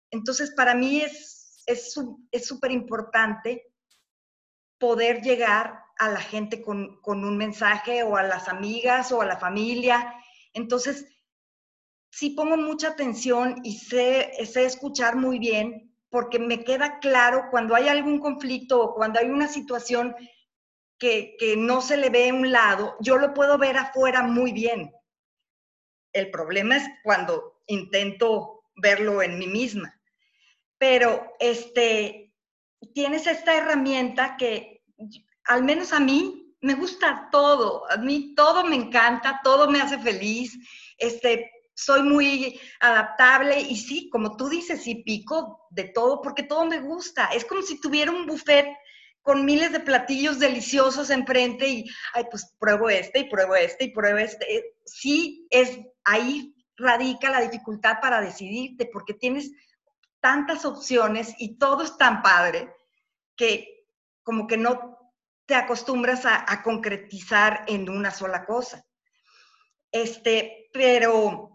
Entonces, 0.09 0.51
para 0.55 0.73
mí 0.73 1.01
es 1.01 1.93
súper 1.93 2.71
es, 2.71 2.75
importante 2.75 3.71
poder 4.79 5.21
llegar 5.21 5.79
a 5.99 6.09
la 6.09 6.21
gente 6.21 6.63
con, 6.63 6.99
con 7.01 7.23
un 7.23 7.37
mensaje 7.37 8.01
o 8.01 8.17
a 8.17 8.23
las 8.23 8.47
amigas 8.47 9.11
o 9.11 9.21
a 9.21 9.27
la 9.27 9.37
familia. 9.37 10.15
Entonces, 10.53 11.05
sí 12.09 12.31
pongo 12.31 12.57
mucha 12.57 12.87
atención 12.87 13.57
y 13.63 13.77
sé, 13.77 14.31
sé 14.43 14.65
escuchar 14.65 15.17
muy 15.17 15.37
bien 15.37 15.88
porque 16.09 16.39
me 16.39 16.63
queda 16.63 16.99
claro 16.99 17.45
cuando 17.51 17.75
hay 17.75 17.87
algún 17.87 18.19
conflicto 18.19 18.81
o 18.81 18.95
cuando 18.95 19.19
hay 19.19 19.29
una 19.29 19.47
situación 19.47 20.15
que, 20.97 21.35
que 21.39 21.55
no 21.55 21.81
se 21.81 21.97
le 21.97 22.09
ve 22.09 22.31
un 22.31 22.51
lado, 22.51 22.97
yo 22.99 23.17
lo 23.17 23.33
puedo 23.33 23.57
ver 23.57 23.77
afuera 23.77 24.23
muy 24.23 24.51
bien. 24.51 24.91
El 26.11 26.31
problema 26.31 26.77
es 26.77 26.83
cuando 27.03 27.61
intento 27.67 28.63
verlo 28.75 29.21
en 29.21 29.37
mí 29.37 29.47
misma. 29.47 29.93
Pero 30.77 31.33
este, 31.39 32.33
tienes 32.93 33.27
esta 33.27 33.55
herramienta 33.55 34.35
que 34.37 34.83
al 35.45 35.63
menos 35.63 35.93
a 35.93 35.99
mí 35.99 36.55
me 36.61 36.73
gusta 36.75 37.29
todo, 37.31 37.89
a 37.89 37.97
mí 37.97 38.33
todo 38.35 38.65
me 38.65 38.75
encanta, 38.75 39.39
todo 39.43 39.69
me 39.69 39.81
hace 39.81 39.97
feliz, 39.99 40.57
este, 40.97 41.51
soy 41.79 42.03
muy 42.03 42.59
adaptable 42.81 43.61
y 43.61 43.77
sí, 43.77 44.09
como 44.09 44.35
tú 44.35 44.49
dices, 44.49 44.83
sí 44.83 44.95
pico 44.95 45.67
de 45.69 45.85
todo 45.85 46.21
porque 46.21 46.43
todo 46.43 46.65
me 46.65 46.81
gusta. 46.81 47.27
Es 47.27 47.45
como 47.45 47.61
si 47.61 47.79
tuviera 47.79 48.11
un 48.11 48.25
buffet 48.25 48.67
con 49.21 49.45
miles 49.45 49.71
de 49.71 49.79
platillos 49.79 50.39
deliciosos 50.39 51.09
enfrente 51.09 51.67
y, 51.67 51.85
ay, 52.13 52.25
pues 52.29 52.53
pruebo 52.59 52.89
este 52.89 53.19
y 53.19 53.29
pruebo 53.29 53.55
este 53.55 53.85
y 53.85 53.91
pruebo 53.91 54.17
este. 54.17 54.75
Sí, 54.85 55.47
es 55.49 55.79
ahí 56.03 56.53
radica 56.75 57.29
la 57.29 57.41
dificultad 57.41 57.99
para 58.01 58.21
decidirte 58.21 58.89
porque 58.91 59.13
tienes 59.13 59.51
tantas 60.19 60.65
opciones 60.65 61.33
y 61.37 61.57
todo 61.57 61.83
es 61.83 61.97
tan 61.97 62.21
padre 62.21 62.73
que 63.37 63.85
como 64.23 64.47
que 64.47 64.57
no 64.57 64.97
te 65.45 65.55
acostumbras 65.55 66.25
a, 66.25 66.61
concretizar 66.61 67.63
en 67.67 67.89
una 67.89 68.11
sola 68.11 68.45
cosa. 68.45 68.85
Este, 69.91 70.69
pero 70.71 71.48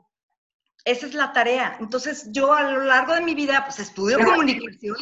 esa 0.85 1.07
es 1.07 1.15
la 1.15 1.33
tarea. 1.33 1.77
Entonces, 1.81 2.31
yo 2.31 2.53
a 2.53 2.63
lo 2.63 2.85
largo 2.85 3.15
de 3.15 3.23
mi 3.23 3.35
vida, 3.35 3.65
pues 3.65 3.79
estudio 3.79 4.19
comunicación. 4.19 4.97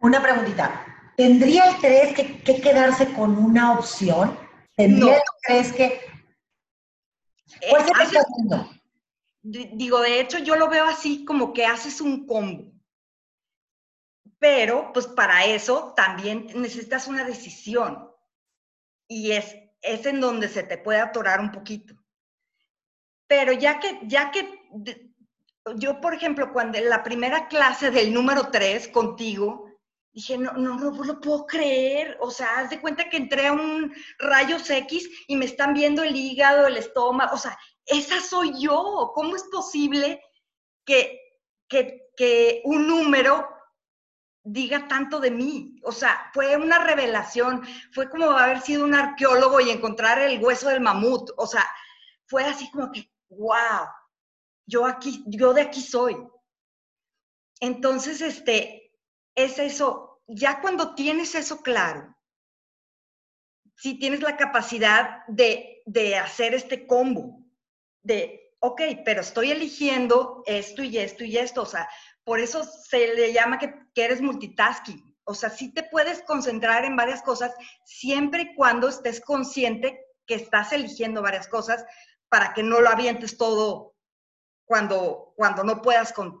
Una 0.00 0.22
preguntita. 0.22 0.84
¿Tendría 1.16 1.68
el 1.70 1.80
3 1.80 2.14
que, 2.14 2.60
quedarse 2.60 3.12
con 3.12 3.36
una 3.36 3.72
opción? 3.72 4.36
¿Tendría 4.76 5.16
el 5.16 5.22
3 5.46 5.72
que... 5.72 6.00
Eh, 7.60 7.72
digo, 9.42 10.00
de 10.00 10.20
hecho, 10.20 10.38
yo 10.38 10.56
lo 10.56 10.68
veo 10.68 10.86
así 10.86 11.24
como 11.24 11.52
que 11.52 11.66
haces 11.66 12.00
un 12.00 12.26
combo. 12.26 12.72
Pero, 14.38 14.92
pues 14.92 15.06
para 15.06 15.44
eso 15.44 15.92
también 15.94 16.48
necesitas 16.54 17.06
una 17.06 17.24
decisión. 17.24 18.10
Y 19.06 19.32
es, 19.32 19.54
es 19.80 20.06
en 20.06 20.20
donde 20.20 20.48
se 20.48 20.62
te 20.62 20.78
puede 20.78 21.00
atorar 21.00 21.40
un 21.40 21.52
poquito. 21.52 21.94
Pero 23.26 23.52
ya 23.52 23.80
que, 23.80 24.00
ya 24.02 24.30
que 24.30 24.63
yo, 25.76 26.00
por 26.00 26.14
ejemplo, 26.14 26.52
cuando 26.52 26.78
en 26.78 26.88
la 26.88 27.02
primera 27.02 27.48
clase 27.48 27.90
del 27.90 28.12
número 28.12 28.50
3 28.50 28.88
contigo, 28.88 29.70
dije, 30.12 30.38
no, 30.38 30.52
no, 30.52 30.78
no, 30.78 30.90
lo 31.04 31.20
puedo 31.20 31.46
creer. 31.46 32.16
O 32.20 32.30
sea, 32.30 32.58
haz 32.58 32.70
de 32.70 32.80
cuenta 32.80 33.08
que 33.08 33.16
entré 33.16 33.48
a 33.48 33.52
un 33.52 33.94
rayos 34.18 34.68
X 34.68 35.08
y 35.26 35.36
me 35.36 35.44
están 35.46 35.74
viendo 35.74 36.02
el 36.02 36.14
hígado, 36.14 36.66
el 36.66 36.76
estómago. 36.76 37.34
O 37.34 37.38
sea, 37.38 37.58
esa 37.86 38.20
soy 38.20 38.52
yo. 38.60 39.12
¿Cómo 39.14 39.36
es 39.36 39.44
posible 39.44 40.22
que, 40.84 41.20
que, 41.68 42.10
que 42.16 42.62
un 42.64 42.86
número 42.86 43.48
diga 44.44 44.86
tanto 44.86 45.20
de 45.20 45.30
mí. 45.30 45.80
O 45.82 45.90
sea, 45.90 46.30
fue 46.32 46.56
una 46.56 46.78
revelación, 46.78 47.66
fue 47.92 48.08
como 48.08 48.30
haber 48.30 48.60
sido 48.60 48.84
un 48.84 48.94
arqueólogo 48.94 49.60
y 49.60 49.70
encontrar 49.70 50.18
el 50.20 50.42
hueso 50.42 50.68
del 50.68 50.80
mamut. 50.80 51.30
O 51.36 51.46
sea, 51.46 51.66
fue 52.26 52.44
así 52.44 52.70
como 52.70 52.92
que, 52.92 53.10
wow, 53.30 53.88
yo 54.66 54.86
aquí, 54.86 55.24
yo 55.26 55.52
de 55.52 55.62
aquí 55.62 55.80
soy. 55.80 56.16
Entonces, 57.60 58.20
este, 58.20 58.92
es 59.34 59.58
eso, 59.58 60.22
ya 60.26 60.60
cuando 60.60 60.94
tienes 60.94 61.34
eso 61.34 61.62
claro, 61.62 62.16
si 63.76 63.98
tienes 63.98 64.20
la 64.20 64.36
capacidad 64.36 65.26
de, 65.26 65.82
de 65.86 66.16
hacer 66.16 66.54
este 66.54 66.86
combo, 66.86 67.44
de, 68.02 68.54
ok, 68.60 68.80
pero 69.04 69.20
estoy 69.20 69.50
eligiendo 69.50 70.42
esto 70.46 70.82
y 70.82 70.98
esto 70.98 71.24
y 71.24 71.36
esto, 71.36 71.62
o 71.62 71.66
sea, 71.66 71.88
por 72.24 72.40
eso 72.40 72.64
se 72.64 73.14
le 73.14 73.32
llama 73.32 73.58
que, 73.58 73.74
eres 73.94 74.20
multitasking. 74.20 75.14
O 75.24 75.34
sea, 75.34 75.50
sí 75.50 75.72
te 75.72 75.84
puedes 75.84 76.22
concentrar 76.22 76.84
en 76.84 76.96
varias 76.96 77.22
cosas 77.22 77.54
siempre 77.84 78.42
y 78.42 78.54
cuando 78.54 78.88
estés 78.88 79.20
consciente 79.20 80.00
que 80.26 80.34
estás 80.34 80.72
eligiendo 80.72 81.22
varias 81.22 81.48
cosas 81.48 81.84
para 82.28 82.52
que 82.52 82.62
no 82.62 82.80
lo 82.80 82.90
avientes 82.90 83.36
todo 83.36 83.93
cuando, 84.64 85.32
cuando 85.36 85.64
no 85.64 85.82
puedas 85.82 86.12
con, 86.12 86.40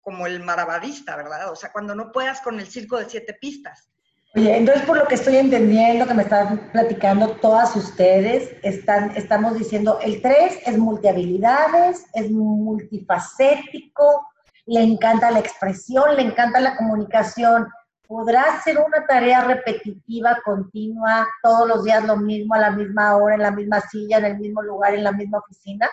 como 0.00 0.26
el 0.26 0.42
maravadista, 0.42 1.16
¿verdad? 1.16 1.50
O 1.52 1.56
sea, 1.56 1.72
cuando 1.72 1.94
no 1.94 2.12
puedas 2.12 2.40
con 2.40 2.58
el 2.60 2.66
circo 2.66 2.98
de 2.98 3.08
siete 3.08 3.34
pistas. 3.34 3.88
Oye, 4.34 4.56
entonces 4.56 4.84
por 4.84 4.98
lo 4.98 5.06
que 5.06 5.14
estoy 5.14 5.36
entendiendo 5.36 6.06
que 6.06 6.14
me 6.14 6.22
están 6.22 6.70
platicando 6.70 7.30
todas 7.36 7.74
ustedes, 7.76 8.54
están, 8.62 9.16
estamos 9.16 9.58
diciendo, 9.58 9.98
el 10.02 10.20
3 10.20 10.60
es 10.66 10.78
multihabilidades, 10.78 12.06
es 12.12 12.30
multifacético, 12.30 14.26
le 14.66 14.82
encanta 14.82 15.30
la 15.30 15.38
expresión, 15.38 16.14
le 16.14 16.22
encanta 16.22 16.60
la 16.60 16.76
comunicación. 16.76 17.68
¿Podrá 18.06 18.60
ser 18.62 18.78
una 18.78 19.06
tarea 19.06 19.44
repetitiva, 19.44 20.38
continua, 20.44 21.26
todos 21.42 21.66
los 21.66 21.84
días 21.84 22.04
lo 22.04 22.16
mismo, 22.18 22.54
a 22.54 22.58
la 22.58 22.70
misma 22.70 23.16
hora, 23.16 23.34
en 23.34 23.42
la 23.42 23.50
misma 23.50 23.80
silla, 23.80 24.18
en 24.18 24.26
el 24.26 24.38
mismo 24.38 24.62
lugar, 24.62 24.94
en 24.94 25.04
la 25.04 25.12
misma 25.12 25.38
oficina? 25.38 25.88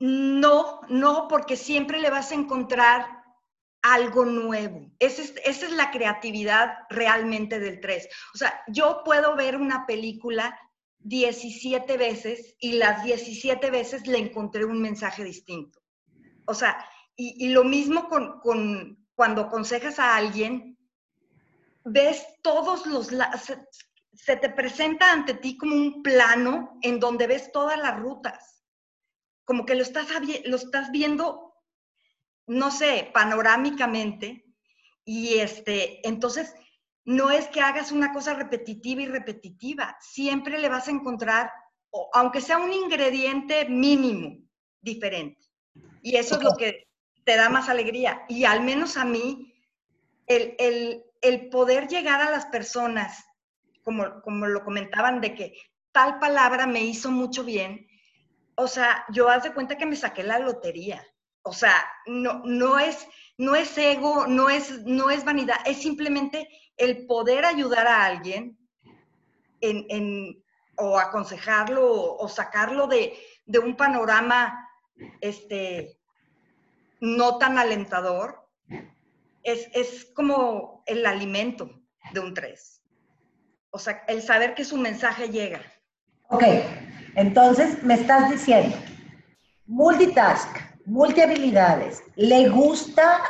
No, 0.00 0.80
no, 0.88 1.26
porque 1.28 1.56
siempre 1.56 2.00
le 2.00 2.10
vas 2.10 2.30
a 2.30 2.36
encontrar 2.36 3.18
algo 3.82 4.24
nuevo. 4.24 4.90
Esa 4.98 5.22
es, 5.22 5.34
es 5.44 5.70
la 5.72 5.90
creatividad 5.90 6.78
realmente 6.90 7.58
del 7.58 7.80
3. 7.80 8.08
O 8.34 8.38
sea, 8.38 8.62
yo 8.68 9.02
puedo 9.04 9.34
ver 9.36 9.56
una 9.56 9.86
película 9.86 10.58
17 11.00 11.96
veces 11.96 12.56
y 12.58 12.72
las 12.72 13.04
17 13.04 13.70
veces 13.70 14.06
le 14.06 14.18
encontré 14.18 14.64
un 14.64 14.80
mensaje 14.80 15.24
distinto. 15.24 15.80
O 16.46 16.54
sea, 16.54 16.84
y, 17.16 17.48
lo 17.48 17.64
mismo 17.64 18.08
con, 18.08 18.96
cuando 19.14 19.42
aconsejas 19.42 19.98
a 19.98 20.16
alguien, 20.16 20.78
ves 21.84 22.24
todos 22.42 22.86
los... 22.86 23.08
Se, 23.08 23.66
se 24.12 24.36
te 24.36 24.50
presenta 24.50 25.12
ante 25.12 25.34
ti 25.34 25.56
como 25.56 25.74
un 25.74 26.02
plano 26.02 26.78
en 26.82 26.98
donde 27.00 27.26
ves 27.26 27.50
todas 27.52 27.78
las 27.78 27.98
rutas. 27.98 28.57
Como 29.48 29.64
que 29.64 29.74
lo 29.74 29.82
estás, 29.82 30.08
lo 30.44 30.56
estás 30.56 30.90
viendo, 30.90 31.54
no 32.46 32.70
sé, 32.70 33.10
panorámicamente. 33.14 34.44
Y 35.06 35.38
este, 35.38 36.06
entonces, 36.06 36.54
no 37.06 37.30
es 37.30 37.48
que 37.48 37.62
hagas 37.62 37.90
una 37.90 38.12
cosa 38.12 38.34
repetitiva 38.34 39.00
y 39.00 39.06
repetitiva. 39.06 39.96
Siempre 40.02 40.58
le 40.58 40.68
vas 40.68 40.88
a 40.88 40.90
encontrar, 40.90 41.50
aunque 42.12 42.42
sea 42.42 42.58
un 42.58 42.74
ingrediente 42.74 43.64
mínimo, 43.70 44.36
diferente. 44.82 45.40
Y 46.02 46.16
eso 46.16 46.36
es 46.36 46.42
lo 46.42 46.54
que 46.54 46.86
te 47.24 47.36
da 47.36 47.48
más 47.48 47.70
alegría. 47.70 48.26
Y 48.28 48.44
al 48.44 48.60
menos 48.60 48.98
a 48.98 49.06
mí, 49.06 49.54
el, 50.26 51.48
poder 51.50 51.88
llegar 51.88 52.20
a 52.20 52.30
las 52.30 52.44
personas, 52.44 53.24
como, 53.82 54.20
como 54.20 54.46
lo 54.46 54.62
comentaban, 54.62 55.22
de 55.22 55.34
que 55.34 55.54
tal 55.90 56.18
palabra 56.18 56.66
me 56.66 56.84
hizo 56.84 57.10
mucho 57.10 57.44
bien, 57.44 57.88
o 58.58 58.66
sea, 58.66 59.04
yo 59.10 59.28
haz 59.28 59.44
de 59.44 59.54
cuenta 59.54 59.78
que 59.78 59.86
me 59.86 59.94
saqué 59.94 60.24
la 60.24 60.40
lotería. 60.40 61.06
O 61.42 61.52
sea, 61.52 61.74
no, 62.06 62.42
no, 62.44 62.80
es, 62.80 63.06
no 63.36 63.54
es 63.54 63.78
ego, 63.78 64.26
no 64.26 64.50
es, 64.50 64.84
no 64.84 65.10
es 65.10 65.24
vanidad, 65.24 65.58
es 65.64 65.80
simplemente 65.80 66.48
el 66.76 67.06
poder 67.06 67.44
ayudar 67.44 67.86
a 67.86 68.04
alguien 68.04 68.58
en, 69.60 70.44
o 70.76 70.98
aconsejarlo 70.98 72.16
o, 72.16 72.28
sacarlo 72.28 72.88
de, 72.88 73.16
de, 73.46 73.60
un 73.60 73.76
panorama 73.76 74.68
este, 75.20 76.00
no 77.00 77.38
tan 77.38 77.58
alentador, 77.58 78.44
es, 79.44 80.04
como 80.16 80.82
el 80.84 81.06
alimento 81.06 81.70
de 82.12 82.20
un 82.20 82.34
3. 82.34 82.82
O 83.70 83.78
sea, 83.78 84.04
el 84.08 84.20
saber 84.20 84.54
que 84.54 84.64
su 84.64 84.76
mensaje 84.76 85.28
llega. 85.28 85.60
Ok, 86.28 86.42
entonces 87.18 87.82
me 87.82 87.94
estás 87.94 88.30
diciendo, 88.30 88.76
multitask, 89.66 90.48
multihabilidades, 90.86 92.00
le 92.14 92.48
gusta 92.48 93.20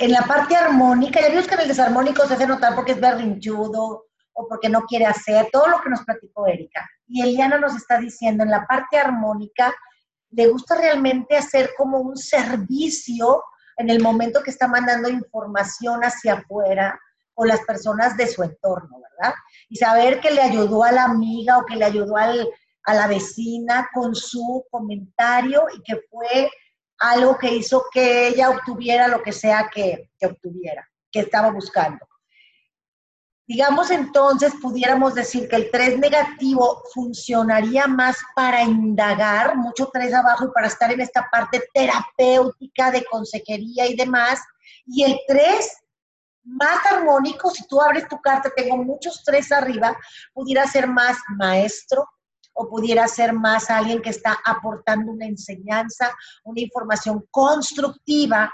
en 0.00 0.10
la 0.10 0.22
parte 0.22 0.56
armónica, 0.56 1.20
ya 1.20 1.28
vimos 1.28 1.46
que 1.46 1.54
en 1.54 1.60
el 1.60 1.68
desarmónico 1.68 2.26
se 2.26 2.34
hace 2.34 2.48
notar 2.48 2.74
porque 2.74 2.92
es 2.92 3.00
berrinchudo 3.00 4.06
o 4.32 4.48
porque 4.48 4.68
no 4.68 4.82
quiere 4.82 5.06
hacer, 5.06 5.48
todo 5.52 5.68
lo 5.68 5.80
que 5.80 5.90
nos 5.90 6.04
platicó 6.04 6.48
Erika. 6.48 6.88
Y 7.06 7.22
Eliana 7.22 7.58
nos 7.58 7.76
está 7.76 8.00
diciendo, 8.00 8.42
en 8.42 8.50
la 8.50 8.66
parte 8.66 8.98
armónica, 8.98 9.72
le 10.30 10.48
gusta 10.48 10.74
realmente 10.74 11.36
hacer 11.36 11.70
como 11.78 11.98
un 11.98 12.16
servicio 12.16 13.44
en 13.76 13.90
el 13.90 14.02
momento 14.02 14.42
que 14.42 14.50
está 14.50 14.66
mandando 14.66 15.08
información 15.08 16.00
hacia 16.02 16.34
afuera 16.34 16.98
o 17.34 17.44
las 17.44 17.60
personas 17.60 18.16
de 18.16 18.26
su 18.26 18.42
entorno, 18.42 18.98
¿verdad? 19.00 19.34
Y 19.68 19.76
saber 19.76 20.18
que 20.18 20.32
le 20.32 20.42
ayudó 20.42 20.82
a 20.82 20.90
la 20.90 21.04
amiga 21.04 21.58
o 21.58 21.64
que 21.64 21.76
le 21.76 21.84
ayudó 21.84 22.16
al, 22.16 22.48
a 22.88 22.94
la 22.94 23.06
vecina 23.06 23.90
con 23.92 24.14
su 24.14 24.64
comentario 24.70 25.66
y 25.76 25.82
que 25.82 26.00
fue 26.10 26.50
algo 26.98 27.36
que 27.36 27.54
hizo 27.54 27.84
que 27.92 28.28
ella 28.28 28.48
obtuviera 28.48 29.08
lo 29.08 29.22
que 29.22 29.32
sea 29.32 29.68
que, 29.72 30.10
que 30.18 30.26
obtuviera, 30.26 30.88
que 31.12 31.20
estaba 31.20 31.50
buscando. 31.50 32.08
Digamos 33.46 33.90
entonces, 33.90 34.54
pudiéramos 34.60 35.14
decir 35.14 35.48
que 35.48 35.56
el 35.56 35.70
3 35.70 35.98
negativo 35.98 36.82
funcionaría 36.94 37.86
más 37.86 38.16
para 38.34 38.62
indagar, 38.62 39.54
mucho 39.54 39.90
3 39.92 40.14
abajo 40.14 40.46
y 40.46 40.52
para 40.52 40.68
estar 40.68 40.90
en 40.90 41.02
esta 41.02 41.28
parte 41.30 41.62
terapéutica 41.74 42.90
de 42.90 43.04
consejería 43.04 43.86
y 43.86 43.96
demás. 43.96 44.40
Y 44.86 45.02
el 45.02 45.20
3 45.26 45.76
más 46.42 46.78
armónico, 46.90 47.50
si 47.50 47.66
tú 47.66 47.82
abres 47.82 48.08
tu 48.08 48.18
carta, 48.18 48.50
tengo 48.56 48.78
muchos 48.78 49.22
3 49.24 49.52
arriba, 49.52 49.94
pudiera 50.32 50.66
ser 50.66 50.86
más 50.86 51.18
maestro, 51.36 52.08
o 52.60 52.68
pudiera 52.68 53.06
ser 53.06 53.32
más 53.32 53.70
alguien 53.70 54.02
que 54.02 54.10
está 54.10 54.36
aportando 54.44 55.12
una 55.12 55.26
enseñanza, 55.26 56.12
una 56.44 56.60
información 56.60 57.24
constructiva 57.30 58.52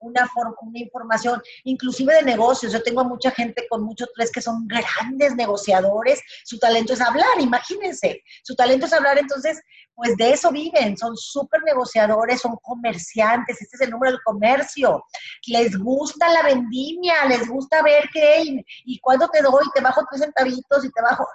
una, 0.00 0.28
información, 0.74 1.42
inclusive 1.64 2.14
de 2.14 2.22
negocios. 2.22 2.72
Yo 2.72 2.82
tengo 2.82 3.00
a 3.00 3.04
mucha 3.04 3.30
gente 3.30 3.66
con 3.68 3.82
muchos 3.82 4.08
tres 4.14 4.30
que 4.30 4.40
son 4.40 4.66
grandes 4.66 5.34
negociadores, 5.34 6.20
su 6.44 6.58
talento 6.58 6.92
es 6.92 7.00
hablar, 7.00 7.40
imagínense, 7.40 8.22
su 8.42 8.54
talento 8.54 8.86
es 8.86 8.92
hablar, 8.92 9.18
entonces, 9.18 9.60
pues 9.94 10.16
de 10.16 10.32
eso 10.32 10.50
viven, 10.50 10.96
son 10.96 11.16
súper 11.16 11.62
negociadores, 11.62 12.40
son 12.40 12.56
comerciantes, 12.62 13.60
este 13.60 13.76
es 13.76 13.80
el 13.82 13.90
número 13.90 14.12
del 14.12 14.22
comercio, 14.22 15.02
les 15.46 15.76
gusta 15.78 16.28
la 16.28 16.42
vendimia, 16.42 17.24
les 17.26 17.48
gusta 17.48 17.82
ver 17.82 18.08
qué, 18.12 18.62
y, 18.84 18.98
cuando 19.00 19.28
te 19.28 19.42
doy, 19.42 19.64
te 19.74 19.80
bajo 19.80 20.02
tres 20.10 20.22
centavitos 20.22 20.84
y 20.84 20.90
te 20.90 21.02
bajo, 21.02 21.26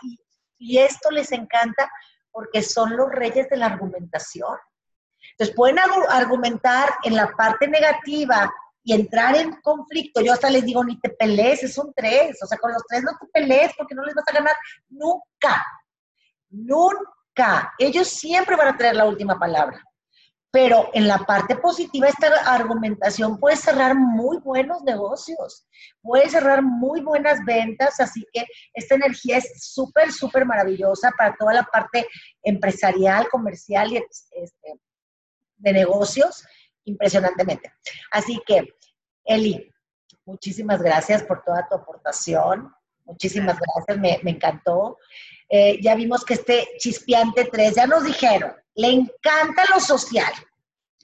y 0.60 0.78
esto 0.78 1.10
les 1.10 1.32
encanta 1.32 1.90
porque 2.32 2.62
son 2.62 2.96
los 2.96 3.10
reyes 3.10 3.50
de 3.50 3.58
la 3.58 3.68
argumentación. 3.68 4.58
Entonces 5.32 5.56
pueden 5.56 5.80
argumentar 5.80 6.90
en 7.04 7.16
la 7.16 7.32
parte 7.32 7.68
negativa 7.68 8.52
y 8.84 8.94
entrar 8.94 9.36
en 9.36 9.62
conflicto. 9.62 10.22
Yo 10.22 10.34
hasta 10.34 10.50
les 10.50 10.66
digo, 10.66 10.84
ni 10.84 11.00
te 11.00 11.10
pelees, 11.10 11.74
son 11.74 11.94
tres. 11.96 12.38
O 12.42 12.48
sea, 12.48 12.58
con 12.58 12.72
los 12.72 12.84
tres 12.88 13.04
no 13.04 13.12
te 13.20 13.28
pelees 13.28 13.72
porque 13.78 13.96
no 13.96 14.04
les 14.04 14.16
vas 14.16 14.26
a 14.28 14.34
ganar 14.34 14.56
nunca. 14.90 15.66
Nunca. 16.50 17.74
Ellos 17.78 18.08
siempre 18.08 18.56
van 18.56 18.70
a 18.70 18.78
tener 18.78 18.96
la 18.96 19.06
última 19.06 19.38
palabra. 19.38 19.82
Pero 20.52 20.90
en 20.94 21.08
la 21.08 21.20
parte 21.20 21.56
positiva, 21.56 22.10
esta 22.10 22.28
argumentación 22.54 23.40
puede 23.40 23.56
cerrar 23.56 23.96
muy 23.96 24.38
buenos 24.40 24.84
negocios, 24.84 25.66
puede 26.02 26.30
cerrar 26.30 26.62
muy 26.62 27.00
buenas 27.00 27.40
ventas, 27.46 28.02
así 28.02 28.28
que 28.34 28.46
esta 28.74 28.96
energía 28.96 29.38
es 29.38 29.72
súper, 29.74 30.12
súper 30.12 30.46
maravillosa 30.46 31.12
para 31.18 31.36
toda 31.38 31.54
la 31.54 31.64
parte 31.64 32.06
empresarial, 32.44 33.30
comercial 33.30 33.94
y 33.94 33.98
este, 33.98 34.80
de 35.56 35.74
negocios 35.74 36.44
impresionantemente. 36.84 37.72
Así 38.12 38.42
que, 38.46 38.76
Eli, 39.24 39.72
muchísimas 40.26 40.82
gracias 40.82 41.24
por 41.24 41.44
toda 41.44 41.66
tu 41.70 41.76
aportación. 41.76 42.74
Muchísimas 43.06 43.58
gracias, 43.58 44.24
me, 44.24 44.32
encantó. 44.32 44.98
Eh, 45.50 45.80
ya 45.82 45.96
vimos 45.96 46.24
que 46.26 46.34
este 46.36 46.68
chispeante 46.78 47.46
3, 47.46 47.76
ya 47.76 47.88
nos 47.88 48.04
dijeron, 48.04 48.54
le 48.76 48.88
encanta 48.88 49.64
lo 49.74 49.80
social. 49.80 50.32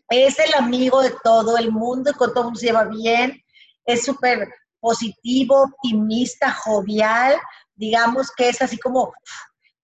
Es 0.09 0.39
el 0.39 0.53
amigo 0.53 1.01
de 1.01 1.13
todo 1.23 1.57
el 1.57 1.71
mundo 1.71 2.11
y 2.11 2.13
con 2.13 2.29
todo 2.29 2.41
el 2.41 2.45
mundo 2.45 2.59
se 2.59 2.67
lleva 2.67 2.85
bien. 2.85 3.43
Es 3.85 4.05
súper 4.05 4.47
positivo, 4.79 5.63
optimista, 5.63 6.51
jovial. 6.51 7.37
Digamos 7.75 8.31
que 8.31 8.49
es 8.49 8.61
así 8.61 8.77
como 8.77 9.13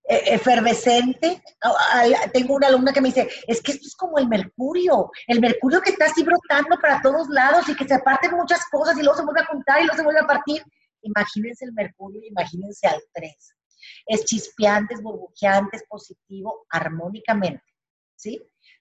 eh, 0.06 0.22
efervescente. 0.34 1.42
Tengo 2.34 2.56
una 2.56 2.68
alumna 2.68 2.92
que 2.92 3.02
me 3.02 3.10
dice, 3.10 3.30
es 3.48 3.62
que 3.62 3.72
esto 3.74 3.88
es 3.88 3.96
como 3.96 4.18
el 4.18 4.28
mercurio, 4.28 5.10
el 5.28 5.40
mercurio 5.40 5.82
que 5.82 5.92
está 5.92 6.06
así 6.06 6.24
brotando 6.24 6.78
para 6.82 7.02
todos 7.02 7.30
lados 7.30 7.70
y 7.70 7.76
que 7.76 7.88
se 7.88 8.00
parten 8.00 8.32
muchas 8.32 8.66
cosas 8.70 8.98
y 8.98 9.02
luego 9.02 9.18
se 9.18 9.24
vuelve 9.24 9.42
a 9.42 9.46
juntar 9.46 9.82
y 9.82 9.86
luego 9.86 9.98
se 9.98 10.04
vuelve 10.04 10.20
a 10.22 10.28
partir. 10.28 10.64
Imagínense 11.02 11.66
el 11.66 11.74
mercurio, 11.74 12.22
imagínense 12.24 12.88
al 12.88 13.02
3. 13.14 13.56
Es 14.08 14.26
chispeante, 14.26 14.94
es 14.94 15.02
burbujeante, 15.02 15.78
es 15.78 15.84
positivo, 15.88 16.66
armónicamente, 16.70 17.64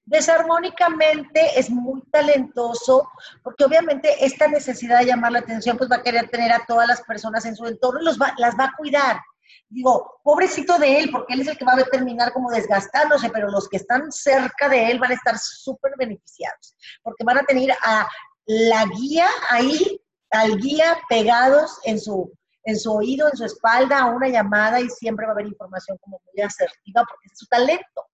Desarmónicamente 0.04 1.58
es 1.58 1.70
muy 1.70 2.02
talentoso 2.10 3.08
porque 3.42 3.64
obviamente 3.64 4.24
esta 4.24 4.48
necesidad 4.48 4.98
de 4.98 5.06
llamar 5.06 5.32
la 5.32 5.38
atención 5.38 5.76
pues 5.76 5.90
va 5.90 5.96
a 5.96 6.02
querer 6.02 6.28
tener 6.28 6.52
a 6.52 6.64
todas 6.66 6.88
las 6.88 7.02
personas 7.02 7.44
en 7.46 7.54
su 7.54 7.66
entorno 7.66 8.00
y 8.00 8.04
los 8.04 8.18
las 8.18 8.58
va 8.58 8.64
a 8.64 8.76
cuidar. 8.76 9.20
Digo, 9.68 10.20
pobrecito 10.22 10.78
de 10.78 10.98
él, 10.98 11.10
porque 11.10 11.34
él 11.34 11.40
es 11.40 11.48
el 11.48 11.56
que 11.56 11.64
va 11.64 11.74
a 11.74 11.84
terminar 11.84 12.32
como 12.32 12.50
desgastándose, 12.50 13.30
pero 13.30 13.50
los 13.50 13.68
que 13.68 13.78
están 13.78 14.10
cerca 14.12 14.68
de 14.68 14.90
él 14.90 14.98
van 14.98 15.12
a 15.12 15.14
estar 15.14 15.38
súper 15.38 15.92
beneficiados, 15.96 16.74
porque 17.02 17.24
van 17.24 17.38
a 17.38 17.44
tener 17.44 17.70
a 17.82 18.06
la 18.46 18.84
guía 18.86 19.26
ahí, 19.48 20.00
al 20.30 20.58
guía 20.58 20.98
pegados 21.08 21.78
en 21.84 21.98
su, 21.98 22.32
en 22.64 22.78
su 22.78 22.92
oído, 22.92 23.28
en 23.30 23.36
su 23.36 23.44
espalda, 23.44 24.00
a 24.00 24.06
una 24.06 24.28
llamada 24.28 24.80
y 24.80 24.88
siempre 24.90 25.26
va 25.26 25.32
a 25.32 25.34
haber 25.34 25.46
información 25.46 25.96
como 25.98 26.20
muy 26.32 26.42
asertiva, 26.42 27.04
porque 27.08 27.28
es 27.30 27.38
su 27.38 27.46
talento, 27.46 28.06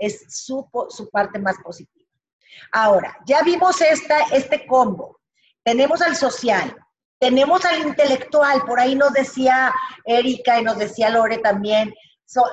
es 0.00 0.24
su, 0.28 0.68
su 0.88 1.08
parte 1.10 1.38
más 1.38 1.56
positiva. 1.62 2.04
Ahora, 2.72 3.16
ya 3.26 3.42
vimos 3.42 3.80
esta, 3.80 4.18
este 4.32 4.66
combo. 4.66 5.20
Tenemos 5.62 6.00
al 6.02 6.16
social, 6.16 6.74
tenemos 7.20 7.64
al 7.64 7.80
intelectual, 7.86 8.62
por 8.62 8.80
ahí 8.80 8.94
nos 8.94 9.12
decía 9.12 9.72
Erika 10.04 10.58
y 10.58 10.64
nos 10.64 10.78
decía 10.78 11.10
Lore 11.10 11.38
también, 11.38 11.92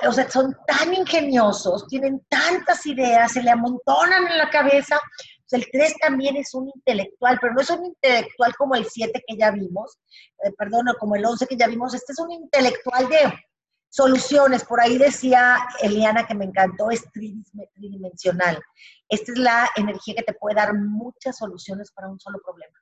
o 0.06 0.12
sea, 0.12 0.28
son 0.30 0.56
tan 0.66 0.92
ingeniosos, 0.92 1.86
tienen 1.86 2.20
tantas 2.28 2.84
ideas, 2.86 3.32
se 3.32 3.42
le 3.42 3.50
amontonan 3.50 4.26
en 4.26 4.38
la 4.38 4.50
cabeza. 4.50 5.00
el 5.52 5.66
3 5.70 5.94
también 6.02 6.36
es 6.36 6.52
un 6.52 6.70
intelectual, 6.74 7.38
pero 7.40 7.54
no 7.54 7.60
es 7.60 7.70
un 7.70 7.86
intelectual 7.86 8.54
como 8.56 8.74
el 8.74 8.84
7 8.84 9.24
que 9.26 9.36
ya 9.36 9.50
vimos, 9.50 9.98
eh, 10.44 10.52
perdón, 10.58 10.86
como 10.98 11.16
el 11.16 11.24
11 11.24 11.46
que 11.46 11.56
ya 11.56 11.68
vimos, 11.68 11.94
este 11.94 12.12
es 12.12 12.18
un 12.18 12.32
intelectual 12.32 13.08
de 13.08 13.32
soluciones. 13.88 14.64
Por 14.64 14.80
ahí 14.80 14.98
decía 14.98 15.58
Eliana 15.80 16.26
que 16.26 16.34
me 16.34 16.44
encantó, 16.44 16.90
es 16.90 17.04
tridimensional. 17.12 18.60
Esta 19.08 19.32
es 19.32 19.38
la 19.38 19.68
energía 19.76 20.14
que 20.16 20.22
te 20.22 20.34
puede 20.34 20.56
dar 20.56 20.74
muchas 20.74 21.38
soluciones 21.38 21.90
para 21.92 22.08
un 22.08 22.20
solo 22.20 22.38
problema 22.44 22.78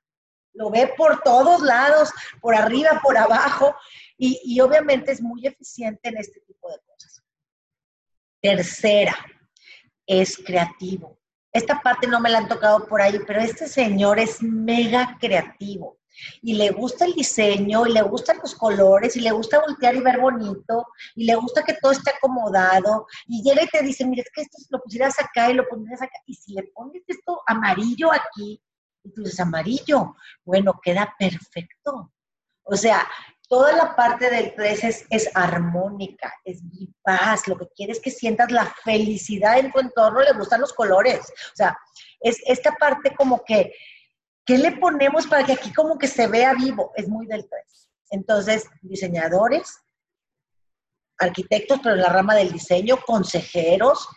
lo 0.57 0.71
ve 0.71 0.93
por 0.97 1.21
todos 1.21 1.61
lados, 1.61 2.11
por 2.41 2.55
arriba, 2.55 2.99
por 3.01 3.17
abajo, 3.17 3.75
y, 4.17 4.59
obviamente 4.59 5.11
es 5.11 5.21
muy 5.21 5.45
eficiente 5.45 6.09
en 6.09 6.17
este 6.17 6.39
tipo 6.41 6.69
de 6.69 6.79
cosas. 6.79 7.23
Tercera, 8.41 9.15
es 10.07 10.37
creativo. 10.37 11.19
Esta 11.53 11.79
parte 11.81 12.07
no 12.07 12.19
me 12.19 12.29
la 12.29 12.39
han 12.39 12.47
tocado 12.47 12.87
por 12.87 13.01
ahí, 13.01 13.19
pero 13.27 13.39
este 13.39 13.67
señor 13.67 14.17
es 14.19 14.41
mega 14.41 15.17
creativo 15.19 15.96
y 16.41 16.53
le 16.55 16.71
gusta 16.71 17.05
el 17.05 17.13
diseño 17.13 17.85
y 17.85 17.93
le 17.93 18.01
gustan 18.01 18.37
los 18.41 18.55
colores 18.55 19.15
y 19.15 19.21
le 19.21 19.31
gusta 19.31 19.61
voltear 19.61 19.95
y 19.95 20.01
ver 20.01 20.19
bonito 20.19 20.85
y 21.15 21.25
le 21.25 21.35
gusta 21.35 21.63
que 21.63 21.73
todo 21.73 21.91
esté 21.91 22.11
acomodado 22.11 23.07
y 23.27 23.43
llega 23.43 23.63
y 23.63 23.67
te 23.67 23.83
dice, 23.83 24.05
mira, 24.05 24.23
es 24.23 24.31
que 24.33 24.41
esto 24.41 24.57
lo 24.69 24.81
pusieras 24.81 25.19
acá 25.19 25.49
y 25.49 25.53
lo 25.53 25.67
pondrías 25.67 26.01
acá 26.01 26.17
y 26.25 26.33
si 26.33 26.53
le 26.53 26.63
pones 26.63 27.03
esto 27.07 27.41
amarillo 27.45 28.11
aquí 28.11 28.61
y 29.03 29.41
amarillo. 29.41 30.15
Bueno, 30.43 30.79
queda 30.83 31.13
perfecto. 31.17 32.11
O 32.63 32.75
sea, 32.75 33.07
toda 33.47 33.73
la 33.73 33.95
parte 33.95 34.29
del 34.29 34.53
3 34.53 35.05
es, 35.09 35.31
armónica, 35.33 36.33
es 36.43 36.61
paz. 37.01 37.47
Lo 37.47 37.57
que 37.57 37.67
quieres 37.75 37.97
es 37.97 38.03
que 38.03 38.11
sientas 38.11 38.51
la 38.51 38.65
felicidad 38.83 39.57
en 39.57 39.71
tu 39.71 39.79
entorno, 39.79 40.21
le 40.21 40.33
gustan 40.33 40.61
los 40.61 40.73
colores. 40.73 41.19
O 41.19 41.55
sea, 41.55 41.77
es 42.19 42.39
esta 42.45 42.73
parte 42.73 43.15
como 43.15 43.43
que, 43.45 43.73
¿qué 44.47 44.57
le 44.57 44.71
ponemos 44.71 45.27
para 45.27 45.45
que 45.45 45.53
aquí 45.53 45.71
como 45.73 45.99
que 45.99 46.07
se 46.07 46.25
vea 46.27 46.53
vivo? 46.53 46.93
Es 46.95 47.07
muy 47.07 47.27
del 47.27 47.47
3. 47.47 47.89
Entonces, 48.11 48.65
diseñadores, 48.81 49.77
arquitectos, 51.19 51.79
pero 51.83 51.95
en 51.95 52.01
la 52.01 52.09
rama 52.09 52.33
del 52.33 52.51
diseño, 52.51 52.97
consejeros, 53.05 54.07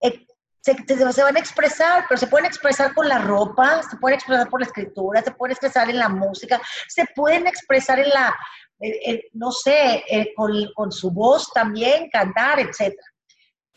eh, 0.00 0.26
se, 0.62 0.74
van 1.22 1.36
a 1.36 1.40
expresar, 1.40 2.04
pero 2.08 2.18
se 2.18 2.26
pueden 2.26 2.46
expresar 2.46 2.94
con 2.94 3.08
la 3.08 3.18
ropa, 3.18 3.82
se 3.82 3.96
pueden 3.96 4.16
expresar 4.16 4.48
por 4.48 4.60
la 4.60 4.66
escritura, 4.66 5.22
se 5.22 5.32
pueden 5.32 5.52
expresar 5.52 5.88
en 5.90 5.98
la 5.98 6.08
música, 6.08 6.60
se 6.88 7.04
pueden 7.14 7.46
expresar 7.46 7.98
en 7.98 8.08
la, 8.10 8.34
no 9.32 9.52
sé, 9.52 10.04
eh, 10.08 10.32
con, 10.34 10.52
con, 10.74 10.92
su 10.92 11.10
voz 11.10 11.50
también, 11.52 12.08
cantar, 12.10 12.60
etc. 12.60 12.94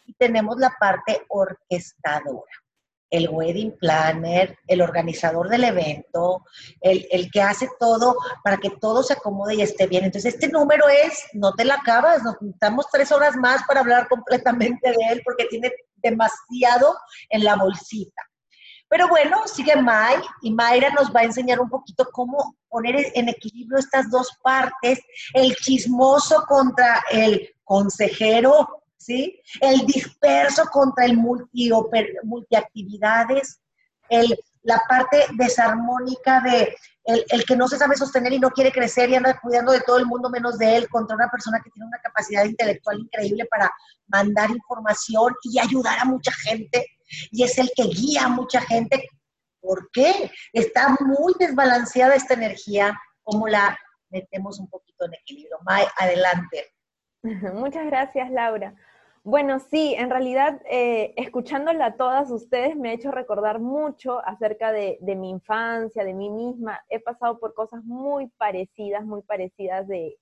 Y 0.06 0.14
tenemos 0.14 0.58
la 0.58 0.76
parte 0.80 1.26
orquestadora, 1.30 2.52
el 3.14 3.30
wedding 3.30 3.78
planner, 3.78 4.58
el 4.68 4.82
organizador 4.82 5.48
del 5.48 5.66
evento, 5.66 6.44
el, 6.82 7.08
el 7.12 7.30
que 7.30 7.44
hace 7.44 7.70
todo 7.80 8.18
para 8.44 8.58
que 8.58 8.72
todo 8.72 9.04
se 9.04 9.14
acomode 9.14 9.54
y 9.54 9.62
esté 9.62 9.86
bien. 9.86 10.04
Entonces, 10.04 10.34
este 10.34 10.48
número 10.48 10.90
es, 10.90 11.24
no 11.34 11.54
te 11.54 11.64
la 11.64 11.76
acabas, 11.76 12.24
nos 12.24 12.42
necesitamos 12.42 12.88
tres 12.92 13.12
horas 13.12 13.36
más 13.36 13.62
para 13.68 13.82
hablar 13.82 14.08
completamente 14.10 14.90
de 14.90 14.98
él 15.12 15.22
porque 15.24 15.46
tiene 15.46 15.72
demasiado 15.98 16.98
en 17.30 17.44
la 17.44 17.56
bolsita. 17.56 18.22
Pero 18.90 19.08
bueno, 19.08 19.44
sigue 19.46 19.76
May 19.76 20.18
y 20.42 20.52
Mayra 20.52 20.90
nos 20.90 21.14
va 21.14 21.22
a 21.22 21.26
enseñar 21.26 21.60
un 21.60 21.70
poquito 21.70 22.08
cómo 22.12 22.56
poner 22.68 23.12
en 23.14 23.30
equilibrio 23.30 23.78
estas 23.78 24.10
dos 24.10 24.36
partes, 24.42 25.00
el 25.36 25.56
chismoso 25.56 26.44
contra 26.48 27.04
el 27.12 27.48
consejero 27.64 28.83
El 29.62 29.86
disperso 29.86 30.66
contra 30.72 31.06
el 31.06 31.18
multi, 31.18 31.72
multiactividades, 32.24 33.60
el, 34.10 34.38
la 34.64 34.82
parte 34.88 35.26
desarmónica 35.38 36.42
de 36.42 36.76
el, 37.06 37.46
que 37.46 37.56
no 37.56 37.68
se 37.68 37.78
sabe 37.78 37.96
sostener 37.96 38.34
y 38.34 38.40
no 38.40 38.50
quiere 38.50 38.72
crecer 38.72 39.10
y 39.10 39.16
anda 39.16 39.40
cuidando 39.42 39.72
de 39.72 39.82
todo 39.82 39.98
el 39.98 40.06
mundo 40.06 40.30
menos 40.30 40.58
de 40.58 40.78
él, 40.78 40.90
contra 40.90 41.16
una 41.16 41.30
persona 41.30 41.60
que 41.62 41.70
tiene 41.70 41.88
una 41.88 42.00
capacidad 42.00 42.46
intelectual 42.46 43.00
increíble 43.00 43.46
para 43.46 43.72
mandar 44.08 44.50
información 44.50 45.34
y 45.44 45.60
ayudar 45.60 46.00
a 46.00 46.06
mucha 46.06 46.32
gente, 46.32 46.88
y 47.32 47.44
es 47.44 47.58
el 47.58 47.70
que 47.76 47.84
guía 47.84 48.26
a 48.26 48.30
mucha 48.30 48.62
gente. 48.62 49.08
¿Por 49.60 49.90
qué? 49.92 50.32
Está 50.52 50.96
muy 51.02 51.34
desbalanceada 51.40 52.16
esta 52.16 52.34
energía, 52.34 52.98
como 53.24 53.48
la 53.48 53.78
metemos 54.10 54.60
un 54.60 54.70
poquito 54.70 55.06
en 55.06 55.14
equilibrio. 55.16 55.58
Adelante. 55.98 56.74
Muchas 57.54 57.86
gracias, 57.86 58.30
Laura. 58.32 58.76
Bueno, 59.26 59.60
sí, 59.60 59.96
en 59.98 60.10
realidad, 60.10 60.62
eh, 60.70 61.14
escuchándola 61.16 61.86
a 61.86 61.96
todas 61.96 62.30
ustedes 62.30 62.76
me 62.76 62.90
ha 62.90 62.94
hecho 62.94 63.10
recordar 63.10 63.60
mucho 63.62 64.20
acerca 64.26 64.74
de, 64.74 64.98
mi 65.18 65.30
infancia, 65.30 66.04
de 66.04 66.14
mí 66.14 66.30
misma. 66.30 66.82
He 66.90 67.00
pasado 67.00 67.40
por 67.40 67.54
cosas 67.54 67.86
muy 67.86 68.28
parecidas, 68.38 69.06
muy 69.06 69.22
parecidas 69.22 69.88
de, 69.88 70.18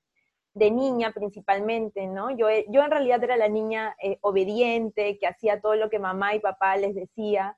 niña 0.54 1.12
principalmente, 1.14 2.06
¿no? 2.08 2.30
Yo, 2.32 2.48
yo 2.70 2.84
en 2.84 2.92
realidad 2.92 3.24
era 3.24 3.38
la 3.38 3.48
niña 3.50 3.96
eh, 4.04 4.20
obediente, 4.22 5.18
que 5.18 5.28
hacía 5.28 5.62
todo 5.62 5.76
lo 5.76 5.90
que 5.90 5.98
mamá 6.00 6.36
y 6.36 6.40
papá 6.40 6.78
les 6.78 6.94
decía, 6.94 7.58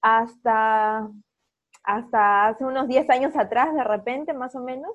hasta, 0.00 1.10
hasta 1.84 2.48
hace 2.48 2.64
unos 2.64 2.88
10 2.88 3.10
años 3.10 3.36
atrás, 3.36 3.74
de 3.74 3.84
repente, 3.84 4.32
más 4.32 4.54
o 4.54 4.60
menos, 4.60 4.92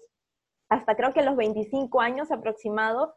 hasta 0.69 0.95
creo 0.95 1.13
que 1.13 1.21
los 1.23 1.35
25 1.35 2.01
años 2.01 2.31
aproximado, 2.31 3.15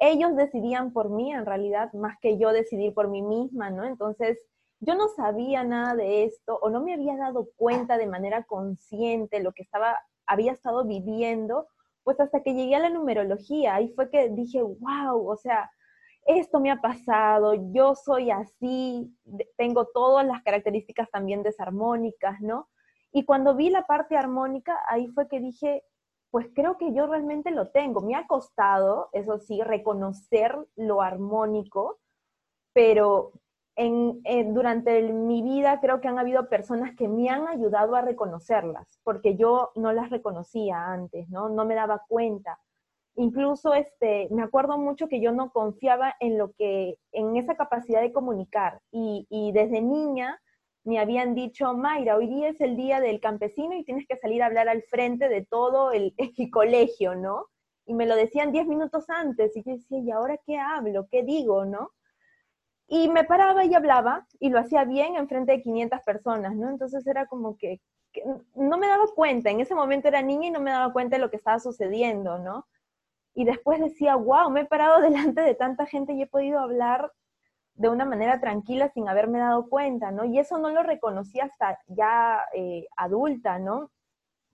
ellos 0.00 0.34
decidían 0.34 0.92
por 0.92 1.10
mí 1.10 1.32
en 1.32 1.46
realidad, 1.46 1.92
más 1.92 2.18
que 2.20 2.38
yo 2.38 2.52
decidir 2.52 2.94
por 2.94 3.08
mí 3.08 3.22
misma, 3.22 3.70
¿no? 3.70 3.84
Entonces, 3.84 4.38
yo 4.80 4.94
no 4.94 5.08
sabía 5.08 5.62
nada 5.62 5.94
de 5.94 6.24
esto 6.24 6.58
o 6.62 6.70
no 6.70 6.80
me 6.80 6.94
había 6.94 7.16
dado 7.16 7.48
cuenta 7.56 7.98
de 7.98 8.06
manera 8.06 8.44
consciente 8.44 9.40
lo 9.40 9.52
que 9.52 9.62
estaba, 9.62 9.98
había 10.26 10.52
estado 10.52 10.84
viviendo, 10.84 11.68
pues 12.02 12.18
hasta 12.18 12.42
que 12.42 12.54
llegué 12.54 12.76
a 12.76 12.80
la 12.80 12.88
numerología, 12.88 13.74
ahí 13.74 13.92
fue 13.94 14.10
que 14.10 14.30
dije, 14.30 14.62
wow, 14.62 15.28
o 15.28 15.36
sea, 15.36 15.70
esto 16.24 16.60
me 16.60 16.70
ha 16.70 16.80
pasado, 16.80 17.54
yo 17.72 17.94
soy 17.94 18.30
así, 18.30 19.14
tengo 19.58 19.86
todas 19.92 20.26
las 20.26 20.42
características 20.42 21.10
también 21.10 21.42
desarmónicas, 21.42 22.40
¿no? 22.40 22.68
Y 23.12 23.26
cuando 23.26 23.54
vi 23.54 23.68
la 23.68 23.86
parte 23.86 24.16
armónica, 24.16 24.78
ahí 24.88 25.08
fue 25.08 25.28
que 25.28 25.40
dije, 25.40 25.84
pues 26.30 26.46
creo 26.54 26.78
que 26.78 26.92
yo 26.92 27.06
realmente 27.06 27.50
lo 27.50 27.68
tengo. 27.68 28.00
Me 28.00 28.14
ha 28.14 28.26
costado, 28.26 29.08
eso 29.12 29.38
sí, 29.38 29.60
reconocer 29.62 30.56
lo 30.76 31.02
armónico, 31.02 31.98
pero 32.72 33.32
en, 33.76 34.22
durante 34.54 35.02
mi 35.12 35.42
vida 35.42 35.80
creo 35.80 36.00
que 36.00 36.08
han 36.08 36.18
habido 36.18 36.48
personas 36.48 36.94
que 36.96 37.08
me 37.08 37.30
han 37.30 37.48
ayudado 37.48 37.96
a 37.96 38.02
reconocerlas, 38.02 39.00
porque 39.02 39.36
yo 39.36 39.70
no 39.74 39.92
las 39.92 40.10
reconocía 40.10 40.92
antes, 40.92 41.28
¿no? 41.30 41.48
No 41.48 41.64
me 41.64 41.74
daba 41.74 42.02
cuenta. 42.06 42.58
Incluso 43.16 43.74
este, 43.74 44.28
me 44.30 44.42
acuerdo 44.42 44.78
mucho 44.78 45.08
que 45.08 45.20
yo 45.20 45.32
no 45.32 45.50
confiaba 45.50 46.14
en 46.20 46.38
lo 46.38 46.52
que, 46.52 46.98
en 47.12 47.36
esa 47.36 47.56
capacidad 47.56 48.00
de 48.00 48.12
comunicar. 48.12 48.80
Y, 48.92 49.26
y 49.30 49.52
desde 49.52 49.80
niña 49.82 50.40
me 50.84 50.98
habían 50.98 51.34
dicho, 51.34 51.74
Mayra, 51.74 52.16
hoy 52.16 52.26
día 52.26 52.48
es 52.48 52.60
el 52.60 52.76
día 52.76 53.00
del 53.00 53.20
campesino 53.20 53.74
y 53.74 53.84
tienes 53.84 54.06
que 54.06 54.16
salir 54.16 54.42
a 54.42 54.46
hablar 54.46 54.68
al 54.68 54.82
frente 54.82 55.28
de 55.28 55.44
todo 55.44 55.92
el, 55.92 56.14
colegio, 56.50 57.14
¿no? 57.14 57.46
Y 57.86 57.94
me 57.94 58.06
lo 58.06 58.14
decían 58.14 58.52
diez 58.52 58.66
minutos 58.66 59.10
antes 59.10 59.56
y 59.56 59.62
yo 59.62 59.72
decía, 59.72 59.98
¿y 59.98 60.10
ahora 60.10 60.38
qué 60.46 60.58
hablo? 60.58 61.06
¿Qué 61.10 61.22
digo? 61.22 61.64
¿No? 61.64 61.90
Y 62.86 63.08
me 63.08 63.24
paraba 63.24 63.64
y 63.64 63.74
hablaba 63.74 64.26
y 64.38 64.50
lo 64.50 64.58
hacía 64.58 64.84
bien 64.84 65.16
en 65.16 65.28
frente 65.28 65.52
de 65.52 65.62
500 65.62 66.00
personas, 66.02 66.54
¿no? 66.56 66.68
Entonces 66.70 67.06
era 67.06 67.26
como 67.26 67.56
que, 67.56 67.80
que, 68.12 68.22
no 68.54 68.78
me 68.78 68.88
daba 68.88 69.04
cuenta, 69.14 69.50
en 69.50 69.60
ese 69.60 69.74
momento 69.74 70.08
era 70.08 70.22
niña 70.22 70.48
y 70.48 70.50
no 70.50 70.60
me 70.60 70.70
daba 70.70 70.92
cuenta 70.92 71.16
de 71.16 71.22
lo 71.22 71.30
que 71.30 71.36
estaba 71.36 71.60
sucediendo, 71.60 72.38
¿no? 72.38 72.66
Y 73.34 73.44
después 73.44 73.80
decía, 73.80 74.16
wow, 74.16 74.50
me 74.50 74.62
he 74.62 74.66
parado 74.66 75.00
delante 75.00 75.42
de 75.42 75.54
tanta 75.54 75.86
gente 75.86 76.12
y 76.14 76.22
he 76.22 76.26
podido 76.26 76.58
hablar 76.58 77.12
de 77.80 77.88
una 77.88 78.04
manera 78.04 78.38
tranquila 78.40 78.90
sin 78.92 79.08
haberme 79.08 79.38
dado 79.38 79.66
cuenta, 79.70 80.10
¿no? 80.10 80.26
Y 80.26 80.38
eso 80.38 80.58
no 80.58 80.68
lo 80.68 80.82
reconocí 80.82 81.40
hasta 81.40 81.78
ya 81.86 82.42
eh, 82.54 82.86
adulta, 82.94 83.58
¿no? 83.58 83.90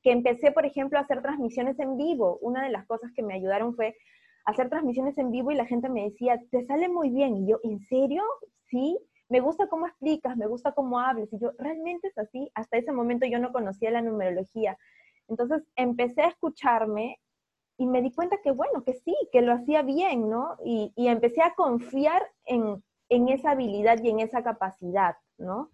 Que 0.01 0.13
empecé, 0.13 0.53
por 0.53 0.65
ejemplo, 0.65 0.97
a 0.97 1.03
hacer 1.03 1.23
transmisiones 1.23 1.77
en 1.81 1.97
vivo. 1.97 2.39
Una 2.41 2.63
de 2.63 2.71
las 2.71 2.87
cosas 2.87 3.11
que 3.17 3.25
me 3.25 3.35
ayudaron 3.35 3.75
fue 3.75 3.97
hacer 4.45 4.69
transmisiones 4.71 5.19
en 5.19 5.33
vivo 5.33 5.51
y 5.51 5.57
la 5.57 5.67
gente 5.67 5.89
me 5.89 6.05
decía, 6.05 6.41
te 6.53 6.65
sale 6.67 6.89
muy 6.89 7.11
bien. 7.11 7.37
Y 7.39 7.49
yo, 7.49 7.59
¿en 7.65 7.81
serio? 7.81 8.23
Sí, 8.71 8.97
me 9.29 9.41
gusta 9.41 9.67
cómo 9.67 9.89
explicas, 9.89 10.37
me 10.37 10.47
gusta 10.47 10.71
cómo 10.71 11.01
hablas. 11.01 11.33
Y 11.33 11.41
yo, 11.41 11.51
¿realmente 11.59 12.07
es 12.07 12.19
así? 12.19 12.49
Hasta 12.55 12.77
ese 12.77 12.93
momento 12.93 13.27
yo 13.27 13.41
no 13.41 13.51
conocía 13.51 13.91
la 13.91 14.03
numerología. 14.03 14.79
Entonces 15.27 15.65
empecé 15.75 16.23
a 16.23 16.29
escucharme 16.29 17.19
y 17.77 17.87
me 17.87 18.03
di 18.03 18.13
cuenta 18.13 18.37
que, 18.41 18.53
bueno, 18.53 18.85
que 18.85 18.95
sí, 18.95 19.17
que 19.33 19.43
lo 19.43 19.53
hacía 19.53 19.83
bien, 19.83 20.31
¿no? 20.31 20.57
Y, 20.65 20.93
y 20.95 21.09
empecé 21.09 21.43
a 21.43 21.55
confiar 21.57 22.23
en, 22.45 22.85
en 23.09 23.29
esa 23.29 23.53
habilidad 23.53 24.03
y 24.03 24.11
en 24.11 24.21
esa 24.21 24.43
capacidad, 24.43 25.17
¿no? 25.39 25.71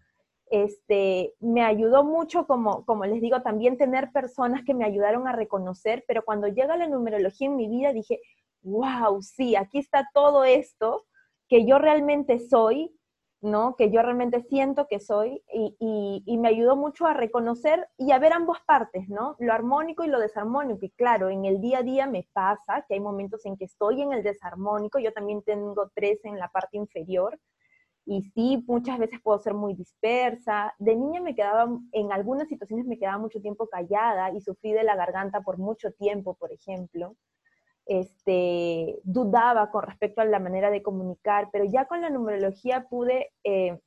Este, 0.50 1.34
me 1.40 1.64
ayudó 1.64 2.04
mucho, 2.04 2.46
como, 2.46 2.84
como 2.84 3.06
les 3.06 3.22
digo, 3.22 3.40
también 3.40 3.78
tener 3.78 4.12
personas 4.12 4.62
que 4.64 4.74
me 4.74 4.84
ayudaron 4.84 5.26
a 5.26 5.32
reconocer, 5.32 6.04
pero 6.06 6.24
cuando 6.24 6.48
llega 6.48 6.76
la 6.76 6.88
numerología 6.88 7.46
en 7.46 7.56
mi 7.56 7.68
vida 7.68 7.92
dije, 7.92 8.20
wow, 8.62 9.22
sí, 9.22 9.56
aquí 9.56 9.78
está 9.78 10.08
todo 10.12 10.44
esto 10.44 11.06
que 11.48 11.66
yo 11.66 11.78
realmente 11.78 12.38
soy, 12.38 12.94
¿no? 13.42 13.74
Que 13.76 13.90
yo 13.90 14.00
realmente 14.02 14.42
siento 14.42 14.86
que 14.88 15.00
soy 15.00 15.42
y, 15.52 16.22
y, 16.26 16.38
me 16.38 16.48
ayudó 16.48 16.76
mucho 16.76 17.06
a 17.06 17.12
reconocer 17.12 17.88
y 17.98 18.12
a 18.12 18.18
ver 18.18 18.32
ambas 18.32 18.60
partes, 18.66 19.08
¿no? 19.08 19.36
Lo 19.40 19.52
armónico 19.52 20.04
y 20.04 20.08
lo 20.08 20.20
desarmónico. 20.20 20.86
Y 20.86 20.90
claro, 20.90 21.28
en 21.28 21.44
el 21.44 21.60
día 21.60 21.78
a 21.78 21.82
día 21.82 22.06
me 22.06 22.28
pasa 22.32 22.84
que 22.86 22.94
hay 22.94 23.00
momentos 23.00 23.44
en 23.44 23.56
que 23.56 23.64
estoy 23.64 24.00
en 24.02 24.12
el 24.12 24.22
desarmónico, 24.22 24.98
yo 25.00 25.12
también 25.12 25.42
tengo 25.42 25.90
tres 25.94 26.24
en 26.24 26.38
la 26.38 26.48
parte 26.48 26.76
inferior 26.76 27.38
y 28.04 28.22
sí, 28.22 28.64
muchas 28.66 28.98
veces 28.98 29.20
puedo 29.22 29.38
ser 29.38 29.54
muy 29.54 29.74
dispersa. 29.74 30.74
De 30.78 30.94
niña 30.96 31.20
me 31.20 31.34
quedaba, 31.34 31.68
en 31.92 32.12
algunas 32.12 32.48
situaciones 32.48 32.86
me 32.86 32.98
quedaba 32.98 33.18
mucho 33.18 33.40
tiempo 33.40 33.68
callada 33.68 34.32
y 34.32 34.40
sufrí 34.40 34.72
de 34.72 34.84
la 34.84 34.96
garganta 34.96 35.40
por 35.40 35.58
mucho 35.58 35.92
tiempo, 35.92 36.34
por 36.34 36.52
ejemplo 36.52 37.16
este, 37.86 39.00
dudaba 39.04 39.70
con 39.70 39.82
respecto 39.82 40.20
a 40.20 40.24
la 40.24 40.38
manera 40.38 40.70
de 40.70 40.82
comunicar, 40.82 41.48
pero 41.52 41.64
ya 41.64 41.86
con 41.86 42.00
la 42.00 42.10
numerología 42.10 42.88
pude 42.88 43.32
eh, 43.44 43.80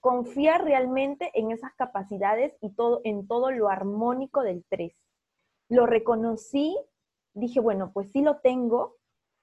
confiar 0.00 0.64
realmente 0.64 1.30
en 1.34 1.52
esas 1.52 1.72
capacidades 1.74 2.56
y 2.60 2.70
todo, 2.70 3.00
en 3.04 3.26
todo 3.26 3.50
lo 3.50 3.68
armónico 3.68 4.42
del 4.42 4.64
3. 4.68 4.92
Lo 5.68 5.86
reconocí, 5.86 6.76
dije, 7.34 7.60
bueno, 7.60 7.92
pues 7.92 8.10
sí 8.10 8.20
lo 8.20 8.38
tengo 8.40 8.96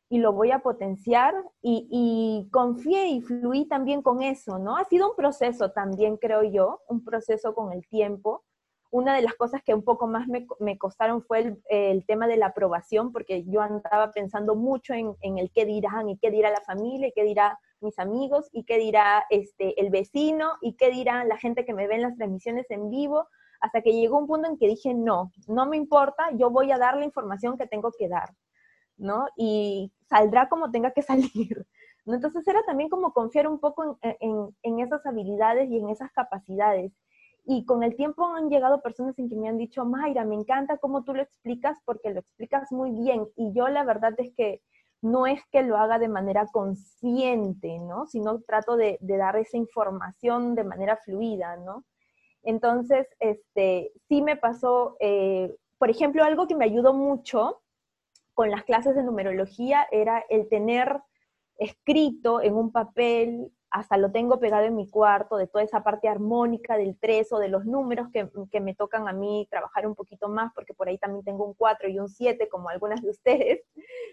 y 0.09 0.19
lo 0.19 0.34
voy 0.34 0.51
a 0.51 0.59
potenciar 0.59 1.34
y, 1.61 1.88
y 1.89 2.49
confié 2.51 3.07
y 3.07 3.21
fluí 3.21 3.65
también 3.67 4.01
con 4.01 4.21
eso, 4.21 4.59
¿no? 4.59 4.75
Ha 4.75 4.84
sido 4.86 5.11
un 5.11 5.15
proceso 5.15 5.71
también, 5.71 6.17
creo 6.17 6.43
yo, 6.43 6.82
un 6.89 7.05
proceso 7.05 7.53
con 7.53 7.71
el 7.71 7.88
tiempo, 7.88 8.43
una 8.91 9.15
de 9.15 9.21
las 9.21 9.35
cosas 9.35 9.61
que 9.63 9.73
un 9.73 9.83
poco 9.83 10.07
más 10.07 10.27
me, 10.27 10.47
me 10.59 10.77
costaron 10.77 11.21
fue 11.21 11.57
el, 11.69 12.05
tema 12.05 12.27
de 12.27 12.37
la 12.37 12.47
aprobación, 12.47 13.11
porque 13.11 13.43
yo 13.45 13.61
andaba 13.61 14.11
pensando 14.11 14.55
mucho 14.55 14.93
en, 14.93 15.15
en, 15.21 15.37
el 15.37 15.51
qué 15.51 15.65
dirán 15.65 16.09
y 16.09 16.17
qué 16.17 16.31
dirá 16.31 16.49
la 16.49 16.61
familia 16.61 17.07
y 17.07 17.11
qué 17.11 17.23
dirá 17.23 17.59
mis 17.81 17.97
amigos 17.99 18.49
y 18.51 18.63
qué 18.63 18.77
dirá 18.77 19.25
este, 19.29 19.79
el 19.79 19.89
vecino 19.89 20.53
y 20.61 20.73
qué 20.73 20.89
dirá 20.89 21.23
la 21.23 21.37
gente 21.37 21.65
que 21.65 21.73
me 21.73 21.87
ve 21.87 21.95
en 21.95 22.01
las 22.01 22.15
transmisiones 22.15 22.69
en 22.71 22.89
vivo, 22.89 23.27
hasta 23.61 23.81
que 23.81 23.93
llegó 23.93 24.17
un 24.17 24.27
punto 24.27 24.47
en 24.47 24.57
que 24.57 24.67
dije, 24.67 24.93
no, 24.93 25.31
no 25.47 25.65
me 25.67 25.77
importa, 25.77 26.29
yo 26.33 26.49
voy 26.49 26.71
a 26.71 26.77
dar 26.77 26.97
la 26.97 27.05
información 27.05 27.57
que 27.57 27.67
tengo 27.67 27.91
que 27.97 28.07
dar, 28.07 28.33
¿no? 28.97 29.27
Y 29.37 29.91
saldrá 30.07 30.49
como 30.49 30.71
tenga 30.71 30.91
que 30.91 31.01
salir. 31.03 31.67
¿no? 32.05 32.15
Entonces 32.15 32.47
era 32.47 32.63
también 32.63 32.89
como 32.89 33.13
confiar 33.13 33.47
un 33.47 33.59
poco 33.59 33.99
en, 34.01 34.57
en 34.63 34.79
esas 34.79 35.05
habilidades 35.05 35.69
y 35.69 35.77
en 35.77 35.89
esas 35.89 36.11
capacidades. 36.11 36.91
Y 37.52 37.66
con 37.66 37.82
el 37.82 37.95
tiempo 37.95 38.28
han 38.28 38.47
llegado 38.47 38.80
personas 38.80 39.18
en 39.18 39.28
que 39.28 39.36
me 39.36 39.50
han 39.50 39.58
dicho, 39.58 39.84
Mayra, 39.84 40.24
me 40.24 40.36
encanta 40.36 40.78
cómo 40.78 41.04
tú 41.04 41.16
lo 41.16 41.24
explicas 41.24 41.80
porque 41.84 42.12
lo 42.12 42.20
explicas 42.20 42.72
muy 42.72 42.91
bien. 42.91 43.28
Y 43.36 43.52
yo 43.54 43.70
la 43.70 43.84
verdad 43.84 44.14
es 44.20 44.32
que 44.36 44.62
no 45.02 45.26
es 45.26 45.41
que 45.52 45.64
lo 45.64 45.76
haga 45.76 45.97
de 45.97 46.10
manera 46.10 46.45
consciente, 46.45 47.80
¿no? 47.80 48.06
Sino 48.06 48.39
trato 48.41 48.78
de, 48.78 49.00
dar 49.02 49.36
esa 49.36 49.58
información 49.58 50.54
de 50.54 50.64
manera 50.64 50.97
fluida, 50.97 51.58
¿no? 51.58 51.86
Entonces, 52.43 53.08
este, 53.20 53.93
sí 54.08 54.22
me 54.22 54.38
pasó, 54.38 54.95
eh, 55.00 55.56
por 55.80 55.89
ejemplo, 55.89 56.24
algo 56.24 56.45
que 56.45 56.56
me 56.56 56.66
ayudó 56.66 56.93
mucho 56.93 57.64
con 58.36 58.52
las 58.52 58.64
clases 58.64 58.95
de 58.95 59.02
numerología 59.02 59.88
era 59.89 60.24
el 60.30 60.47
tener 60.50 61.02
escrito 61.58 62.43
en 62.43 62.54
un 62.54 62.72
papel 62.72 63.52
hasta 63.72 63.97
lo 63.97 64.11
tengo 64.11 64.39
pegado 64.39 64.65
en 64.65 64.76
mi 64.76 64.89
cuarto, 64.89 65.38
de 65.38 65.47
toda 65.47 65.63
esa 65.63 65.84
parte 65.84 66.07
armónica 66.07 66.78
del 66.78 66.97
3 66.99 67.32
o 67.34 67.39
de 67.39 67.49
los 67.49 67.65
números 67.65 68.09
que, 68.11 68.30
que, 68.51 68.59
me 68.59 68.74
tocan 68.74 69.07
a 69.07 69.13
mí 69.13 69.47
trabajar 69.49 69.86
un 69.86 69.95
poquito 69.95 70.28
más, 70.28 70.51
porque 70.53 70.74
por 70.74 70.88
ahí 70.88 70.97
también 70.97 71.24
tengo 71.24 71.45
un 71.45 71.53
4 71.53 71.89
y 71.89 71.99
un 71.99 72.09
7, 72.09 72.49
como 72.49 72.70
algunas 72.70 73.01
de 73.01 73.09
ustedes, 73.09 73.61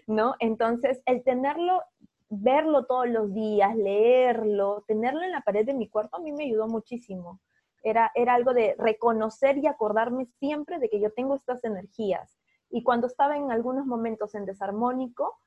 ¿no? 0.07 0.35
Entonces, 0.39 1.01
el 1.05 1.23
tenerlo 1.23 1.81
verlo 2.29 2.85
todos 2.85 3.07
los 3.07 3.33
días, 3.33 3.75
leerlo, 3.75 4.83
tenerlo 4.87 5.21
en 5.23 5.31
la 5.31 5.41
pared 5.41 5.65
de 5.65 5.73
mi 5.73 5.87
cuarto, 5.87 6.17
a 6.17 6.19
mí 6.19 6.31
me 6.31 6.45
ayudó 6.45 6.67
muchísimo. 6.67 7.39
Era, 7.83 8.11
era 8.15 8.33
algo 8.33 8.53
de 8.53 8.75
reconocer 8.77 9.57
y 9.57 9.67
acordarme 9.67 10.25
siempre 10.39 10.79
de 10.79 10.89
que 10.89 10.99
yo 10.99 11.11
tengo 11.11 11.35
estas 11.35 11.63
energías. 11.63 12.37
Y 12.69 12.83
cuando 12.83 13.07
estaba 13.07 13.37
en 13.37 13.51
algunos 13.51 13.85
momentos 13.85 14.35
en 14.35 14.45
desarmónico, 14.45 15.37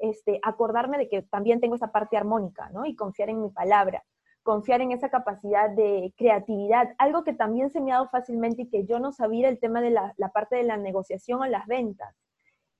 este, 0.00 0.40
acordarme 0.42 0.98
de 0.98 1.08
que 1.08 1.22
también 1.22 1.60
tengo 1.60 1.76
esa 1.76 1.92
parte 1.92 2.16
armónica, 2.16 2.70
¿no? 2.70 2.86
Y 2.86 2.96
confiar 2.96 3.30
en 3.30 3.42
mi 3.42 3.50
palabra, 3.50 4.04
confiar 4.42 4.80
en 4.80 4.92
esa 4.92 5.10
capacidad 5.10 5.70
de 5.70 6.12
creatividad, 6.16 6.94
algo 6.98 7.24
que 7.24 7.32
también 7.32 7.70
se 7.70 7.80
me 7.80 7.92
ha 7.92 7.96
dado 7.96 8.08
fácilmente 8.08 8.62
y 8.62 8.68
que 8.68 8.84
yo 8.84 8.98
no 8.98 9.12
sabía 9.12 9.48
el 9.48 9.60
tema 9.60 9.80
de 9.80 9.90
la, 9.90 10.14
la 10.16 10.30
parte 10.30 10.56
de 10.56 10.64
la 10.64 10.76
negociación 10.76 11.42
o 11.42 11.46
las 11.46 11.66
ventas. 11.66 12.14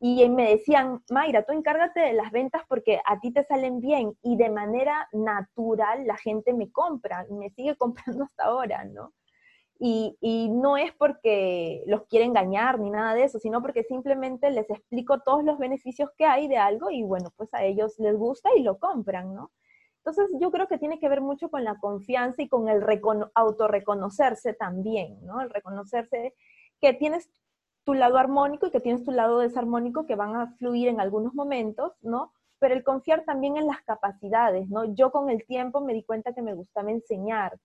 Y 0.02 0.26
me 0.30 0.48
decían, 0.48 1.02
Mayra, 1.10 1.42
tú 1.42 1.52
encárgate 1.52 2.00
de 2.00 2.14
las 2.14 2.32
ventas 2.32 2.62
porque 2.66 3.02
a 3.04 3.20
ti 3.20 3.32
te 3.32 3.44
salen 3.44 3.80
bien 3.80 4.16
y 4.22 4.38
de 4.38 4.48
manera 4.48 5.06
natural 5.12 6.06
la 6.06 6.16
gente 6.16 6.54
me 6.54 6.72
compra, 6.72 7.26
me 7.30 7.50
sigue 7.50 7.76
comprando 7.78 8.24
hasta 8.24 8.44
ahora, 8.44 8.84
¿no? 8.84 9.12
Y, 9.82 10.18
y, 10.20 10.50
no 10.50 10.76
es 10.76 10.92
porque 10.92 11.82
los 11.86 12.06
quiere 12.06 12.26
engañar 12.26 12.78
ni 12.78 12.90
nada 12.90 13.14
de 13.14 13.24
eso, 13.24 13.38
sino 13.38 13.62
porque 13.62 13.82
simplemente 13.82 14.50
les 14.50 14.68
explico 14.68 15.20
todos 15.20 15.42
los 15.42 15.58
beneficios 15.58 16.10
que 16.18 16.26
hay 16.26 16.48
de 16.48 16.58
algo 16.58 16.90
y 16.90 17.02
bueno, 17.02 17.32
pues 17.34 17.48
a 17.54 17.64
ellos 17.64 17.98
les 17.98 18.14
gusta 18.14 18.50
y 18.54 18.62
lo 18.62 18.78
compran, 18.78 19.34
¿no? 19.34 19.50
Entonces 20.04 20.30
yo 20.40 20.50
creo 20.50 20.66
que 20.66 20.78
tiene 20.78 20.98
que 20.98 21.08
ver 21.08 21.20
mucho 21.20 21.50
con 21.50 21.64
la 21.64 21.78
confianza 21.78 22.42
y 22.42 22.48
con 22.48 22.68
el 22.68 22.84
autorreconocerse 23.34 24.54
también, 24.54 25.18
¿no? 25.24 25.40
El 25.40 25.50
reconocerse 25.50 26.34
que 26.80 26.94
tienes 26.94 27.30
tu 27.84 27.94
lado 27.94 28.18
armónico 28.18 28.66
y 28.66 28.70
que 28.70 28.80
tienes 28.80 29.04
tu 29.04 29.12
lado 29.12 29.38
desarmónico 29.40 30.06
que 30.06 30.14
van 30.14 30.36
a 30.36 30.52
fluir 30.56 30.88
en 30.88 31.00
algunos 31.00 31.34
momentos, 31.34 31.92
¿no? 32.02 32.32
Pero 32.58 32.74
el 32.74 32.84
confiar 32.84 33.24
también 33.24 33.56
en 33.56 33.66
las 33.66 33.82
capacidades, 33.82 34.68
¿no? 34.68 34.84
Yo 34.94 35.10
con 35.10 35.30
el 35.30 35.44
tiempo 35.46 35.80
me 35.80 35.94
di 35.94 36.02
cuenta 36.02 36.34
que 36.34 36.42
me 36.42 36.54
gustaba 36.54 36.90
enseñar, 36.90 37.58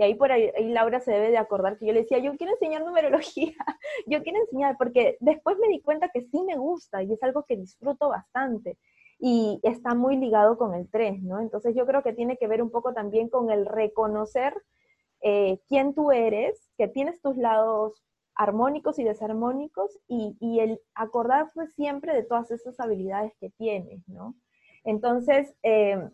y 0.00 0.02
ahí 0.02 0.14
por 0.14 0.32
ahí, 0.32 0.50
Laura 0.70 0.98
se 1.00 1.12
debe 1.12 1.30
de 1.30 1.36
acordar 1.36 1.76
que 1.76 1.84
yo 1.84 1.92
le 1.92 2.00
decía, 2.00 2.16
yo 2.16 2.34
quiero 2.38 2.54
enseñar 2.54 2.82
numerología, 2.82 3.52
yo 4.06 4.22
quiero 4.22 4.40
enseñar, 4.40 4.78
porque 4.78 5.18
después 5.20 5.58
me 5.58 5.68
di 5.68 5.82
cuenta 5.82 6.08
que 6.08 6.22
sí 6.22 6.42
me 6.42 6.56
gusta 6.56 7.02
y 7.02 7.12
es 7.12 7.22
algo 7.22 7.44
que 7.44 7.58
disfruto 7.58 8.08
bastante. 8.08 8.78
Y 9.18 9.60
está 9.62 9.94
muy 9.94 10.16
ligado 10.16 10.56
con 10.56 10.72
el 10.72 10.88
3, 10.88 11.22
¿no? 11.22 11.38
Entonces 11.38 11.74
yo 11.74 11.84
creo 11.84 12.02
que 12.02 12.14
tiene 12.14 12.38
que 12.38 12.46
ver 12.46 12.62
un 12.62 12.70
poco 12.70 12.94
también 12.94 13.28
con 13.28 13.50
el 13.50 13.66
reconocer 13.66 14.54
eh, 15.20 15.58
quién 15.68 15.92
tú 15.92 16.12
eres, 16.12 16.70
que 16.78 16.88
tienes 16.88 17.20
tus 17.20 17.36
lados 17.36 18.02
armónicos 18.34 18.98
y 18.98 19.04
desarmónicos 19.04 19.98
y, 20.08 20.34
y 20.40 20.60
el 20.60 20.80
acordarse 20.94 21.66
siempre 21.76 22.14
de 22.14 22.22
todas 22.22 22.50
esas 22.50 22.80
habilidades 22.80 23.34
que 23.38 23.50
tienes, 23.50 24.08
¿no? 24.08 24.34
Entonces, 24.82 25.54
eh, 25.62 26.08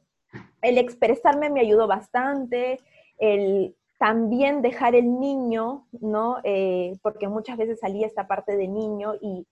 el 0.63 0.79
expresarme 0.79 1.51
me 1.51 1.61
ayudó 1.61 1.87
bastante, 1.87 2.81
el 3.19 3.77
también 3.99 4.61
dejar 4.63 4.95
el 4.95 5.19
niño, 5.19 5.87
¿no? 5.93 6.39
Eh, 6.45 6.99
porque 7.03 7.29
muchas 7.29 7.57
veces 7.57 7.81
salía 7.81 8.07
esta 8.07 8.29
parte 8.29 8.57
de 8.57 8.69
niño 8.69 9.15
y 9.21 9.47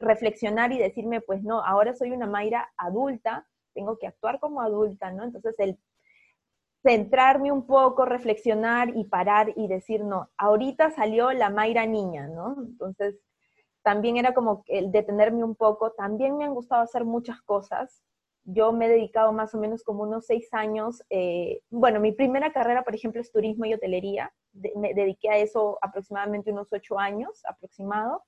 reflexionar 0.00 0.72
y 0.72 0.78
decirme, 0.78 1.20
pues 1.20 1.42
no, 1.42 1.64
ahora 1.64 1.94
soy 1.94 2.10
una 2.10 2.26
Mayra 2.26 2.70
adulta, 2.76 3.46
tengo 3.74 3.98
que 3.98 4.06
actuar 4.06 4.38
como 4.38 4.60
adulta, 4.60 5.10
¿no? 5.12 5.24
Entonces 5.24 5.54
el 5.58 5.78
centrarme 6.82 7.50
un 7.50 7.66
poco, 7.66 8.04
reflexionar 8.04 8.90
y 8.96 9.04
parar 9.04 9.52
y 9.56 9.66
decir, 9.66 10.04
no, 10.04 10.30
ahorita 10.36 10.90
salió 10.90 11.32
la 11.32 11.50
Mayra 11.50 11.86
niña, 11.86 12.28
¿no? 12.28 12.56
Entonces 12.58 13.16
también 13.82 14.16
era 14.16 14.34
como 14.34 14.64
el 14.66 14.92
detenerme 14.92 15.44
un 15.44 15.54
poco, 15.54 15.92
también 15.92 16.36
me 16.36 16.44
han 16.44 16.54
gustado 16.54 16.82
hacer 16.82 17.04
muchas 17.04 17.40
cosas, 17.42 18.02
yo 18.50 18.72
me 18.72 18.86
he 18.86 18.88
dedicado 18.88 19.30
más 19.34 19.54
o 19.54 19.58
menos 19.58 19.82
como 19.82 20.04
unos 20.04 20.24
seis 20.24 20.48
años, 20.52 21.02
eh, 21.10 21.60
bueno, 21.68 22.00
mi 22.00 22.12
primera 22.12 22.50
carrera, 22.50 22.82
por 22.82 22.94
ejemplo, 22.94 23.20
es 23.20 23.30
turismo 23.30 23.66
y 23.66 23.74
hotelería, 23.74 24.32
me 24.74 24.94
dediqué 24.94 25.28
a 25.28 25.36
eso 25.36 25.78
aproximadamente 25.82 26.50
unos 26.50 26.72
ocho 26.72 26.98
años 26.98 27.42
aproximado, 27.46 28.24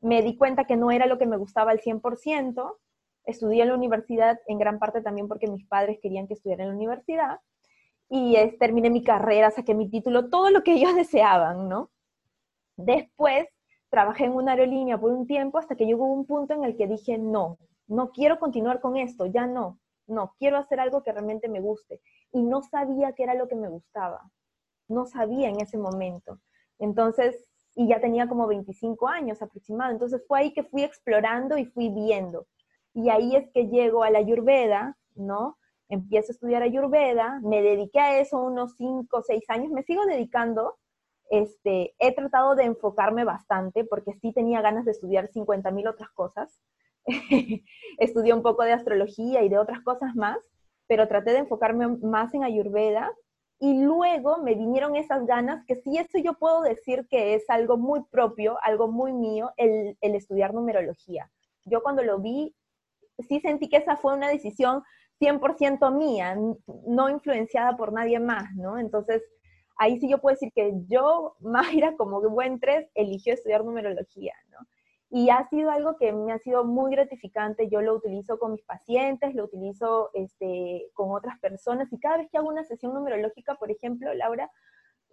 me 0.00 0.22
di 0.22 0.36
cuenta 0.36 0.64
que 0.64 0.76
no 0.76 0.90
era 0.90 1.06
lo 1.06 1.18
que 1.18 1.26
me 1.26 1.36
gustaba 1.36 1.70
al 1.70 1.80
100%, 1.80 2.78
estudié 3.26 3.62
en 3.62 3.68
la 3.68 3.76
universidad 3.76 4.40
en 4.48 4.58
gran 4.58 4.80
parte 4.80 5.02
también 5.02 5.28
porque 5.28 5.46
mis 5.46 5.64
padres 5.66 6.00
querían 6.02 6.26
que 6.26 6.34
estudiara 6.34 6.64
en 6.64 6.70
la 6.70 6.76
universidad, 6.76 7.38
y 8.08 8.36
terminé 8.58 8.90
mi 8.90 9.04
carrera, 9.04 9.52
saqué 9.52 9.72
mi 9.72 9.88
título, 9.88 10.30
todo 10.30 10.50
lo 10.50 10.64
que 10.64 10.72
ellos 10.72 10.94
deseaban, 10.96 11.68
¿no? 11.68 11.90
Después 12.76 13.46
trabajé 13.88 14.24
en 14.24 14.32
una 14.32 14.52
aerolínea 14.52 14.98
por 14.98 15.12
un 15.12 15.28
tiempo 15.28 15.58
hasta 15.58 15.76
que 15.76 15.86
llegó 15.86 16.12
un 16.12 16.26
punto 16.26 16.54
en 16.54 16.64
el 16.64 16.76
que 16.76 16.88
dije, 16.88 17.18
no, 17.18 17.58
no 17.86 18.10
quiero 18.12 18.38
continuar 18.38 18.80
con 18.80 18.96
esto, 18.96 19.26
ya 19.26 19.46
no, 19.46 19.80
no, 20.06 20.34
quiero 20.38 20.58
hacer 20.58 20.80
algo 20.80 21.02
que 21.02 21.12
realmente 21.12 21.48
me 21.48 21.60
guste. 21.60 22.00
Y 22.32 22.42
no 22.42 22.62
sabía 22.62 23.12
qué 23.12 23.24
era 23.24 23.34
lo 23.34 23.48
que 23.48 23.56
me 23.56 23.68
gustaba, 23.68 24.30
no 24.88 25.06
sabía 25.06 25.48
en 25.48 25.60
ese 25.60 25.78
momento. 25.78 26.40
Entonces, 26.78 27.48
y 27.74 27.88
ya 27.88 28.00
tenía 28.00 28.28
como 28.28 28.46
25 28.46 29.08
años 29.08 29.42
aproximado, 29.42 29.92
entonces 29.92 30.22
fue 30.26 30.40
ahí 30.40 30.52
que 30.52 30.64
fui 30.64 30.82
explorando 30.82 31.58
y 31.58 31.66
fui 31.66 31.88
viendo. 31.88 32.46
Y 32.92 33.10
ahí 33.10 33.34
es 33.34 33.50
que 33.52 33.68
llego 33.68 34.04
a 34.04 34.10
la 34.10 34.18
Ayurveda, 34.18 34.96
¿no? 35.14 35.58
Empiezo 35.88 36.30
a 36.30 36.34
estudiar 36.34 36.62
Ayurveda, 36.62 37.40
me 37.42 37.62
dediqué 37.62 38.00
a 38.00 38.18
eso 38.18 38.38
unos 38.38 38.76
5 38.76 39.16
o 39.16 39.22
6 39.22 39.44
años, 39.48 39.70
me 39.70 39.82
sigo 39.82 40.04
dedicando, 40.06 40.76
este, 41.30 41.94
he 41.98 42.14
tratado 42.14 42.54
de 42.54 42.64
enfocarme 42.64 43.24
bastante 43.24 43.84
porque 43.84 44.14
sí 44.20 44.32
tenía 44.32 44.60
ganas 44.60 44.84
de 44.84 44.92
estudiar 44.92 45.28
50 45.28 45.70
mil 45.72 45.88
otras 45.88 46.10
cosas, 46.10 46.60
estudié 47.98 48.32
un 48.32 48.42
poco 48.42 48.64
de 48.64 48.72
astrología 48.72 49.42
y 49.42 49.48
de 49.48 49.58
otras 49.58 49.80
cosas 49.82 50.14
más, 50.14 50.38
pero 50.86 51.08
traté 51.08 51.32
de 51.32 51.38
enfocarme 51.38 51.88
más 51.88 52.32
en 52.34 52.44
Ayurveda 52.44 53.12
y 53.60 53.82
luego 53.82 54.38
me 54.38 54.54
vinieron 54.54 54.96
esas 54.96 55.26
ganas, 55.26 55.64
que 55.66 55.76
sí, 55.76 55.96
eso 55.96 56.18
yo 56.18 56.34
puedo 56.34 56.62
decir 56.62 57.06
que 57.08 57.34
es 57.34 57.48
algo 57.48 57.76
muy 57.78 58.02
propio, 58.10 58.58
algo 58.62 58.88
muy 58.88 59.12
mío, 59.12 59.52
el, 59.56 59.96
el 60.00 60.14
estudiar 60.14 60.52
numerología. 60.52 61.30
Yo 61.64 61.82
cuando 61.82 62.02
lo 62.02 62.18
vi, 62.18 62.54
sí 63.28 63.40
sentí 63.40 63.68
que 63.68 63.78
esa 63.78 63.96
fue 63.96 64.14
una 64.14 64.28
decisión 64.28 64.82
100% 65.20 65.90
mía, 65.96 66.36
no 66.86 67.08
influenciada 67.08 67.76
por 67.76 67.92
nadie 67.92 68.18
más, 68.18 68.54
¿no? 68.56 68.78
Entonces, 68.78 69.22
ahí 69.76 69.98
sí 70.00 70.08
yo 70.08 70.18
puedo 70.18 70.34
decir 70.34 70.52
que 70.54 70.72
yo, 70.88 71.36
Mayra, 71.40 71.96
como 71.96 72.20
buen 72.28 72.60
tres, 72.60 72.88
eligió 72.94 73.34
estudiar 73.34 73.64
numerología. 73.64 74.34
Y 75.16 75.30
ha 75.30 75.48
sido 75.48 75.70
algo 75.70 75.96
que 75.96 76.12
me 76.12 76.32
ha 76.32 76.40
sido 76.40 76.64
muy 76.64 76.90
gratificante. 76.90 77.68
Yo 77.68 77.80
lo 77.80 77.94
utilizo 77.94 78.36
con 78.36 78.50
mis 78.50 78.64
pacientes, 78.64 79.32
lo 79.36 79.44
utilizo 79.44 80.10
este, 80.12 80.90
con 80.92 81.12
otras 81.12 81.38
personas 81.38 81.92
y 81.92 82.00
cada 82.00 82.16
vez 82.16 82.28
que 82.32 82.36
hago 82.36 82.48
una 82.48 82.64
sesión 82.64 82.92
numerológica, 82.92 83.54
por 83.54 83.70
ejemplo, 83.70 84.12
Laura, 84.12 84.50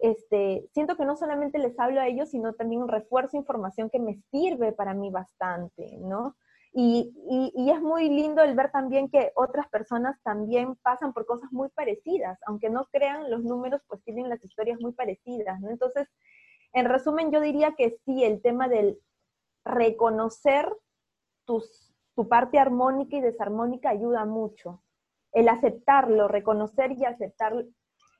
este, 0.00 0.68
siento 0.74 0.96
que 0.96 1.04
no 1.04 1.14
solamente 1.14 1.60
les 1.60 1.78
hablo 1.78 2.00
a 2.00 2.08
ellos, 2.08 2.30
sino 2.30 2.52
también 2.54 2.88
refuerzo 2.88 3.36
información 3.36 3.90
que 3.90 4.00
me 4.00 4.16
sirve 4.32 4.72
para 4.72 4.92
mí 4.92 5.12
bastante, 5.12 5.96
¿no? 6.00 6.34
Y, 6.72 7.14
y, 7.54 7.70
es 7.70 7.80
muy 7.80 8.08
lindo 8.08 8.42
el 8.42 8.56
ver 8.56 8.72
también 8.72 9.08
que 9.08 9.30
otras 9.36 9.68
personas 9.68 10.20
también 10.24 10.74
pasan 10.82 11.12
por 11.12 11.26
cosas 11.26 11.52
muy 11.52 11.68
parecidas, 11.68 12.40
aunque 12.46 12.70
no 12.70 12.86
crean 12.90 13.30
los 13.30 13.44
números, 13.44 13.80
pues 13.86 14.02
tienen 14.02 14.28
las 14.28 14.42
historias 14.42 14.80
muy 14.80 14.94
parecidas. 14.94 15.62
Entonces, 15.62 16.08
en 16.72 16.86
resumen, 16.86 17.30
yo 17.30 17.40
diría 17.40 17.74
que 17.76 17.98
sí, 18.04 18.24
el 18.24 18.42
tema 18.42 18.66
del 18.66 18.98
reconocer 19.64 20.68
tus, 21.44 21.94
tu 22.14 22.28
parte 22.28 22.58
armónica 22.58 23.16
y 23.16 23.20
desarmónica 23.20 23.90
ayuda 23.90 24.24
mucho. 24.24 24.82
El 25.32 25.48
aceptarlo, 25.48 26.28
reconocer 26.28 26.92
y 26.92 27.04
aceptar, 27.04 27.64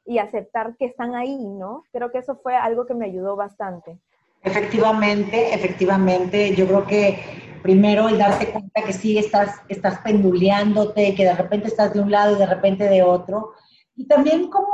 y 0.05 0.19
aceptar 0.19 0.77
que 0.77 0.87
están 0.87 1.15
ahí, 1.15 1.37
¿no? 1.37 1.85
Creo 1.93 2.11
que 2.11 2.19
eso 2.19 2.37
fue 2.37 2.57
algo 2.57 2.87
que 2.87 2.95
me 2.95 3.07
ayudó 3.07 3.37
bastante. 3.37 3.99
Efectivamente, 4.43 5.55
efectivamente, 5.55 6.55
yo 6.55 6.67
creo 6.67 6.87
que 6.87 7.19
primero 7.63 8.09
el 8.09 8.19
darte 8.19 8.51
cuenta 8.51 8.83
que 8.85 8.93
sí 8.93 9.17
estás, 9.17 9.61
estás 9.69 10.01
penduleándote, 10.01 11.15
que 11.15 11.25
de 11.25 11.35
repente 11.35 11.69
estás 11.69 11.95
de 11.95 12.01
un 12.01 12.11
lado 12.11 12.35
y 12.35 12.39
de 12.39 12.47
repente 12.47 12.89
de 12.89 13.03
otro. 13.03 13.53
Y 13.95 14.07
también 14.07 14.49
como 14.49 14.73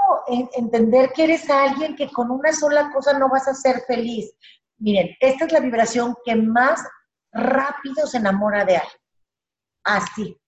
entender 0.57 1.12
que 1.12 1.25
eres 1.25 1.51
alguien 1.51 1.97
que 1.97 2.09
con 2.09 2.31
una 2.31 2.53
sola 2.53 2.91
cosa 2.93 3.19
no 3.19 3.29
vas 3.29 3.47
a 3.49 3.55
ser 3.55 3.81
feliz. 3.87 4.33
Miren, 4.79 5.16
esta 5.20 5.45
es 5.45 5.53
la 5.53 5.61
vibración 5.61 6.16
que 6.24 6.37
más 6.37 6.81
rápido 7.33 8.07
se 8.07 8.18
enamora 8.18 8.64
de 8.64 8.76
alguien. 8.76 9.03
Así. 9.85 10.41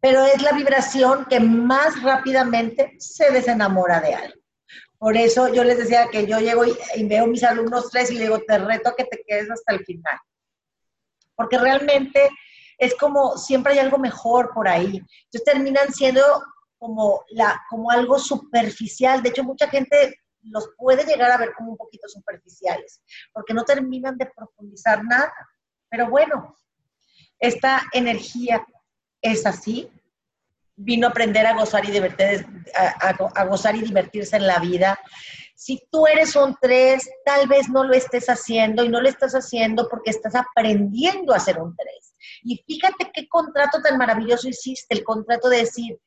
Pero 0.00 0.24
es 0.24 0.42
la 0.42 0.52
vibración 0.52 1.26
que 1.26 1.38
más 1.38 2.02
rápidamente 2.02 2.96
se 2.98 3.30
desenamora 3.30 4.00
de 4.00 4.14
alguien. 4.14 4.42
Por 4.98 5.16
eso 5.16 5.52
yo 5.52 5.64
les 5.64 5.78
decía 5.78 6.08
que 6.10 6.26
yo 6.26 6.38
llego 6.38 6.64
y, 6.64 6.76
veo 7.06 7.24
a 7.24 7.26
mis 7.26 7.42
alumnos 7.42 7.90
tres 7.90 8.10
y 8.10 8.14
le 8.14 8.24
digo, 8.24 8.40
te 8.46 8.58
reto 8.58 8.90
a 8.90 8.96
que 8.96 9.04
te 9.04 9.22
quedes 9.26 9.50
hasta 9.50 9.72
el 9.74 9.84
final. 9.84 10.18
Porque 11.34 11.58
realmente 11.58 12.28
es 12.78 12.94
como, 12.96 13.36
siempre 13.36 13.72
hay 13.72 13.78
algo 13.80 13.98
mejor 13.98 14.52
por 14.54 14.68
ahí. 14.68 15.02
Entonces 15.24 15.44
terminan 15.44 15.92
siendo 15.92 16.22
como, 16.78 17.24
la, 17.30 17.60
como 17.68 17.90
algo 17.90 18.18
superficial. 18.18 19.22
De 19.22 19.30
hecho, 19.30 19.44
mucha 19.44 19.68
gente 19.68 20.21
los 20.42 20.70
puede 20.76 21.04
llegar 21.04 21.30
a 21.30 21.38
ver 21.38 21.52
como 21.54 21.72
un 21.72 21.76
poquito 21.76 22.08
superficiales, 22.08 23.00
porque 23.32 23.54
no 23.54 23.64
terminan 23.64 24.16
de 24.16 24.30
profundizar 24.34 25.04
nada. 25.04 25.32
Pero 25.88 26.08
bueno, 26.08 26.56
esta 27.38 27.82
energía 27.92 28.64
es 29.20 29.46
así, 29.46 29.90
vino 30.76 31.06
a 31.06 31.10
aprender 31.10 31.46
a 31.46 31.54
gozar 31.54 31.84
y 31.84 31.90
divertir, 31.90 32.46
a, 32.74 33.44
gozar 33.44 33.76
y 33.76 33.82
divertirse 33.82 34.36
en 34.36 34.46
la 34.46 34.58
vida. 34.58 34.98
Si 35.54 35.86
tú 35.90 36.06
eres 36.06 36.34
un 36.34 36.56
3, 36.60 37.08
tal 37.24 37.46
vez 37.46 37.68
no 37.68 37.84
lo 37.84 37.94
estés 37.94 38.28
haciendo 38.28 38.84
y 38.84 38.88
no 38.88 39.00
lo 39.00 39.08
estás 39.08 39.34
haciendo 39.34 39.88
porque 39.88 40.10
estás 40.10 40.34
aprendiendo 40.34 41.32
a 41.32 41.40
ser 41.40 41.60
un 41.60 41.76
3. 41.76 42.14
Y 42.42 42.62
fíjate 42.66 43.10
qué 43.12 43.28
contrato 43.28 43.80
tan 43.80 43.96
maravilloso 43.96 44.48
hiciste, 44.48 44.94
el 44.94 45.04
contrato 45.04 45.48
de 45.48 45.58
decir, 45.58 45.98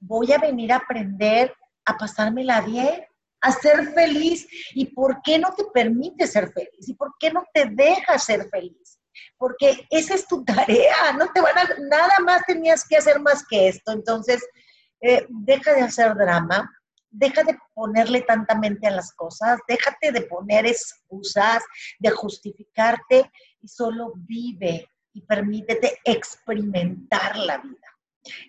voy 0.00 0.32
a 0.32 0.38
venir 0.38 0.72
a 0.72 0.76
aprender 0.76 1.54
a 1.84 1.96
pasármela 1.96 2.60
bien, 2.62 3.04
a 3.46 3.52
ser 3.52 3.92
feliz. 3.92 4.46
¿Y 4.74 4.86
por 4.86 5.22
qué 5.22 5.38
no 5.38 5.54
te 5.54 5.64
permite 5.72 6.26
ser 6.26 6.52
feliz? 6.52 6.88
¿Y 6.88 6.94
por 6.94 7.14
qué 7.18 7.32
no 7.32 7.44
te 7.52 7.66
dejas 7.66 8.24
ser 8.24 8.48
feliz? 8.48 8.98
Porque 9.38 9.86
esa 9.90 10.14
es 10.14 10.26
tu 10.26 10.44
tarea, 10.44 11.12
no 11.18 11.32
te 11.32 11.40
van 11.40 11.58
a, 11.58 11.68
nada 11.88 12.18
más 12.24 12.42
tenías 12.46 12.86
que 12.86 12.96
hacer 12.96 13.20
más 13.20 13.44
que 13.48 13.68
esto. 13.68 13.92
Entonces, 13.92 14.44
eh, 15.00 15.26
deja 15.28 15.74
de 15.74 15.82
hacer 15.82 16.14
drama, 16.14 16.70
deja 17.10 17.44
de 17.44 17.56
ponerle 17.74 18.22
tanta 18.22 18.54
mente 18.54 18.86
a 18.86 18.90
las 18.90 19.12
cosas, 19.12 19.60
déjate 19.68 20.12
de 20.12 20.22
poner 20.22 20.66
excusas, 20.66 21.62
de 21.98 22.10
justificarte 22.10 23.30
y 23.60 23.68
solo 23.68 24.12
vive 24.16 24.88
y 25.12 25.22
permítete 25.22 25.98
experimentar 26.04 27.36
la 27.36 27.58
vida 27.58 27.95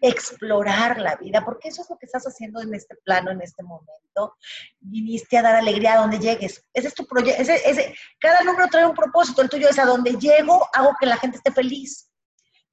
explorar 0.01 0.99
la 0.99 1.15
vida, 1.15 1.43
porque 1.43 1.69
eso 1.69 1.82
es 1.82 1.89
lo 1.89 1.97
que 1.97 2.05
estás 2.05 2.25
haciendo 2.25 2.61
en 2.61 2.73
este 2.73 2.95
plano, 3.03 3.32
en 3.32 3.41
este 3.41 3.63
momento. 3.63 4.36
Viniste 4.80 5.38
a 5.38 5.41
dar 5.41 5.55
alegría 5.55 5.93
a 5.93 6.01
donde 6.01 6.19
llegues. 6.19 6.63
Ese 6.73 6.88
es 6.88 6.93
tu 6.93 7.05
proyecto. 7.05 7.41
Ese, 7.41 7.95
cada 8.19 8.43
número 8.43 8.67
trae 8.67 8.86
un 8.86 8.95
propósito. 8.95 9.41
El 9.41 9.49
tuyo 9.49 9.69
es 9.69 9.80
a 9.80 9.86
donde 9.86 10.13
llego, 10.13 10.67
hago 10.73 10.95
que 10.99 11.05
la 11.05 11.17
gente 11.17 11.38
esté 11.38 11.51
feliz. 11.51 12.09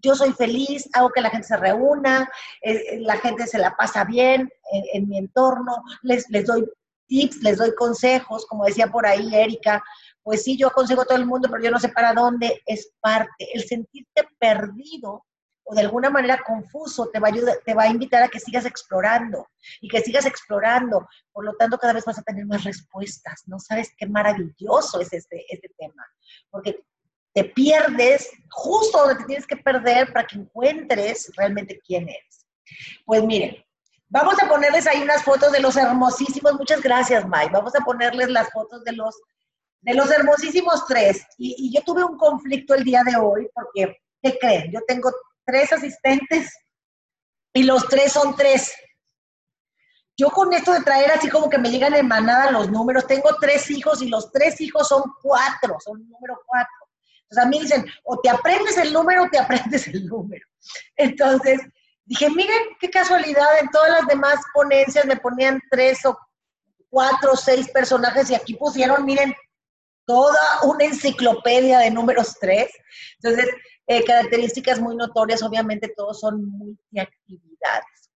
Yo 0.00 0.14
soy 0.14 0.32
feliz, 0.32 0.88
hago 0.92 1.10
que 1.10 1.22
la 1.22 1.30
gente 1.30 1.48
se 1.48 1.56
reúna, 1.56 2.28
eh, 2.60 2.72
eh, 2.74 3.00
la 3.00 3.16
gente 3.16 3.46
se 3.46 3.58
la 3.58 3.74
pasa 3.74 4.04
bien 4.04 4.50
en, 4.92 5.08
mi 5.08 5.16
entorno, 5.16 5.82
les, 6.02 6.28
les 6.28 6.44
doy 6.44 6.68
tips, 7.06 7.42
les 7.42 7.56
doy 7.56 7.74
consejos, 7.74 8.44
como 8.46 8.66
decía 8.66 8.88
por 8.88 9.06
ahí 9.06 9.34
Erika, 9.34 9.82
pues 10.22 10.42
sí, 10.42 10.56
yo 10.56 10.68
aconsejo 10.68 11.02
a 11.02 11.04
todo 11.04 11.18
el 11.18 11.26
mundo, 11.26 11.48
pero 11.50 11.62
yo 11.62 11.70
no 11.70 11.78
sé 11.78 11.90
para 11.90 12.14
dónde, 12.14 12.62
es 12.66 12.92
parte. 13.00 13.48
El 13.52 13.64
sentirte 13.64 14.26
perdido 14.38 15.24
o 15.64 15.74
de 15.74 15.80
alguna 15.80 16.10
manera 16.10 16.42
confuso, 16.44 17.08
te 17.08 17.18
va, 17.18 17.28
a 17.28 17.30
ayudar, 17.30 17.56
te 17.64 17.74
va 17.74 17.84
a 17.84 17.88
invitar 17.88 18.22
a 18.22 18.28
que 18.28 18.38
sigas 18.38 18.66
explorando 18.66 19.48
y 19.80 19.88
que 19.88 20.02
sigas 20.02 20.26
explorando. 20.26 21.08
Por 21.32 21.44
lo 21.44 21.54
tanto, 21.54 21.78
cada 21.78 21.94
vez 21.94 22.04
vas 22.04 22.18
a 22.18 22.22
tener 22.22 22.44
más 22.46 22.64
respuestas. 22.64 23.42
No 23.46 23.58
sabes 23.58 23.90
qué 23.96 24.06
maravilloso 24.06 25.00
es 25.00 25.12
este, 25.12 25.44
este 25.48 25.70
tema, 25.78 26.06
porque 26.50 26.84
te 27.32 27.44
pierdes 27.44 28.30
justo 28.50 28.98
donde 28.98 29.16
te 29.16 29.24
tienes 29.24 29.46
que 29.46 29.56
perder 29.56 30.12
para 30.12 30.26
que 30.26 30.36
encuentres 30.36 31.32
realmente 31.36 31.80
quién 31.84 32.08
eres. 32.08 32.46
Pues 33.06 33.24
miren, 33.24 33.56
vamos 34.08 34.40
a 34.42 34.48
ponerles 34.48 34.86
ahí 34.86 35.02
unas 35.02 35.22
fotos 35.22 35.50
de 35.50 35.60
los 35.60 35.76
hermosísimos, 35.76 36.54
muchas 36.54 36.82
gracias, 36.82 37.26
May. 37.26 37.48
Vamos 37.48 37.74
a 37.74 37.84
ponerles 37.84 38.28
las 38.28 38.50
fotos 38.52 38.84
de 38.84 38.92
los, 38.92 39.20
de 39.80 39.94
los 39.94 40.10
hermosísimos 40.10 40.86
tres. 40.86 41.26
Y, 41.38 41.56
y 41.58 41.74
yo 41.74 41.82
tuve 41.82 42.04
un 42.04 42.18
conflicto 42.18 42.74
el 42.74 42.84
día 42.84 43.02
de 43.02 43.16
hoy 43.16 43.48
porque, 43.54 43.96
¿qué 44.22 44.38
creen? 44.38 44.70
Yo 44.70 44.80
tengo 44.86 45.10
tres 45.44 45.72
asistentes 45.72 46.52
y 47.52 47.62
los 47.62 47.86
tres 47.88 48.12
son 48.12 48.34
tres. 48.34 48.72
Yo 50.16 50.30
con 50.30 50.52
esto 50.52 50.72
de 50.72 50.82
traer 50.82 51.10
así 51.10 51.28
como 51.28 51.48
que 51.48 51.58
me 51.58 51.70
llegan 51.70 51.94
en 51.94 52.06
manada 52.06 52.50
los 52.50 52.70
números, 52.70 53.06
tengo 53.06 53.36
tres 53.40 53.70
hijos 53.70 54.00
y 54.00 54.08
los 54.08 54.30
tres 54.30 54.60
hijos 54.60 54.86
son 54.86 55.02
cuatro, 55.20 55.76
son 55.80 56.08
número 56.08 56.40
cuatro. 56.46 56.74
Entonces 57.22 57.44
a 57.44 57.48
mí 57.48 57.60
dicen, 57.60 57.86
o 58.04 58.20
te 58.20 58.30
aprendes 58.30 58.78
el 58.78 58.92
número 58.92 59.24
o 59.24 59.28
te 59.28 59.38
aprendes 59.40 59.88
el 59.88 60.06
número. 60.06 60.46
Entonces 60.96 61.60
dije, 62.04 62.30
miren 62.30 62.62
qué 62.78 62.90
casualidad, 62.90 63.58
en 63.60 63.68
todas 63.70 63.90
las 63.90 64.06
demás 64.06 64.36
ponencias 64.52 65.04
me 65.06 65.16
ponían 65.16 65.60
tres 65.70 66.04
o 66.06 66.16
cuatro 66.90 67.32
o 67.32 67.36
seis 67.36 67.68
personajes 67.70 68.30
y 68.30 68.36
aquí 68.36 68.54
pusieron, 68.54 69.04
miren, 69.04 69.34
toda 70.06 70.38
una 70.62 70.84
enciclopedia 70.84 71.78
de 71.80 71.90
números 71.90 72.36
tres. 72.40 72.70
Entonces, 73.20 73.52
eh, 73.86 74.04
características 74.04 74.80
muy 74.80 74.96
notorias, 74.96 75.42
obviamente 75.42 75.92
todos 75.96 76.20
son 76.20 76.44
multiactividades. 76.44 78.10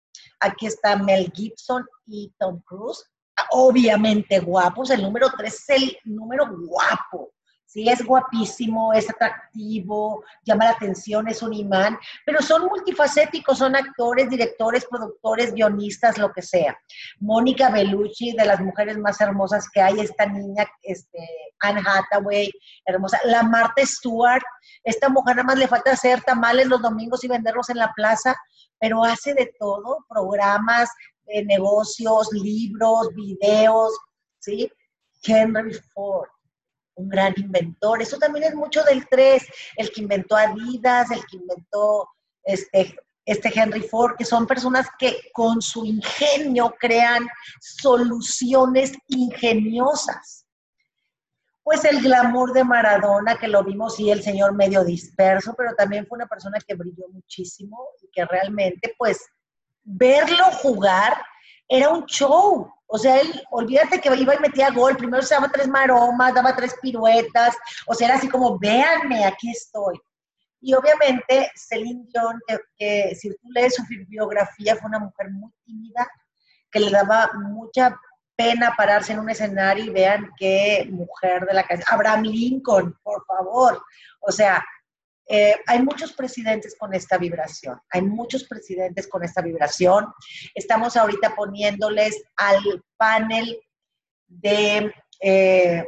Aquí 0.40 0.66
está 0.66 0.96
Mel 0.96 1.32
Gibson 1.34 1.84
y 2.06 2.32
Tom 2.38 2.60
Cruise, 2.66 3.04
obviamente 3.50 4.40
guapos, 4.40 4.90
el 4.90 5.02
número 5.02 5.28
3 5.36 5.54
es 5.54 5.68
el 5.70 5.98
número 6.04 6.46
guapo, 6.66 7.32
Sí, 7.74 7.88
es 7.88 8.04
guapísimo, 8.04 8.92
es 8.92 9.10
atractivo, 9.10 10.22
llama 10.44 10.66
la 10.66 10.70
atención, 10.70 11.26
es 11.26 11.42
un 11.42 11.52
imán, 11.52 11.98
pero 12.24 12.40
son 12.40 12.66
multifacéticos, 12.66 13.58
son 13.58 13.74
actores, 13.74 14.30
directores, 14.30 14.86
productores, 14.88 15.52
guionistas, 15.52 16.16
lo 16.16 16.30
que 16.32 16.40
sea. 16.40 16.78
Mónica 17.18 17.70
Bellucci, 17.70 18.30
de 18.36 18.44
las 18.44 18.60
mujeres 18.60 18.96
más 18.98 19.20
hermosas 19.20 19.68
que 19.68 19.80
hay, 19.80 19.98
esta 19.98 20.24
niña, 20.24 20.64
este, 20.82 21.18
Anne 21.62 21.82
Hathaway, 21.84 22.48
hermosa. 22.86 23.18
La 23.24 23.42
Marta 23.42 23.84
Stewart, 23.84 24.44
esta 24.84 25.08
mujer 25.08 25.34
nada 25.34 25.48
más 25.48 25.58
le 25.58 25.66
falta 25.66 25.90
hacer 25.90 26.22
tamales 26.22 26.68
los 26.68 26.80
domingos 26.80 27.24
y 27.24 27.28
venderlos 27.28 27.70
en 27.70 27.78
la 27.78 27.92
plaza, 27.96 28.36
pero 28.78 29.02
hace 29.02 29.34
de 29.34 29.52
todo, 29.58 30.06
programas, 30.08 30.88
negocios, 31.46 32.28
libros, 32.34 33.08
videos, 33.16 33.98
¿sí? 34.38 34.70
Henry 35.24 35.74
Ford 35.92 36.28
un 36.94 37.08
gran 37.08 37.34
inventor. 37.36 38.02
Eso 38.02 38.18
también 38.18 38.44
es 38.44 38.54
mucho 38.54 38.82
del 38.84 39.06
3, 39.08 39.46
el 39.76 39.90
que 39.90 40.02
inventó 40.02 40.36
Adidas, 40.36 41.10
el 41.10 41.24
que 41.26 41.36
inventó 41.36 42.08
este, 42.44 42.96
este 43.24 43.52
Henry 43.54 43.82
Ford, 43.82 44.16
que 44.16 44.24
son 44.24 44.46
personas 44.46 44.88
que 44.98 45.30
con 45.32 45.60
su 45.62 45.84
ingenio 45.84 46.74
crean 46.78 47.26
soluciones 47.60 48.92
ingeniosas. 49.08 50.46
Pues 51.62 51.84
el 51.86 52.02
glamour 52.02 52.52
de 52.52 52.62
Maradona, 52.62 53.38
que 53.38 53.48
lo 53.48 53.64
vimos, 53.64 53.98
y 53.98 54.10
el 54.10 54.22
señor 54.22 54.52
medio 54.52 54.84
disperso, 54.84 55.54
pero 55.56 55.74
también 55.74 56.06
fue 56.06 56.16
una 56.16 56.26
persona 56.26 56.58
que 56.66 56.74
brilló 56.74 57.08
muchísimo 57.10 57.88
y 58.02 58.08
que 58.10 58.24
realmente, 58.26 58.94
pues, 58.98 59.24
verlo 59.82 60.44
jugar 60.62 61.16
era 61.68 61.88
un 61.88 62.04
show. 62.06 62.70
O 62.86 62.98
sea, 62.98 63.20
él, 63.20 63.42
olvídate 63.50 64.00
que 64.00 64.14
iba 64.14 64.34
y 64.34 64.38
metía 64.38 64.70
gol, 64.70 64.96
primero 64.96 65.22
se 65.22 65.34
daba 65.34 65.50
tres 65.50 65.66
maromas, 65.66 66.34
daba 66.34 66.54
tres 66.54 66.74
piruetas, 66.80 67.56
o 67.86 67.94
sea, 67.94 68.08
era 68.08 68.16
así 68.16 68.28
como, 68.28 68.58
véanme, 68.58 69.24
aquí 69.24 69.50
estoy. 69.50 70.00
Y 70.60 70.74
obviamente 70.74 71.50
Celine 71.54 72.06
Dion, 72.12 72.40
que, 72.78 73.14
si 73.14 73.30
tú 73.30 73.50
lees 73.50 73.74
su 73.74 73.82
biografía, 74.08 74.76
fue 74.76 74.88
una 74.88 74.98
mujer 74.98 75.30
muy 75.30 75.50
tímida, 75.64 76.08
que 76.70 76.80
le 76.80 76.90
daba 76.90 77.30
mucha 77.34 77.96
pena 78.36 78.74
pararse 78.76 79.12
en 79.12 79.20
un 79.20 79.30
escenario 79.30 79.84
y 79.84 79.90
vean 79.90 80.30
qué 80.38 80.88
mujer 80.90 81.46
de 81.46 81.54
la 81.54 81.64
calle. 81.64 81.84
Abraham 81.86 82.22
Lincoln, 82.22 82.98
por 83.02 83.24
favor. 83.26 83.82
O 84.20 84.32
sea, 84.32 84.64
eh, 85.26 85.54
hay 85.66 85.82
muchos 85.82 86.12
presidentes 86.12 86.76
con 86.78 86.92
esta 86.94 87.16
vibración, 87.16 87.80
hay 87.90 88.02
muchos 88.02 88.44
presidentes 88.44 89.08
con 89.08 89.24
esta 89.24 89.40
vibración. 89.40 90.12
Estamos 90.54 90.96
ahorita 90.96 91.34
poniéndoles 91.34 92.22
al 92.36 92.84
panel 92.96 93.58
de 94.26 94.92
eh, 95.20 95.86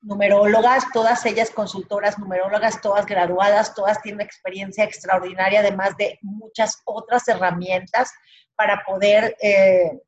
numerólogas, 0.00 0.84
todas 0.92 1.24
ellas 1.24 1.50
consultoras 1.50 2.18
numerólogas, 2.18 2.80
todas 2.80 3.06
graduadas, 3.06 3.74
todas 3.74 4.02
tienen 4.02 4.20
experiencia 4.20 4.84
extraordinaria, 4.84 5.60
además 5.60 5.96
de 5.96 6.18
muchas 6.22 6.82
otras 6.84 7.26
herramientas 7.28 8.12
para 8.56 8.82
poder 8.84 9.36
eh, 9.40 9.98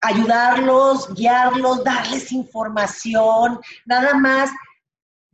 ayudarlos, 0.00 1.12
guiarlos, 1.14 1.82
darles 1.82 2.32
información, 2.32 3.60
nada 3.84 4.14
más 4.14 4.50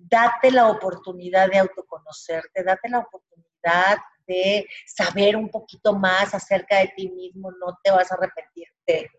date 0.09 0.51
la 0.51 0.69
oportunidad 0.69 1.51
de 1.51 1.59
autoconocerte, 1.59 2.63
date 2.65 2.89
la 2.89 3.01
oportunidad 3.01 3.99
de 4.27 4.67
saber 4.87 5.37
un 5.37 5.51
poquito 5.51 5.93
más 5.93 6.35
acerca 6.35 6.79
de 6.79 6.93
ti 6.97 7.09
mismo, 7.09 7.51
no 7.51 7.79
te 7.83 7.91
vas 7.91 8.11
a 8.13 8.15
arrepentir, 8.15 8.69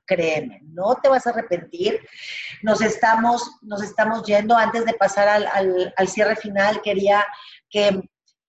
créeme, 0.06 0.62
no 0.64 0.96
te 0.96 1.10
vas 1.10 1.28
a 1.28 1.32
arrepentir. 1.32 2.00
Nos 2.62 2.82
estamos, 2.82 3.58
nos 3.62 3.84
estamos 3.84 4.24
yendo, 4.26 4.56
antes 4.56 4.86
de 4.86 4.94
pasar 4.94 5.28
al, 5.28 5.94
al, 5.96 6.08
cierre 6.08 6.36
final, 6.36 6.82
quería 6.82 7.26
que 7.70 8.02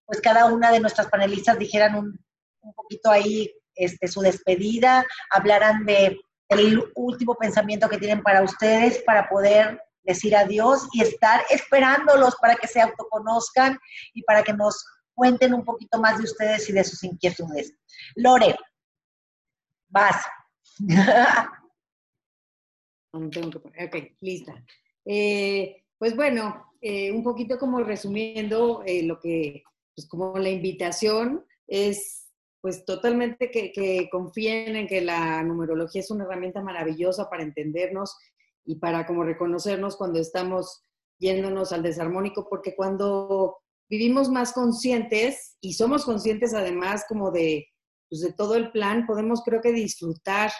pues 0.04 0.20
cada 0.20 0.46
una 0.46 0.70
de 0.70 0.80
nuestras 0.80 1.08
panelistas 1.08 1.58
dijeran 1.58 1.96
un, 1.96 2.24
un 2.60 2.74
poquito 2.74 3.10
ahí 3.10 3.52
este, 3.74 4.06
su 4.06 4.20
despedida, 4.20 5.04
hablaran 5.30 5.84
de 5.84 6.18
el 6.48 6.84
último 6.94 7.34
pensamiento 7.34 7.88
que 7.88 7.98
tienen 7.98 8.22
para 8.22 8.42
ustedes 8.42 9.02
para 9.04 9.28
poder 9.28 9.80
decir 10.04 10.34
adiós 10.36 10.88
y 10.92 11.02
estar 11.02 11.42
esperándolos 11.50 12.36
para 12.40 12.56
que 12.56 12.66
se 12.66 12.80
autoconozcan 12.80 13.78
y 14.14 14.22
para 14.22 14.42
que 14.42 14.52
nos 14.52 14.84
cuenten 15.14 15.54
un 15.54 15.64
poquito 15.64 16.00
más 16.00 16.18
de 16.18 16.24
ustedes 16.24 16.68
y 16.68 16.72
de 16.72 16.84
sus 16.84 17.02
inquietudes. 17.04 17.74
Lore, 18.16 18.56
vas. 19.88 20.16
Ok, 23.14 23.96
lista. 24.20 24.54
Eh, 25.04 25.84
pues 25.98 26.16
bueno, 26.16 26.72
eh, 26.80 27.12
un 27.12 27.22
poquito 27.22 27.58
como 27.58 27.80
resumiendo 27.80 28.82
eh, 28.86 29.02
lo 29.02 29.20
que, 29.20 29.62
pues 29.94 30.08
como 30.08 30.38
la 30.38 30.48
invitación, 30.48 31.44
es 31.66 32.30
pues 32.62 32.84
totalmente 32.84 33.50
que, 33.50 33.70
que, 33.72 34.08
confíen 34.10 34.76
en 34.76 34.86
que 34.86 35.00
la 35.00 35.42
numerología 35.42 36.00
es 36.00 36.10
una 36.10 36.24
herramienta 36.24 36.62
maravillosa 36.62 37.28
para 37.28 37.42
entendernos 37.42 38.16
y 38.64 38.76
para 38.76 39.06
como 39.06 39.24
reconocernos 39.24 39.96
cuando 39.96 40.20
estamos 40.20 40.82
yéndonos 41.18 41.72
al 41.72 41.82
desarmónico, 41.82 42.46
porque 42.48 42.74
cuando 42.74 43.58
vivimos 43.88 44.28
más 44.28 44.52
conscientes 44.52 45.56
y 45.60 45.74
somos 45.74 46.04
conscientes 46.04 46.54
además 46.54 47.04
como 47.08 47.30
de, 47.30 47.66
pues 48.08 48.22
de 48.22 48.32
todo 48.32 48.56
el 48.56 48.70
plan, 48.72 49.06
podemos 49.06 49.42
creo 49.44 49.60
que 49.60 49.72
disfrutar 49.72 50.50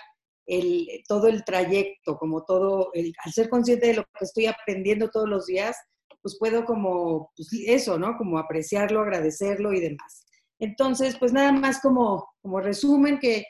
el, 0.47 0.87
todo 1.09 1.29
el 1.29 1.45
trayecto, 1.45 2.17
como 2.17 2.45
todo, 2.45 2.91
el, 2.95 3.13
al 3.25 3.33
ser 3.33 3.49
consciente 3.49 3.89
de 3.89 3.95
lo 3.95 4.03
que 4.03 4.25
estoy 4.25 4.47
aprendiendo 4.47 5.09
todos 5.09 5.29
los 5.29 5.47
días, 5.47 5.77
pues 6.21 6.37
puedo 6.39 6.65
como, 6.65 7.33
pues 7.37 7.49
eso, 7.67 7.99
¿no? 7.99 8.17
Como 8.17 8.39
apreciarlo, 8.39 9.01
agradecerlo 9.01 9.73
y 9.73 9.81
demás. 9.81 10.25
Entonces, 10.59 11.17
pues 11.19 11.33
nada 11.33 11.53
más 11.53 11.81
como, 11.81 12.29
como 12.41 12.61
resumen 12.61 13.19
que, 13.19 13.45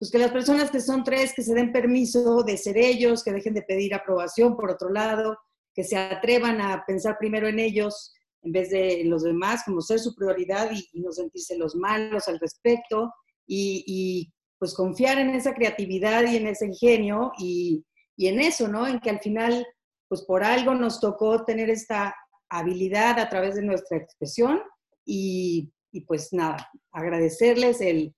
pues 0.00 0.10
que 0.10 0.18
las 0.18 0.32
personas 0.32 0.70
que 0.70 0.80
son 0.80 1.04
tres, 1.04 1.34
que 1.34 1.42
se 1.42 1.54
den 1.54 1.72
permiso 1.72 2.42
de 2.42 2.56
ser 2.56 2.78
ellos, 2.78 3.22
que 3.22 3.32
dejen 3.32 3.52
de 3.52 3.60
pedir 3.60 3.94
aprobación 3.94 4.56
por 4.56 4.70
otro 4.70 4.88
lado, 4.88 5.36
que 5.74 5.84
se 5.84 5.98
atrevan 5.98 6.58
a 6.62 6.82
pensar 6.86 7.18
primero 7.18 7.46
en 7.46 7.58
ellos 7.58 8.14
en 8.42 8.52
vez 8.52 8.70
de 8.70 9.02
en 9.02 9.10
los 9.10 9.22
demás, 9.22 9.62
como 9.66 9.82
ser 9.82 9.98
su 9.98 10.14
prioridad 10.14 10.70
y, 10.72 10.88
no 10.98 11.12
sentirse 11.12 11.58
los 11.58 11.76
malos 11.76 12.28
al 12.28 12.40
respecto 12.40 13.12
y, 13.46 13.84
y, 13.86 14.32
pues 14.58 14.74
confiar 14.74 15.18
en 15.18 15.30
esa 15.30 15.54
creatividad 15.54 16.24
y 16.24 16.36
en 16.36 16.46
ese 16.46 16.66
ingenio 16.66 17.32
y, 17.38 17.84
y 18.16 18.28
en 18.28 18.40
eso, 18.40 18.68
¿no? 18.68 18.86
En 18.86 19.00
que 19.00 19.10
al 19.10 19.20
final, 19.20 19.66
pues 20.08 20.22
por 20.22 20.42
algo 20.42 20.74
nos 20.74 21.00
tocó 21.00 21.44
tener 21.44 21.68
esta 21.68 22.14
habilidad 22.48 23.18
a 23.18 23.28
través 23.28 23.54
de 23.54 23.62
nuestra 23.62 23.98
expresión 23.98 24.62
y 25.04 25.70
y 25.92 26.02
pues 26.02 26.32
nada, 26.32 26.70
agradecerles 26.92 27.80
el, 27.80 28.14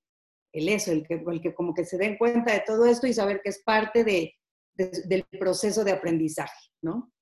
el 0.53 0.69
eso, 0.69 0.93
el 0.93 1.07
que, 1.07 1.23
el 1.27 1.41
que 1.41 1.55
como 1.55 1.75
que 1.75 1.85
se 1.85 1.99
den 1.99 2.17
cuenta 2.19 2.53
de 2.53 2.61
todo 2.67 2.87
esto 2.87 3.07
y 3.07 3.15
saber 3.15 3.41
que 3.43 3.51
es 3.51 3.63
parte 3.63 4.05
de, 4.05 4.35
del 4.75 5.25
proceso 5.39 5.85
de 5.85 5.93
aprendizaje, 5.93 6.71
¿no? 6.81 7.13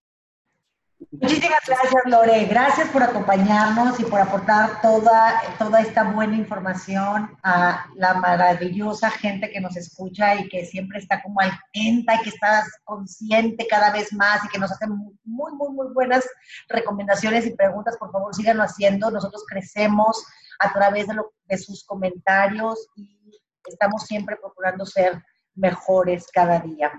Muchísimas 1.13 1.61
gracias, 1.67 2.03
Lore. 2.07 2.45
Gracias 2.45 2.89
por 2.91 3.03
acompañarnos 3.03 3.99
y 3.99 4.05
por 4.05 4.21
aportar 4.21 4.83
toda, 4.83 5.41
toda 5.59 5.81
esta 5.81 6.13
buena 6.13 6.37
información 6.37 7.39
a 7.43 7.87
la 7.95 8.15
maravillosa 8.15 9.11
gente 9.11 9.51
que 9.51 9.63
nos 9.63 9.79
escucha 9.79 10.35
y 10.35 10.49
que 10.49 10.67
siempre 10.67 10.99
está 10.99 11.23
como 11.23 11.41
atenta 11.41 12.17
y 12.17 12.23
que 12.23 12.29
está 12.29 12.65
consciente 12.85 13.67
cada 13.67 13.91
vez 13.93 14.13
más 14.13 14.45
y 14.45 14.49
que 14.49 14.59
nos 14.59 14.73
hace 14.73 14.87
muy, 14.89 15.15
muy, 15.25 15.73
muy 15.73 15.87
buenas 15.95 16.29
recomendaciones 16.69 17.47
y 17.47 17.57
preguntas. 17.57 17.97
Por 17.97 18.13
favor, 18.13 18.35
síganlo 18.35 18.63
haciendo. 18.63 19.11
Nosotros 19.11 19.45
crecemos 19.49 20.23
a 20.59 20.71
través 20.73 21.07
de, 21.09 21.15
lo, 21.15 21.33
de 21.47 21.57
sus 21.57 21.83
comentarios 21.85 22.89
y 22.95 23.20
estamos 23.65 24.05
siempre 24.05 24.37
procurando 24.37 24.87
ser 24.87 25.23
mejores 25.55 26.27
cada 26.33 26.61
día. 26.61 26.93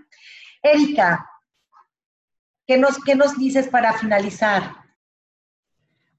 Erika, 0.62 1.28
¿Qué 2.72 2.78
nos, 2.78 3.03
qué 3.03 3.16
nos 3.16 3.38
dices 3.38 3.68
para 3.68 3.91
finalizar? 3.91 4.64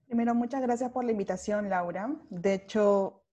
Primero, 0.07 0.35
muchas 0.35 0.61
gracias 0.61 0.91
por 0.91 1.03
la 1.03 1.13
invitación, 1.13 1.71
Laura. 1.71 2.15
De 2.29 2.53
hecho, 2.53 3.25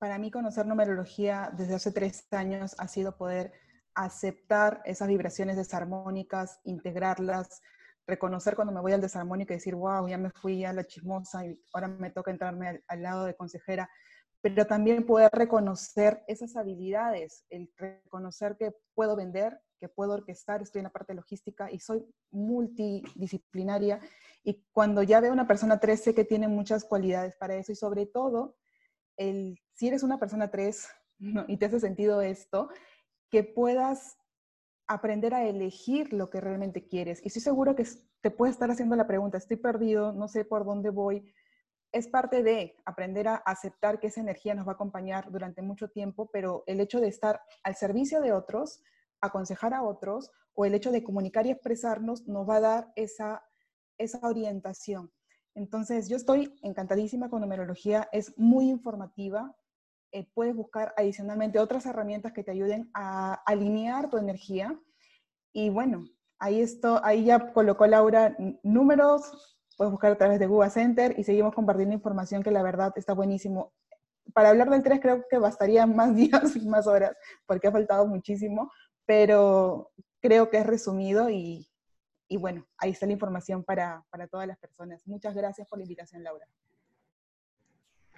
para 0.00 0.18
mí 0.18 0.32
conocer 0.32 0.66
numerología 0.66 1.52
desde 1.56 1.76
hace 1.76 1.92
tres 1.92 2.26
años 2.32 2.74
ha 2.78 2.88
sido 2.88 3.16
poder 3.16 3.52
aceptar 3.94 4.82
esas 4.86 5.06
vibraciones 5.06 5.56
desarmónicas, 5.56 6.58
integrarlas, 6.64 7.62
reconocer 8.08 8.56
cuando 8.56 8.72
me 8.72 8.80
voy 8.80 8.92
al 8.92 9.00
desarmónico 9.00 9.52
y 9.52 9.56
decir, 9.56 9.76
wow, 9.76 10.08
ya 10.08 10.18
me 10.18 10.30
fui 10.30 10.64
a 10.64 10.72
la 10.72 10.84
chismosa 10.84 11.46
y 11.46 11.62
ahora 11.72 11.86
me 11.86 12.10
toca 12.10 12.32
entrarme 12.32 12.68
al, 12.68 12.84
al 12.88 13.02
lado 13.02 13.24
de 13.24 13.36
consejera, 13.36 13.88
pero 14.40 14.66
también 14.66 15.04
poder 15.04 15.30
reconocer 15.32 16.22
esas 16.28 16.56
habilidades, 16.56 17.44
el 17.50 17.72
reconocer 17.76 18.56
que 18.56 18.72
puedo 18.94 19.16
vender, 19.16 19.60
que 19.80 19.88
puedo 19.88 20.12
orquestar, 20.12 20.62
estoy 20.62 20.80
en 20.80 20.84
la 20.84 20.92
parte 20.92 21.14
logística 21.14 21.70
y 21.70 21.80
soy 21.80 22.04
multidisciplinaria. 22.30 24.00
Y 24.44 24.64
cuando 24.72 25.02
ya 25.02 25.20
veo 25.20 25.32
una 25.32 25.46
persona 25.46 25.80
3, 25.80 26.02
sé 26.02 26.14
que 26.14 26.24
tiene 26.24 26.48
muchas 26.48 26.84
cualidades 26.84 27.36
para 27.36 27.56
eso 27.56 27.72
y 27.72 27.76
sobre 27.76 28.06
todo, 28.06 28.56
el, 29.16 29.58
si 29.74 29.88
eres 29.88 30.02
una 30.02 30.18
persona 30.18 30.50
3 30.50 30.88
y 31.48 31.56
te 31.56 31.66
hace 31.66 31.80
sentido 31.80 32.20
esto, 32.20 32.68
que 33.30 33.44
puedas 33.44 34.16
aprender 34.86 35.34
a 35.34 35.44
elegir 35.44 36.12
lo 36.12 36.30
que 36.30 36.40
realmente 36.40 36.86
quieres. 36.86 37.20
Y 37.22 37.28
estoy 37.28 37.42
seguro 37.42 37.76
que 37.76 37.86
te 38.20 38.30
puede 38.30 38.52
estar 38.52 38.70
haciendo 38.70 38.96
la 38.96 39.06
pregunta, 39.06 39.36
estoy 39.36 39.58
perdido, 39.58 40.12
no 40.12 40.28
sé 40.28 40.44
por 40.44 40.64
dónde 40.64 40.90
voy. 40.90 41.32
Es 41.92 42.08
parte 42.08 42.42
de 42.42 42.76
aprender 42.84 43.28
a 43.28 43.36
aceptar 43.36 43.98
que 43.98 44.08
esa 44.08 44.20
energía 44.20 44.54
nos 44.54 44.66
va 44.66 44.72
a 44.72 44.74
acompañar 44.74 45.30
durante 45.30 45.62
mucho 45.62 45.88
tiempo, 45.88 46.28
pero 46.32 46.64
el 46.66 46.80
hecho 46.80 47.00
de 47.00 47.08
estar 47.08 47.40
al 47.62 47.76
servicio 47.76 48.20
de 48.20 48.32
otros 48.32 48.82
aconsejar 49.20 49.74
a 49.74 49.82
otros 49.82 50.30
o 50.54 50.64
el 50.64 50.74
hecho 50.74 50.90
de 50.90 51.02
comunicar 51.02 51.46
y 51.46 51.50
expresarnos 51.50 52.26
nos 52.26 52.48
va 52.48 52.56
a 52.56 52.60
dar 52.60 52.92
esa, 52.96 53.44
esa 53.96 54.18
orientación. 54.22 55.12
Entonces, 55.54 56.08
yo 56.08 56.16
estoy 56.16 56.56
encantadísima 56.62 57.28
con 57.30 57.40
numerología, 57.40 58.08
es 58.12 58.36
muy 58.38 58.68
informativa. 58.68 59.56
Eh, 60.12 60.28
puedes 60.34 60.54
buscar 60.54 60.94
adicionalmente 60.96 61.58
otras 61.58 61.84
herramientas 61.86 62.32
que 62.32 62.44
te 62.44 62.52
ayuden 62.52 62.90
a 62.94 63.34
alinear 63.44 64.08
tu 64.08 64.18
energía. 64.18 64.78
Y 65.52 65.70
bueno, 65.70 66.04
ahí, 66.38 66.60
esto, 66.60 67.00
ahí 67.04 67.24
ya 67.24 67.52
colocó 67.52 67.86
Laura 67.86 68.36
números, 68.62 69.57
puedes 69.78 69.92
buscar 69.92 70.10
a 70.10 70.18
través 70.18 70.40
de 70.40 70.48
Google 70.48 70.70
Center 70.70 71.14
y 71.16 71.22
seguimos 71.22 71.54
compartiendo 71.54 71.94
información 71.94 72.42
que 72.42 72.50
la 72.50 72.62
verdad 72.62 72.92
está 72.96 73.14
buenísimo. 73.14 73.72
Para 74.34 74.50
hablar 74.50 74.68
del 74.68 74.82
3 74.82 75.00
creo 75.00 75.24
que 75.30 75.38
bastaría 75.38 75.86
más 75.86 76.14
días 76.16 76.56
y 76.56 76.66
más 76.66 76.86
horas 76.86 77.16
porque 77.46 77.68
ha 77.68 77.72
faltado 77.72 78.06
muchísimo, 78.06 78.70
pero 79.06 79.92
creo 80.20 80.50
que 80.50 80.58
es 80.58 80.66
resumido 80.66 81.30
y, 81.30 81.70
y 82.28 82.36
bueno, 82.36 82.66
ahí 82.76 82.90
está 82.90 83.06
la 83.06 83.12
información 83.12 83.62
para, 83.62 84.04
para, 84.10 84.26
todas 84.26 84.48
las 84.48 84.58
personas. 84.58 85.06
Muchas 85.06 85.34
gracias 85.34 85.68
por 85.68 85.78
la 85.78 85.84
invitación, 85.84 86.24
Laura. 86.24 86.46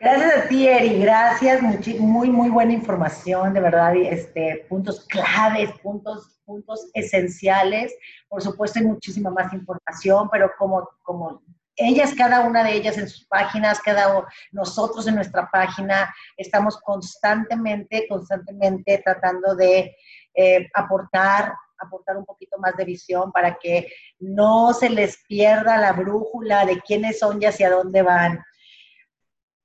Gracias 0.01 0.35
a 0.35 0.49
ti, 0.49 0.67
Eri, 0.67 0.99
gracias, 0.99 1.61
muy, 1.99 2.31
muy 2.31 2.49
buena 2.49 2.73
información, 2.73 3.53
de 3.53 3.61
verdad, 3.61 3.95
este, 3.95 4.65
puntos 4.67 5.05
claves, 5.05 5.71
puntos, 5.83 6.41
puntos 6.47 6.89
esenciales. 6.95 7.95
Por 8.27 8.41
supuesto, 8.41 8.79
hay 8.79 8.87
muchísima 8.87 9.29
más 9.29 9.53
información, 9.53 10.31
pero 10.33 10.53
como, 10.59 10.89
como 11.03 11.43
ellas, 11.77 12.15
cada 12.17 12.41
una 12.41 12.65
de 12.65 12.77
ellas 12.77 12.97
en 12.97 13.11
sus 13.11 13.27
páginas, 13.27 13.79
cada 13.83 14.27
nosotros 14.53 15.07
en 15.07 15.17
nuestra 15.17 15.51
página, 15.51 16.11
estamos 16.39 16.81
constantemente, 16.81 18.07
constantemente 18.09 19.03
tratando 19.05 19.55
de 19.55 19.95
eh, 20.33 20.67
aportar, 20.73 21.53
aportar 21.77 22.17
un 22.17 22.25
poquito 22.25 22.57
más 22.59 22.75
de 22.79 22.87
visión 22.87 23.31
para 23.33 23.59
que 23.59 23.93
no 24.19 24.73
se 24.73 24.89
les 24.89 25.19
pierda 25.29 25.77
la 25.77 25.93
brújula 25.93 26.64
de 26.64 26.81
quiénes 26.81 27.18
son 27.18 27.43
y 27.43 27.45
hacia 27.45 27.68
dónde 27.68 28.01
van. 28.01 28.43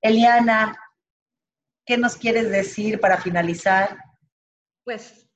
Eliana, 0.06 0.80
¿qué 1.84 1.98
nos 1.98 2.16
quieres 2.16 2.52
decir 2.52 3.00
para 3.00 3.20
finalizar? 3.20 3.98
Pues 4.84 5.28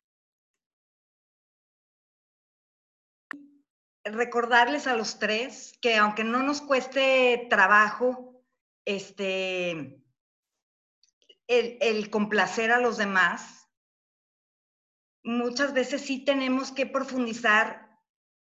recordarles 4.04 4.86
a 4.86 4.96
los 4.96 5.18
tres 5.18 5.74
que 5.82 5.96
aunque 5.96 6.24
no 6.24 6.44
nos 6.44 6.62
cueste 6.62 7.48
trabajo, 7.50 8.44
este, 8.86 9.72
el, 11.48 11.78
el 11.82 12.12
complacer 12.12 12.72
a 12.72 12.80
los 12.80 12.98
demás, 12.98 13.68
muchas 15.24 15.74
veces 15.74 16.02
sí 16.02 16.24
tenemos 16.24 16.72
que 16.72 16.86
profundizar 16.86 17.90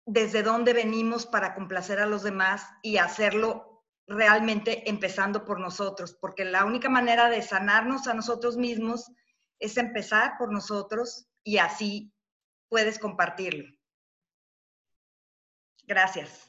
desde 0.05 0.43
dónde 0.43 0.73
venimos 0.73 1.25
para 1.25 1.55
complacer 1.55 2.01
a 2.01 2.05
los 2.05 2.23
demás 2.23 2.67
y 2.81 2.97
hacerlo 2.97 3.66
realmente 4.07 4.89
empezando 4.89 5.43
por 5.45 5.59
nosotros, 5.59 6.17
porque 6.19 6.45
la 6.45 6.65
única 6.65 6.89
manera 6.89 7.29
de 7.29 7.41
sanarnos 7.41 8.07
a 8.07 8.13
nosotros 8.13 8.57
mismos 8.57 9.11
es 9.59 9.77
empezar 9.77 10.37
por 10.37 10.51
nosotros 10.51 11.27
y 11.43 11.57
así 11.57 12.13
puedes 12.69 12.99
compartirlo. 12.99 13.67
Gracias. 15.83 16.46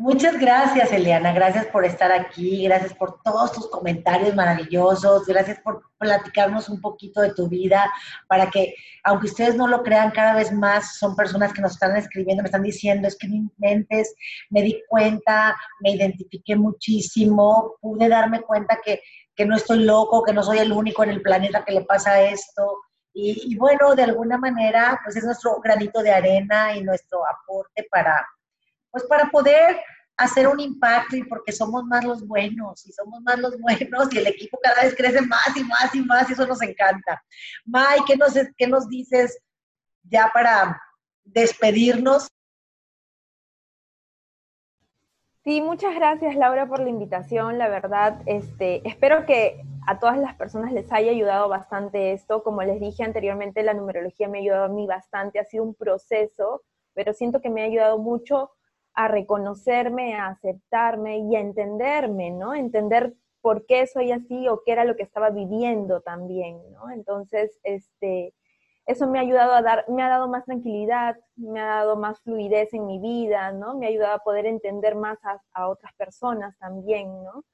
Muchas 0.00 0.38
gracias, 0.38 0.92
Eliana. 0.92 1.32
Gracias 1.32 1.66
por 1.66 1.84
estar 1.84 2.12
aquí. 2.12 2.62
Gracias 2.62 2.94
por 2.94 3.20
todos 3.24 3.50
tus 3.50 3.68
comentarios 3.68 4.32
maravillosos. 4.32 5.26
Gracias 5.26 5.58
por 5.58 5.82
platicarnos 5.98 6.68
un 6.68 6.80
poquito 6.80 7.20
de 7.20 7.34
tu 7.34 7.48
vida 7.48 7.92
para 8.28 8.48
que, 8.48 8.76
aunque 9.02 9.26
ustedes 9.26 9.56
no 9.56 9.66
lo 9.66 9.82
crean, 9.82 10.12
cada 10.12 10.36
vez 10.36 10.52
más 10.52 10.98
son 10.98 11.16
personas 11.16 11.52
que 11.52 11.62
nos 11.62 11.72
están 11.72 11.96
escribiendo, 11.96 12.44
me 12.44 12.46
están 12.46 12.62
diciendo, 12.62 13.08
es 13.08 13.18
que 13.18 13.26
mi 13.26 13.50
mentes, 13.56 14.14
me 14.50 14.62
di 14.62 14.80
cuenta, 14.88 15.56
me 15.80 15.90
identifiqué 15.90 16.54
muchísimo, 16.54 17.74
pude 17.80 18.08
darme 18.08 18.42
cuenta 18.42 18.78
que, 18.84 19.00
que 19.34 19.46
no 19.46 19.56
estoy 19.56 19.80
loco, 19.80 20.22
que 20.22 20.32
no 20.32 20.44
soy 20.44 20.58
el 20.58 20.70
único 20.70 21.02
en 21.02 21.10
el 21.10 21.22
planeta 21.22 21.64
que 21.64 21.72
le 21.72 21.84
pasa 21.84 22.22
esto. 22.22 22.82
Y, 23.12 23.52
y 23.52 23.56
bueno, 23.56 23.96
de 23.96 24.04
alguna 24.04 24.38
manera, 24.38 25.00
pues 25.02 25.16
es 25.16 25.24
nuestro 25.24 25.60
granito 25.60 26.04
de 26.04 26.12
arena 26.12 26.76
y 26.76 26.84
nuestro 26.84 27.18
aporte 27.26 27.84
para 27.90 28.24
pues 28.90 29.04
para 29.04 29.30
poder 29.30 29.80
hacer 30.18 30.48
un 30.48 30.58
impacto 30.58 31.16
y 31.16 31.24
porque 31.24 31.52
somos 31.52 31.84
más 31.84 32.04
los 32.04 32.26
buenos 32.26 32.84
y 32.86 32.92
somos 32.92 33.22
más 33.22 33.38
los 33.38 33.58
buenos 33.60 34.12
y 34.12 34.18
el 34.18 34.26
equipo 34.26 34.58
cada 34.60 34.82
vez 34.82 34.94
crece 34.96 35.20
más 35.22 35.56
y 35.56 35.64
más 35.64 35.94
y 35.94 36.02
más 36.02 36.28
y 36.28 36.32
eso 36.32 36.46
nos 36.46 36.60
encanta. 36.60 37.22
May, 37.64 38.00
¿qué 38.06 38.16
nos, 38.16 38.34
qué 38.56 38.66
nos 38.66 38.88
dices 38.88 39.38
ya 40.02 40.30
para 40.34 40.80
despedirnos? 41.24 42.28
Sí, 45.44 45.62
muchas 45.62 45.94
gracias 45.94 46.34
Laura 46.34 46.66
por 46.66 46.80
la 46.80 46.90
invitación. 46.90 47.56
La 47.56 47.68
verdad, 47.68 48.20
este, 48.26 48.86
espero 48.86 49.24
que 49.24 49.62
a 49.86 49.98
todas 49.98 50.18
las 50.18 50.34
personas 50.34 50.72
les 50.72 50.92
haya 50.92 51.12
ayudado 51.12 51.48
bastante 51.48 52.12
esto. 52.12 52.42
Como 52.42 52.62
les 52.62 52.80
dije 52.80 53.04
anteriormente, 53.04 53.62
la 53.62 53.72
numerología 53.72 54.28
me 54.28 54.38
ha 54.38 54.40
ayudado 54.42 54.64
a 54.64 54.68
mí 54.68 54.86
bastante. 54.86 55.38
Ha 55.38 55.44
sido 55.44 55.62
un 55.62 55.74
proceso, 55.74 56.64
pero 56.92 57.14
siento 57.14 57.40
que 57.40 57.48
me 57.48 57.62
ha 57.62 57.66
ayudado 57.66 57.98
mucho 57.98 58.50
a 58.98 59.06
reconocerme, 59.06 60.16
a 60.16 60.26
aceptarme 60.26 61.18
y 61.18 61.36
a 61.36 61.40
entenderme, 61.40 62.32
¿no? 62.32 62.52
Entender 62.52 63.14
por 63.40 63.64
qué 63.64 63.86
soy 63.86 64.10
así 64.10 64.48
o 64.48 64.62
qué 64.64 64.72
era 64.72 64.84
lo 64.84 64.96
que 64.96 65.04
estaba 65.04 65.30
viviendo 65.30 66.00
también, 66.00 66.60
¿no? 66.72 66.90
Entonces, 66.90 67.60
este, 67.62 68.34
eso 68.86 69.06
me 69.06 69.20
ha 69.20 69.22
ayudado 69.22 69.52
a 69.52 69.62
dar, 69.62 69.84
me 69.88 70.02
ha 70.02 70.08
dado 70.08 70.26
más 70.26 70.44
tranquilidad, 70.46 71.16
me 71.36 71.60
ha 71.60 71.66
dado 71.66 71.94
más 71.96 72.20
fluidez 72.22 72.74
en 72.74 72.86
mi 72.86 72.98
vida, 72.98 73.52
¿no? 73.52 73.76
Me 73.76 73.86
ha 73.86 73.90
ayudado 73.90 74.16
a 74.16 74.24
poder 74.24 74.46
entender 74.46 74.96
más 74.96 75.20
a, 75.52 75.68
otras 75.68 75.94
personas 75.94 76.58
también, 76.58 77.22
¿no? 77.22 77.44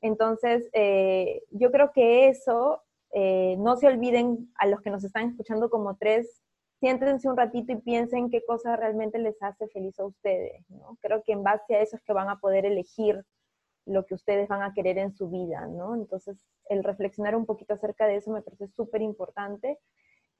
Entonces, 0.00 0.68
eh, 0.72 1.44
yo 1.50 1.70
creo 1.70 1.92
que 1.92 2.26
eso, 2.26 2.82
eh, 3.12 3.54
no 3.60 3.76
se 3.76 3.86
olviden 3.86 4.52
a 4.56 4.66
los 4.66 4.80
que 4.80 4.90
nos 4.90 5.04
están 5.04 5.28
escuchando 5.28 5.70
como 5.70 5.96
tres, 5.96 6.42
siéntense 6.80 7.28
un 7.28 7.36
ratito 7.36 7.72
y 7.72 7.76
piensen 7.76 8.30
qué 8.30 8.42
cosa 8.44 8.76
realmente 8.76 9.18
les 9.18 9.40
hace 9.42 9.68
feliz 9.68 9.98
a 9.98 10.06
ustedes, 10.06 10.68
¿no? 10.70 10.96
Creo 11.00 11.22
que 11.22 11.32
en 11.32 11.42
base 11.42 11.74
a 11.74 11.80
eso 11.80 11.96
es 11.96 12.02
que 12.02 12.12
van 12.12 12.28
a 12.28 12.38
poder 12.38 12.66
elegir 12.66 13.24
lo 13.86 14.04
que 14.06 14.14
ustedes 14.14 14.48
van 14.48 14.62
a 14.62 14.72
querer 14.74 14.98
en 14.98 15.12
su 15.12 15.28
vida, 15.30 15.66
¿no? 15.66 15.94
Entonces, 15.94 16.36
el 16.68 16.84
reflexionar 16.84 17.34
un 17.34 17.46
poquito 17.46 17.74
acerca 17.74 18.06
de 18.06 18.16
eso 18.16 18.30
me 18.30 18.42
parece 18.42 18.68
súper 18.68 19.02
importante. 19.02 19.78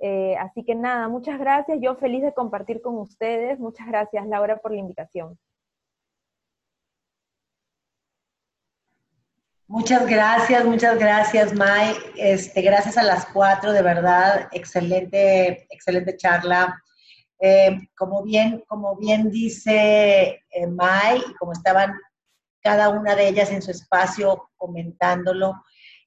Eh, 0.00 0.36
así 0.36 0.64
que 0.64 0.74
nada, 0.74 1.08
muchas 1.08 1.38
gracias. 1.38 1.78
Yo 1.80 1.96
feliz 1.96 2.22
de 2.22 2.34
compartir 2.34 2.82
con 2.82 2.96
ustedes. 2.98 3.58
Muchas 3.58 3.86
gracias, 3.86 4.26
Laura, 4.26 4.58
por 4.58 4.72
la 4.72 4.78
invitación. 4.78 5.38
Muchas 9.70 10.06
gracias, 10.06 10.64
muchas 10.64 10.98
gracias, 10.98 11.54
Mai. 11.54 11.94
Este, 12.16 12.62
gracias 12.62 12.96
a 12.96 13.02
las 13.02 13.26
cuatro, 13.26 13.70
de 13.70 13.82
verdad, 13.82 14.48
excelente, 14.52 15.66
excelente 15.68 16.16
charla. 16.16 16.82
Eh, 17.38 17.78
como, 17.94 18.22
bien, 18.22 18.64
como 18.66 18.96
bien 18.96 19.30
dice 19.30 20.42
eh, 20.48 20.66
Mai, 20.66 21.22
como 21.38 21.52
estaban 21.52 21.92
cada 22.62 22.88
una 22.88 23.14
de 23.14 23.28
ellas 23.28 23.50
en 23.50 23.60
su 23.60 23.70
espacio 23.70 24.48
comentándolo, 24.56 25.62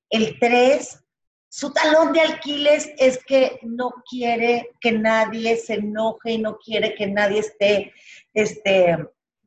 el 0.09 0.39
3, 0.39 0.99
su 1.47 1.71
talón 1.71 2.13
de 2.13 2.21
alquiles 2.21 2.89
es 2.97 3.23
que 3.23 3.59
no 3.61 3.91
quiere 4.09 4.71
que 4.81 4.93
nadie 4.93 5.55
se 5.57 5.75
enoje 5.75 6.31
y 6.31 6.37
no 6.39 6.57
quiere 6.57 6.95
que 6.95 7.05
nadie 7.05 7.41
esté 7.41 7.93
este, 8.33 8.97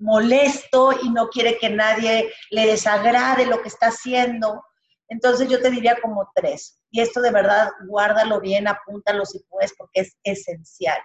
molesto 0.04 0.92
y 1.02 1.08
no 1.08 1.28
quiere 1.28 1.56
que 1.58 1.70
nadie 1.70 2.30
le 2.50 2.66
desagrade 2.66 3.46
lo 3.46 3.62
que 3.62 3.68
está 3.68 3.86
haciendo. 3.86 4.62
Entonces 5.08 5.48
yo 5.48 5.60
te 5.60 5.70
diría 5.70 5.98
como 6.00 6.30
tres. 6.34 6.78
Y 6.90 7.00
esto 7.00 7.20
de 7.20 7.30
verdad, 7.30 7.70
guárdalo 7.86 8.40
bien, 8.40 8.68
apúntalo 8.68 9.24
si 9.24 9.40
puedes, 9.48 9.74
porque 9.76 10.00
es 10.00 10.16
esencial. 10.22 10.98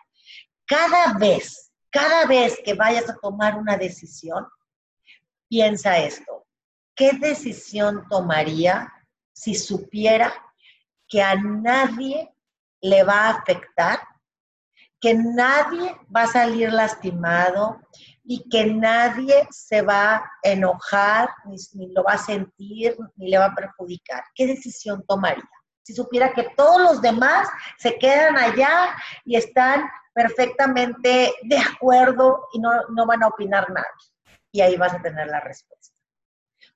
Cada 0.66 1.14
vez, 1.18 1.72
cada 1.90 2.26
vez 2.26 2.60
que 2.64 2.74
vayas 2.74 3.10
a 3.10 3.16
tomar 3.16 3.58
una 3.58 3.78
decisión, 3.78 4.46
piensa 5.48 5.98
esto. 5.98 6.46
¿Qué 6.94 7.14
decisión 7.14 8.06
tomaría 8.10 8.94
si 9.32 9.56
supiera 9.56 10.34
que 11.08 11.22
a 11.22 11.36
nadie 11.36 12.32
le 12.82 13.04
va 13.04 13.28
a 13.28 13.30
afectar, 13.30 14.00
que 15.00 15.14
nadie 15.14 15.96
va 16.14 16.24
a 16.24 16.28
salir 16.28 16.72
lastimado, 16.74 17.82
y 18.32 18.48
que 18.48 18.64
nadie 18.64 19.48
se 19.50 19.82
va 19.82 20.18
a 20.18 20.32
enojar, 20.44 21.32
ni, 21.46 21.92
lo 21.92 22.04
va 22.04 22.14
a 22.14 22.18
sentir, 22.20 22.96
ni 23.16 23.28
le 23.28 23.40
va 23.40 23.46
a 23.46 23.56
perjudicar. 23.56 24.24
¿Qué 24.36 24.46
decisión 24.46 25.04
tomaría? 25.08 25.50
Si 25.82 25.96
supiera 25.96 26.32
que 26.32 26.44
todos 26.56 26.80
los 26.80 27.02
demás 27.02 27.50
se 27.80 27.98
quedan 27.98 28.38
allá 28.38 28.96
y 29.26 29.36
están 29.36 29.90
perfectamente 30.14 31.34
de 31.42 31.58
acuerdo 31.58 32.46
y 32.54 32.60
no, 32.60 32.70
no 32.90 33.08
van 33.08 33.24
a 33.24 33.30
opinar 33.30 33.68
nada. 33.72 33.88
Y 34.52 34.62
ahí 34.62 34.78
vas 34.78 34.94
a 34.94 35.02
tener 35.02 35.26
la 35.26 35.40
respuesta. 35.40 35.98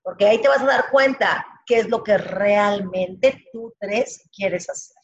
Porque 0.02 0.26
ahí 0.26 0.42
te 0.42 0.48
vas 0.48 0.62
a 0.64 0.66
dar 0.66 0.90
cuenta 0.90 1.46
qué 1.68 1.82
es 1.82 1.88
lo 1.88 2.04
que 2.04 2.18
realmente 2.18 3.46
tú 3.54 3.72
tres 3.80 4.28
quieres 4.36 4.68
hacer. 4.72 4.98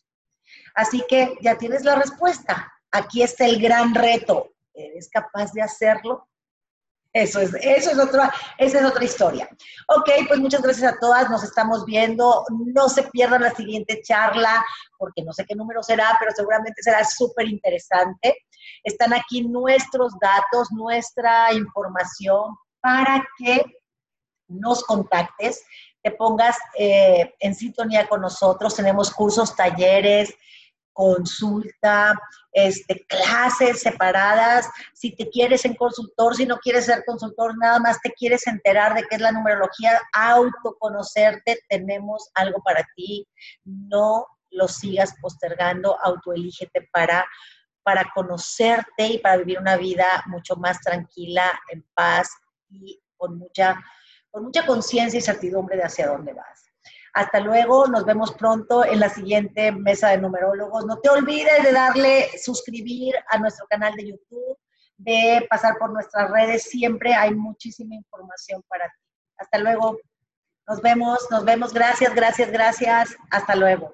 Así 0.73 1.05
que 1.07 1.37
ya 1.41 1.59
tienes 1.59 1.83
la 1.83 1.93
respuesta. 1.93 2.73
Aquí 2.89 3.21
está 3.21 3.45
el 3.45 3.61
gran 3.61 3.93
reto. 3.93 4.49
¿Eres 4.73 5.11
capaz 5.11 5.53
de 5.53 5.61
hacerlo? 5.61 6.25
Eso 7.11 7.39
es, 7.39 7.53
eso 7.61 7.91
es 7.91 7.97
otra, 7.97 8.31
esa 8.57 8.79
es 8.79 8.85
otra 8.85 9.03
historia. 9.03 9.49
Ok, 9.87 10.09
pues 10.27 10.39
muchas 10.39 10.61
gracias 10.61 10.93
a 10.93 10.99
todas, 10.99 11.29
nos 11.29 11.43
estamos 11.43 11.83
viendo. 11.85 12.45
No 12.49 12.87
se 12.87 13.03
pierdan 13.03 13.41
la 13.41 13.51
siguiente 13.51 14.01
charla, 14.03 14.63
porque 14.97 15.23
no 15.23 15.33
sé 15.33 15.43
qué 15.45 15.55
número 15.55 15.81
será, 15.81 16.15
pero 16.19 16.31
seguramente 16.35 16.83
será 16.83 17.03
súper 17.03 17.47
interesante. 17.47 18.37
Están 18.83 19.13
aquí 19.13 19.41
nuestros 19.41 20.13
datos, 20.21 20.71
nuestra 20.71 21.51
información 21.53 22.55
para 22.79 23.23
que 23.37 23.63
nos 24.47 24.83
contactes, 24.83 25.63
te 26.03 26.11
pongas 26.11 26.57
eh, 26.77 27.33
en 27.39 27.55
sintonía 27.55 28.07
con 28.07 28.21
nosotros. 28.21 28.75
Tenemos 28.75 29.11
cursos, 29.11 29.55
talleres, 29.55 30.33
consulta, 30.99 32.13
este, 32.51 33.05
clases 33.07 33.79
separadas, 33.79 34.69
si 34.93 35.15
te 35.15 35.29
quieres 35.29 35.63
en 35.63 35.75
consultor, 35.75 36.35
si 36.35 36.45
no 36.45 36.57
quieres 36.57 36.87
ser 36.87 37.05
consultor, 37.05 37.57
nada 37.57 37.79
más 37.79 38.01
te 38.01 38.11
quieres 38.11 38.45
enterar 38.47 38.93
de 38.93 39.03
qué 39.03 39.15
es 39.15 39.21
la 39.21 39.31
numerología, 39.31 39.97
autoconocerte, 40.11 41.61
tenemos 41.69 42.29
algo 42.33 42.61
para 42.65 42.85
ti, 42.97 43.25
no 43.63 44.27
lo 44.49 44.67
sigas 44.67 45.15
postergando, 45.21 45.97
autoelígete 46.03 46.89
para 46.91 47.25
para 47.81 48.11
conocerte 48.13 49.07
y 49.07 49.17
para 49.19 49.37
vivir 49.37 49.57
una 49.57 49.77
vida 49.77 50.23
mucho 50.27 50.57
más 50.57 50.79
tranquila, 50.81 51.49
en 51.71 51.83
paz 51.95 52.29
y 52.69 53.01
con 53.15 53.37
mucha, 53.37 53.81
con 54.29 54.43
mucha 54.43 54.65
conciencia 54.65 55.17
y 55.17 55.21
certidumbre 55.21 55.77
de 55.77 55.83
hacia 55.83 56.07
dónde 56.07 56.33
vas. 56.33 56.68
Hasta 57.13 57.39
luego, 57.39 57.87
nos 57.87 58.05
vemos 58.05 58.33
pronto 58.33 58.85
en 58.85 58.99
la 58.99 59.09
siguiente 59.09 59.71
mesa 59.71 60.09
de 60.09 60.19
numerólogos. 60.19 60.85
No 60.85 60.99
te 60.99 61.09
olvides 61.09 61.63
de 61.63 61.71
darle 61.71 62.29
suscribir 62.37 63.15
a 63.29 63.37
nuestro 63.37 63.65
canal 63.67 63.95
de 63.95 64.09
YouTube, 64.09 64.57
de 64.97 65.45
pasar 65.49 65.77
por 65.77 65.91
nuestras 65.91 66.29
redes. 66.31 66.63
Siempre 66.63 67.13
hay 67.13 67.33
muchísima 67.33 67.95
información 67.95 68.63
para 68.67 68.85
ti. 68.85 69.01
Hasta 69.37 69.57
luego. 69.57 69.97
Nos 70.67 70.81
vemos, 70.81 71.27
nos 71.31 71.43
vemos. 71.43 71.73
Gracias, 71.73 72.13
gracias, 72.13 72.51
gracias. 72.51 73.15
Hasta 73.31 73.55
luego. 73.55 73.93